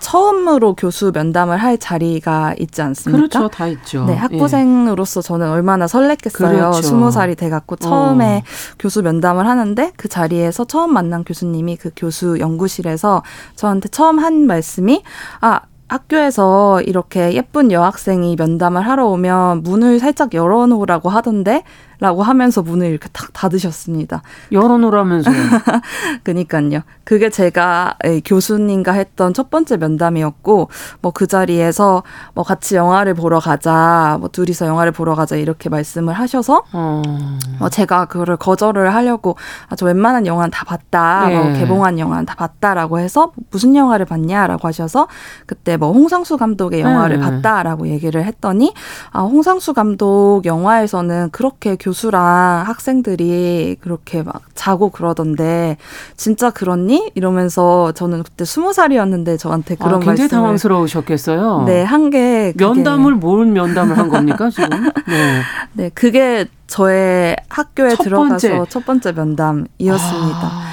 처음으로 0.06 0.74
교수 0.74 1.10
면담을 1.12 1.56
할 1.56 1.78
자리가 1.78 2.54
있지 2.60 2.80
않습니까? 2.80 3.18
그렇죠, 3.18 3.48
다 3.48 3.66
있죠. 3.66 4.04
네, 4.04 4.14
학부생으로서 4.14 5.20
저는 5.20 5.50
얼마나 5.50 5.86
설렜겠어요. 5.86 6.48
그렇죠. 6.48 6.80
스무 6.80 7.10
살이 7.10 7.34
돼갖고 7.34 7.74
처음에 7.74 8.44
어. 8.46 8.76
교수 8.78 9.02
면담을 9.02 9.48
하는데 9.48 9.90
그 9.96 10.08
자리에서 10.08 10.64
처음 10.64 10.94
만난 10.94 11.24
교수님이 11.24 11.74
그 11.74 11.90
교수 11.96 12.38
연구실에서 12.38 13.24
저한테 13.56 13.88
처음 13.88 14.20
한 14.20 14.46
말씀이 14.46 15.02
아 15.40 15.62
학교에서 15.88 16.82
이렇게 16.82 17.32
예쁜 17.34 17.72
여학생이 17.72 18.36
면담을 18.36 18.86
하러 18.86 19.06
오면 19.06 19.64
문을 19.64 19.98
살짝 19.98 20.34
열어놓으라고 20.34 21.08
하던데 21.08 21.64
라고 22.00 22.22
하면서 22.22 22.62
문을 22.62 22.86
이렇게 22.88 23.08
탁 23.12 23.32
닫으셨습니다. 23.32 24.22
예. 24.52 24.56
열어놓으라면서요. 24.56 25.34
그니까요. 26.24 26.80
그게 27.04 27.30
제가 27.30 27.96
예, 28.04 28.20
교수님과 28.20 28.92
했던 28.92 29.32
첫 29.34 29.50
번째 29.50 29.76
면담이었고, 29.76 30.70
뭐 31.02 31.12
그 31.16 31.26
자리에서 31.26 32.02
뭐 32.34 32.44
같이 32.44 32.76
영화를 32.76 33.14
보러 33.14 33.40
가자, 33.40 34.18
뭐 34.20 34.28
둘이서 34.28 34.66
영화를 34.66 34.92
보러 34.92 35.14
가자 35.14 35.36
이렇게 35.36 35.70
말씀을 35.70 36.12
하셔서, 36.12 36.62
어. 36.72 37.02
어, 37.58 37.68
제가 37.70 38.04
그거를 38.04 38.36
거절을 38.36 38.94
하려고, 38.94 39.36
아, 39.68 39.76
저 39.76 39.86
웬만한 39.86 40.26
영화는 40.26 40.50
다 40.50 40.64
봤다, 40.64 41.28
뭐 41.28 41.54
예. 41.54 41.58
개봉한 41.58 41.98
영화는 41.98 42.26
다 42.26 42.34
봤다라고 42.34 42.98
해서, 42.98 43.32
무슨 43.50 43.74
영화를 43.74 44.04
봤냐라고 44.04 44.68
하셔서, 44.68 45.08
그때 45.46 45.78
뭐 45.78 45.92
홍상수 45.92 46.36
감독의 46.36 46.80
영화를 46.82 47.16
음. 47.16 47.20
봤다라고 47.42 47.88
얘기를 47.88 48.22
했더니, 48.24 48.74
아, 49.10 49.20
홍상수 49.22 49.72
감독 49.72 50.42
영화에서는 50.44 51.30
그렇게 51.30 51.76
교수랑 51.90 52.64
학생들이 52.66 53.76
그렇게 53.80 54.24
막 54.24 54.42
자고 54.56 54.90
그러던데, 54.90 55.76
진짜 56.16 56.50
그렇니? 56.50 57.12
이러면서 57.14 57.92
저는 57.92 58.24
그때 58.24 58.44
스무 58.44 58.72
살이었는데 58.72 59.36
저한테 59.36 59.76
그런 59.76 59.94
아, 59.94 59.98
굉장히 59.98 60.18
말씀을 60.22 60.28
당황스러우셨겠어요. 60.30 61.62
네, 61.66 61.82
한 61.84 62.10
게 62.10 62.52
면담을 62.56 63.14
뭔 63.14 63.52
면담을 63.52 63.96
한 63.98 64.08
겁니까 64.08 64.48
지금? 64.50 64.68
네. 65.06 65.40
네, 65.74 65.90
그게 65.94 66.46
저의 66.66 67.36
학교에 67.48 67.90
첫 67.96 68.02
들어가서 68.04 68.48
번째. 68.48 68.64
첫 68.70 68.84
번째 68.86 69.12
면담이었습니다. 69.12 70.38
아. 70.42 70.65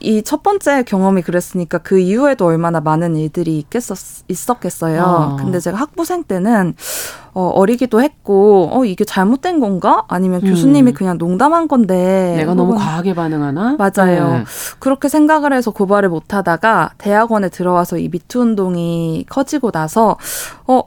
이 0.00 0.22
첫 0.22 0.42
번째 0.42 0.82
경험이 0.82 1.22
그랬으니까 1.22 1.78
그 1.78 1.98
이후에도 1.98 2.46
얼마나 2.46 2.80
많은 2.80 3.16
일들이 3.16 3.58
있겠었, 3.58 4.24
있었겠어요. 4.28 5.02
어. 5.02 5.36
근데 5.36 5.60
제가 5.60 5.76
학부생 5.78 6.24
때는 6.24 6.74
어, 7.34 7.48
어리기도 7.54 8.02
했고, 8.02 8.68
어, 8.72 8.84
이게 8.84 9.04
잘못된 9.04 9.60
건가? 9.60 10.04
아니면 10.08 10.40
음. 10.42 10.50
교수님이 10.50 10.92
그냥 10.92 11.18
농담한 11.18 11.68
건데. 11.68 12.34
내가 12.36 12.54
너무 12.54 12.74
과하게 12.74 13.14
반응하나? 13.14 13.76
맞아요. 13.78 14.32
네. 14.38 14.44
그렇게 14.80 15.08
생각을 15.08 15.52
해서 15.52 15.70
고발을 15.70 16.08
못 16.08 16.34
하다가 16.34 16.92
대학원에 16.98 17.48
들어와서 17.48 17.98
이 17.98 18.08
미투 18.08 18.40
운동이 18.40 19.24
커지고 19.28 19.70
나서 19.70 20.16
어 20.66 20.82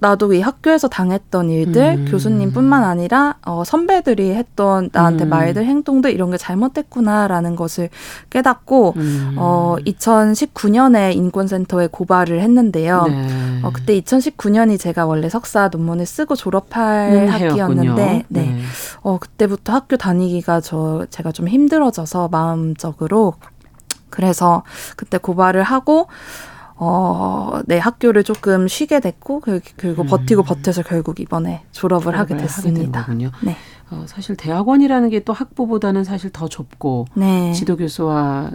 나도 0.00 0.32
이 0.32 0.40
학교에서 0.40 0.88
당했던 0.88 1.50
일들 1.50 1.82
음. 1.82 2.06
교수님뿐만 2.10 2.84
아니라 2.84 3.36
어, 3.44 3.62
선배들이 3.64 4.30
했던 4.34 4.88
나한테 4.92 5.24
음. 5.24 5.28
말들 5.28 5.64
행동들 5.64 6.10
이런 6.10 6.30
게 6.30 6.36
잘못됐구나라는 6.36 7.54
것을 7.56 7.90
깨닫고 8.30 8.94
음. 8.96 9.34
어 9.36 9.76
2019년에 9.86 11.14
인권센터에 11.14 11.88
고발을 11.88 12.40
했는데요. 12.40 13.04
네. 13.06 13.60
어, 13.62 13.70
그때 13.72 14.00
2019년이 14.00 14.78
제가 14.78 15.06
원래 15.06 15.28
석사 15.28 15.68
논문을 15.68 16.06
쓰고 16.06 16.34
졸업할 16.34 17.12
음, 17.12 17.28
학기였는데, 17.28 18.02
해였군요. 18.02 18.24
네. 18.28 18.56
어, 19.02 19.18
그때부터 19.18 19.72
학교 19.72 19.96
다니기가 19.96 20.60
저, 20.60 21.06
제가 21.10 21.32
좀 21.32 21.48
힘들어져서 21.48 22.28
마음적으로. 22.28 23.34
그래서 24.08 24.64
그때 24.96 25.18
고발을 25.18 25.62
하고, 25.62 26.08
어, 26.82 27.60
네, 27.66 27.76
학교를 27.78 28.24
조금 28.24 28.66
쉬게 28.66 29.00
됐고, 29.00 29.40
그- 29.40 29.60
그리고 29.76 30.02
버티고 30.04 30.42
버텨서 30.44 30.82
결국 30.82 31.20
이번에 31.20 31.62
졸업을 31.72 32.18
하게 32.18 32.34
음. 32.34 32.38
된 32.38 32.46
됐습니다. 32.46 33.02
거군요. 33.04 33.30
네. 33.42 33.54
어, 33.90 34.04
사실 34.08 34.34
대학원이라는 34.34 35.10
게 35.10 35.20
또 35.20 35.34
학부보다는 35.34 36.04
사실 36.04 36.30
더 36.30 36.48
좁고 36.48 37.04
네. 37.14 37.52
지도 37.52 37.76
교수와 37.76 38.50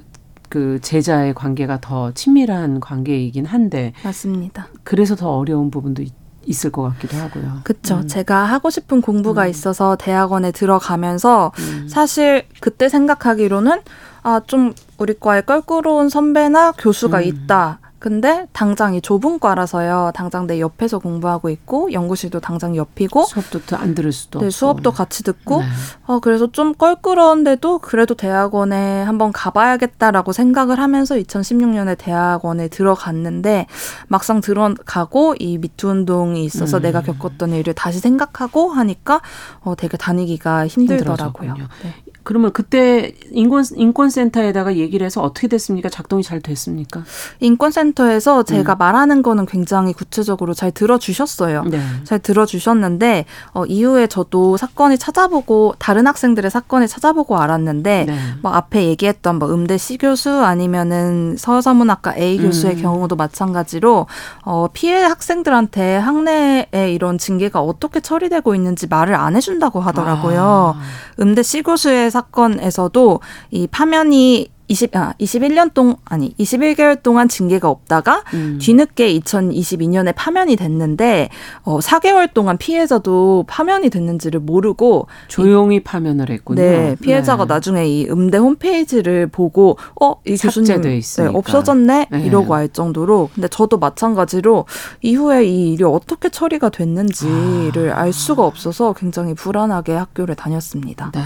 그 0.49 0.80
제자의 0.82 1.36
관계가 1.36 1.80
더 1.82 2.11
친밀한 2.13 2.80
관계이긴 2.80 3.45
한데 3.45 3.93
맞습니다. 4.03 4.69
그래서 4.84 5.15
더 5.15 5.30
어려운 5.38 5.69
부분도 5.69 6.01
있, 6.01 6.11
있을 6.45 6.71
것 6.71 6.82
같기도 6.84 7.17
하고요. 7.17 7.59
그쵸. 7.63 7.97
음. 7.97 8.07
제가 8.07 8.45
하고 8.45 8.71
싶은 8.71 9.01
공부가 9.01 9.43
음. 9.43 9.49
있어서 9.49 9.95
대학원에 9.97 10.51
들어가면서 10.51 11.51
음. 11.59 11.88
사실 11.88 12.45
그때 12.59 12.89
생각하기로는 12.89 13.82
아 14.23 14.39
좀 14.47 14.73
우리 14.97 15.13
과에 15.19 15.41
껄끄러운 15.41 16.09
선배나 16.09 16.71
교수가 16.71 17.19
음. 17.19 17.23
있다. 17.23 17.80
근데 18.06 18.45
당장 18.53 18.93
이 18.93 19.01
좁은 19.01 19.39
과라서요. 19.39 20.12
당장 20.14 20.45
내 20.45 20.60
옆에서 20.60 20.99
공부하고 20.99 21.49
있고 21.49 21.91
연구실도 21.91 22.39
당장 22.39 22.76
옆이고 22.76 23.24
수업도 23.24 23.66
또안 23.66 23.95
들을 23.95 24.12
수도 24.12 24.41
네, 24.41 24.45
없고. 24.45 24.51
수업도 24.51 24.91
같이 24.91 25.24
듣고 25.24 25.62
네. 25.62 25.66
어 26.06 26.20
그래서 26.20 26.51
좀 26.51 26.76
껄끄러운데도 26.76 27.80
그래도 27.80 28.14
대학원에 28.14 29.01
한번 29.01 29.32
가봐야겠다라고 29.32 30.34
생각을 30.34 30.78
하면서 30.78 31.16
2016년에 31.16 31.97
대학원에 31.97 32.68
들어갔는데 32.68 33.66
막상 34.08 34.39
들어가고 34.39 35.34
이 35.39 35.58
미투 35.58 35.88
운동이 35.88 36.45
있어서 36.45 36.78
음. 36.78 36.82
내가 36.84 37.01
겪었던 37.01 37.53
일을 37.53 37.74
다시 37.74 37.97
생각하고 37.97 38.70
하니까 38.70 39.22
어 39.62 39.74
되게 39.74 39.97
다니기가 39.97 40.68
힘들더라고요. 40.68 41.56
네. 41.56 42.05
그러면 42.26 42.51
그때 42.51 43.13
인권 43.32 43.63
인권센터에다가 43.76 44.78
얘기를 44.78 45.05
해서 45.05 45.21
어떻게 45.21 45.47
됐습니까? 45.47 45.89
작동이 45.89 46.23
잘 46.23 46.41
됐습니까? 46.41 47.03
인권센터에서 47.39 48.41
제가 48.41 48.73
음. 48.73 48.78
말하는 48.80 49.21
거는 49.21 49.45
굉장히 49.45 49.93
구체적으로 49.93 50.55
잘 50.55 50.71
들어주셨어요. 50.71 51.65
네. 51.65 51.80
잘 52.03 52.17
들어주셨는데 52.17 53.26
어, 53.53 53.65
이후에 53.65 54.07
저도 54.07 54.57
사건을 54.57 54.97
찾아보고 54.97 55.76
다른 55.78 56.07
학생들의 56.07 56.49
사건을 56.49 56.88
찾아보고 56.88 57.38
알았는데 57.38 58.05
네. 58.07 58.17
뭐 58.41 58.51
앞에 58.53 58.86
얘기했던 58.86 59.38
뭐 59.38 59.53
음대 59.53 59.78
C 59.78 59.99
교수 59.99 60.32
아니면은 60.32 61.36
서서문학과 61.38 62.17
A 62.17 62.39
교수의 62.39 62.78
음. 62.78 62.82
경우도 62.82 63.15
마찬가지로 63.17 64.07
어, 64.41 64.67
피해 64.73 65.03
학생들한테 65.03 65.97
학내에 65.97 66.91
이런 66.91 67.19
징계가 67.19 67.61
어떻게 67.61 67.99
처리되고 67.99 68.55
있는지 68.55 68.88
말을 68.88 69.13
안 69.13 69.36
해준다고 69.36 69.80
하더라고요. 69.80 70.76
아. 70.76 70.82
음대 71.21 71.43
C 71.43 71.61
교수의 71.61 72.09
사건에서도 72.16 73.20
이 73.51 73.68
파면이 73.68 74.55
20, 74.68 74.95
아, 74.95 75.13
21년 75.20 75.74
동, 75.74 75.95
아니, 76.05 76.36
21개월 76.38 77.01
동안 77.01 77.30
징계가 77.30 77.70
없다가 77.70 78.24
음. 78.34 78.57
뒤늦게 78.59 79.20
2022년에 79.20 80.13
파면이 80.16 80.55
됐는데, 80.55 81.30
어, 81.63 81.80
4개월 81.80 82.34
동안 82.34 82.57
피해자도 82.57 83.45
파면이 83.47 83.89
됐는지를 83.89 84.39
모르고, 84.39 85.07
조용히 85.28 85.84
파면을 85.84 86.30
했군요. 86.30 86.61
네, 86.61 86.95
피해자가 86.99 87.45
네. 87.45 87.53
나중에 87.53 87.86
이 87.86 88.09
음대 88.09 88.38
홈페이지를 88.38 89.28
보고, 89.28 89.78
어, 90.01 90.16
이 90.26 90.36
교수님 90.36 90.82
네. 90.82 91.01
없어졌네? 91.32 92.07
네. 92.09 92.22
이러고 92.22 92.55
알 92.55 92.70
정도로. 92.70 93.30
근데 93.36 93.47
저도 93.47 93.78
마찬가지로 93.78 94.66
이후에 95.01 95.45
이 95.45 95.74
일이 95.74 95.84
어떻게 95.84 96.30
처리가 96.30 96.70
됐는지를 96.70 97.93
아. 97.93 98.05
알 98.05 98.13
수가 98.13 98.43
없어서 98.43 98.93
굉장히 98.93 99.34
불안하게 99.34 99.93
학교를 99.93 100.36
다녔습니다. 100.36 101.11
네. 101.13 101.22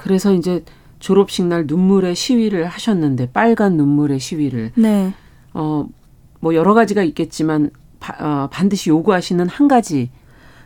그래서 0.00 0.32
이제 0.32 0.64
졸업식 0.98 1.44
날 1.44 1.64
눈물의 1.66 2.14
시위를 2.14 2.66
하셨는데 2.66 3.30
빨간 3.32 3.76
눈물의 3.76 4.18
시위를 4.18 4.72
네. 4.74 5.12
어뭐 5.52 6.54
여러 6.54 6.72
가지가 6.72 7.02
있겠지만 7.02 7.70
바- 8.00 8.16
어, 8.18 8.48
반드시 8.50 8.88
요구하시는 8.88 9.46
한 9.48 9.68
가지 9.68 10.10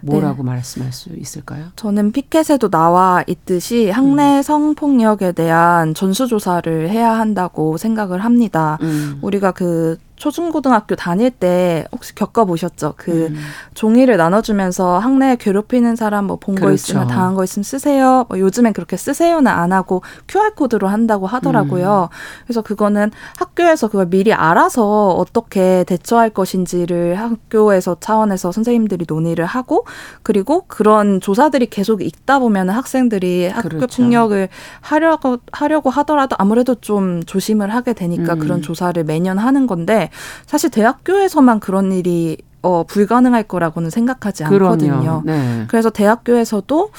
뭐라고 0.03 0.43
네. 0.45 0.51
말씀할 0.51 0.93
수 0.93 1.11
있을까요? 1.17 1.67
저는 1.77 2.13
피켓에도 2.13 2.69
나와 2.69 3.25
있듯이 3.27 3.89
음. 3.89 3.93
학내 3.93 4.43
성폭력에 4.43 5.33
대한 5.33 5.95
전수조사를 5.95 6.91
해야 6.91 7.19
한다고 7.19 7.77
생각을 7.77 8.23
합니다. 8.23 8.79
음. 8.83 9.19
우리가 9.23 9.51
그 9.53 9.97
초중고등학교 10.25 10.97
다닐 10.97 11.31
때 11.31 11.85
혹시 11.93 12.15
겪어보셨죠? 12.15 12.95
그 12.97 13.27
음. 13.27 13.37
종이를 13.75 14.17
나눠주면서 14.17 14.99
학내에 14.99 15.37
괴롭히는 15.37 15.97
사람 15.97 16.25
뭐 16.25 16.37
본거 16.37 16.63
그렇죠. 16.63 16.75
있으면 16.75 17.09
당한 17.09 17.35
거 17.35 17.45
있으면 17.45 17.63
쓰세요. 17.63 18.25
뭐 18.31 18.39
요즘엔 18.39 18.73
그렇게 18.73 18.97
쓰세요는 18.97 19.53
안 19.53 19.75
하고 19.75 20.01
QR코드로 20.29 20.89
한다고 20.89 21.27
하더라고요. 21.27 22.09
음. 22.11 22.17
그래서 22.47 22.63
그거는 22.63 23.11
학교에서 23.37 23.89
그걸 23.89 24.07
미리 24.07 24.33
알아서 24.33 25.11
어떻게 25.11 25.85
대처할 25.87 26.31
것인지를 26.31 27.17
학교에서 27.17 27.99
차원에서 28.01 28.51
선생님들이 28.51 29.05
논의를 29.07 29.45
하고 29.45 29.85
그리고 30.23 30.65
그런 30.69 31.21
조사들이 31.21 31.67
계속 31.67 32.01
있다 32.03 32.39
보면 32.39 32.71
학생들이 32.71 33.49
학교 33.49 33.69
그렇죠. 33.69 34.03
폭력을 34.03 34.49
하려고 34.81 35.37
하려고 35.53 35.91
하더라도 35.91 36.35
아무래도 36.39 36.77
좀 36.77 37.23
조심을 37.25 37.75
하게 37.75 37.93
되니까 37.93 38.33
음. 38.33 38.39
그런 38.39 38.63
조사를 38.63 39.05
매년 39.05 39.37
하는 39.37 39.67
건데 39.67 40.09
사실 40.47 40.71
대학교에서만 40.71 41.61
그런 41.61 41.93
일이 41.93 42.39
어, 42.63 42.85
불가능할 42.85 43.45
거라고는 43.45 43.91
생각하지 43.91 44.45
않거든요. 44.45 45.23
네. 45.25 45.65
그래서 45.69 45.91
대학교에서도 45.91 46.91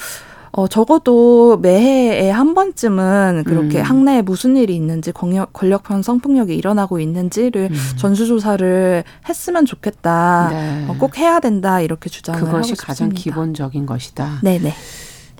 어, 0.52 0.68
적어도 0.68 1.58
매해에 1.58 2.30
한 2.30 2.54
번쯤은 2.54 3.44
그렇게 3.46 3.80
음. 3.80 3.82
학내에 3.82 4.22
무슨 4.22 4.56
일이 4.56 4.74
있는지 4.74 5.12
권력, 5.12 5.52
권력형 5.52 6.00
성폭력이 6.00 6.56
일어나고 6.56 6.98
있는지를 6.98 7.68
음. 7.70 7.76
전수조사를 7.96 9.04
했으면 9.28 9.66
좋겠다. 9.66 10.48
네. 10.50 10.86
어, 10.88 10.96
꼭 10.98 11.18
해야 11.18 11.40
된다. 11.40 11.82
이렇게 11.82 12.08
주장을 12.08 12.40
그것이 12.40 12.72
하고 12.72 12.80
가장 12.80 13.08
싶습니다. 13.10 13.20
기본적인 13.20 13.84
것이다. 13.84 14.38
네네. 14.42 14.72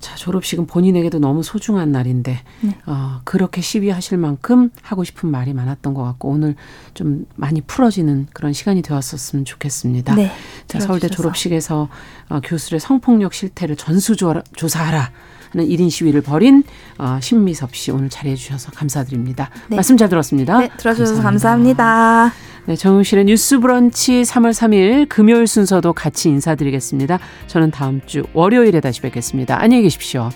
자, 0.01 0.15
졸업식은 0.17 0.67
본인에게도 0.67 1.19
너무 1.19 1.43
소중한 1.43 1.93
날인데, 1.93 2.41
네. 2.61 2.79
어, 2.87 3.21
그렇게 3.25 3.61
시위하실 3.61 4.19
만큼 4.19 4.71
하고 4.83 5.05
싶은 5.05 5.31
말이 5.31 5.53
많았던 5.53 5.95
것 5.95 6.03
같고, 6.03 6.31
오늘 6.31 6.55
좀 6.95 7.27
많이 7.35 7.61
풀어지는 7.61 8.27
그런 8.33 8.53
시간이 8.53 8.83
되었었으면 8.83 9.45
좋겠습니다. 9.45 10.15
네. 10.15 10.31
자, 10.69 10.81
서울대 10.81 11.09
들어주셔서. 11.09 11.23
졸업식에서 11.23 11.89
어, 12.29 12.41
교수의 12.41 12.81
성폭력 12.81 13.35
실태를 13.35 13.77
전수조사하라 13.77 15.11
하는 15.51 15.67
1인 15.67 15.91
시위를 15.91 16.23
벌인 16.23 16.63
어, 16.99 17.19
신미섭 17.21 17.75
씨 17.75 17.91
오늘 17.91 18.09
자리해 18.09 18.37
주셔서 18.37 18.71
감사드립니다. 18.73 19.51
네. 19.69 19.77
말씀 19.77 19.97
잘 19.97 20.09
들었습니다. 20.09 20.59
네, 20.59 20.71
들어주셔서 20.77 21.23
감사합니다. 21.23 22.33
네, 22.67 22.75
정용실의 22.75 23.27
뉴스 23.27 23.61
브런치 23.61 24.23
3월 24.23 24.51
3일 24.51 25.09
금요일 25.09 25.47
순서도 25.47 25.93
같이 25.93 26.29
인사드리겠습니다. 26.31 27.19
저는 27.47 27.71
다음 27.71 28.01
주 28.07 28.25
월요일에 28.33 28.81
다시 28.81 29.01
뵙겠습니다. 29.01 29.61
안녕히 29.61 29.85
계십시오. 29.85 30.31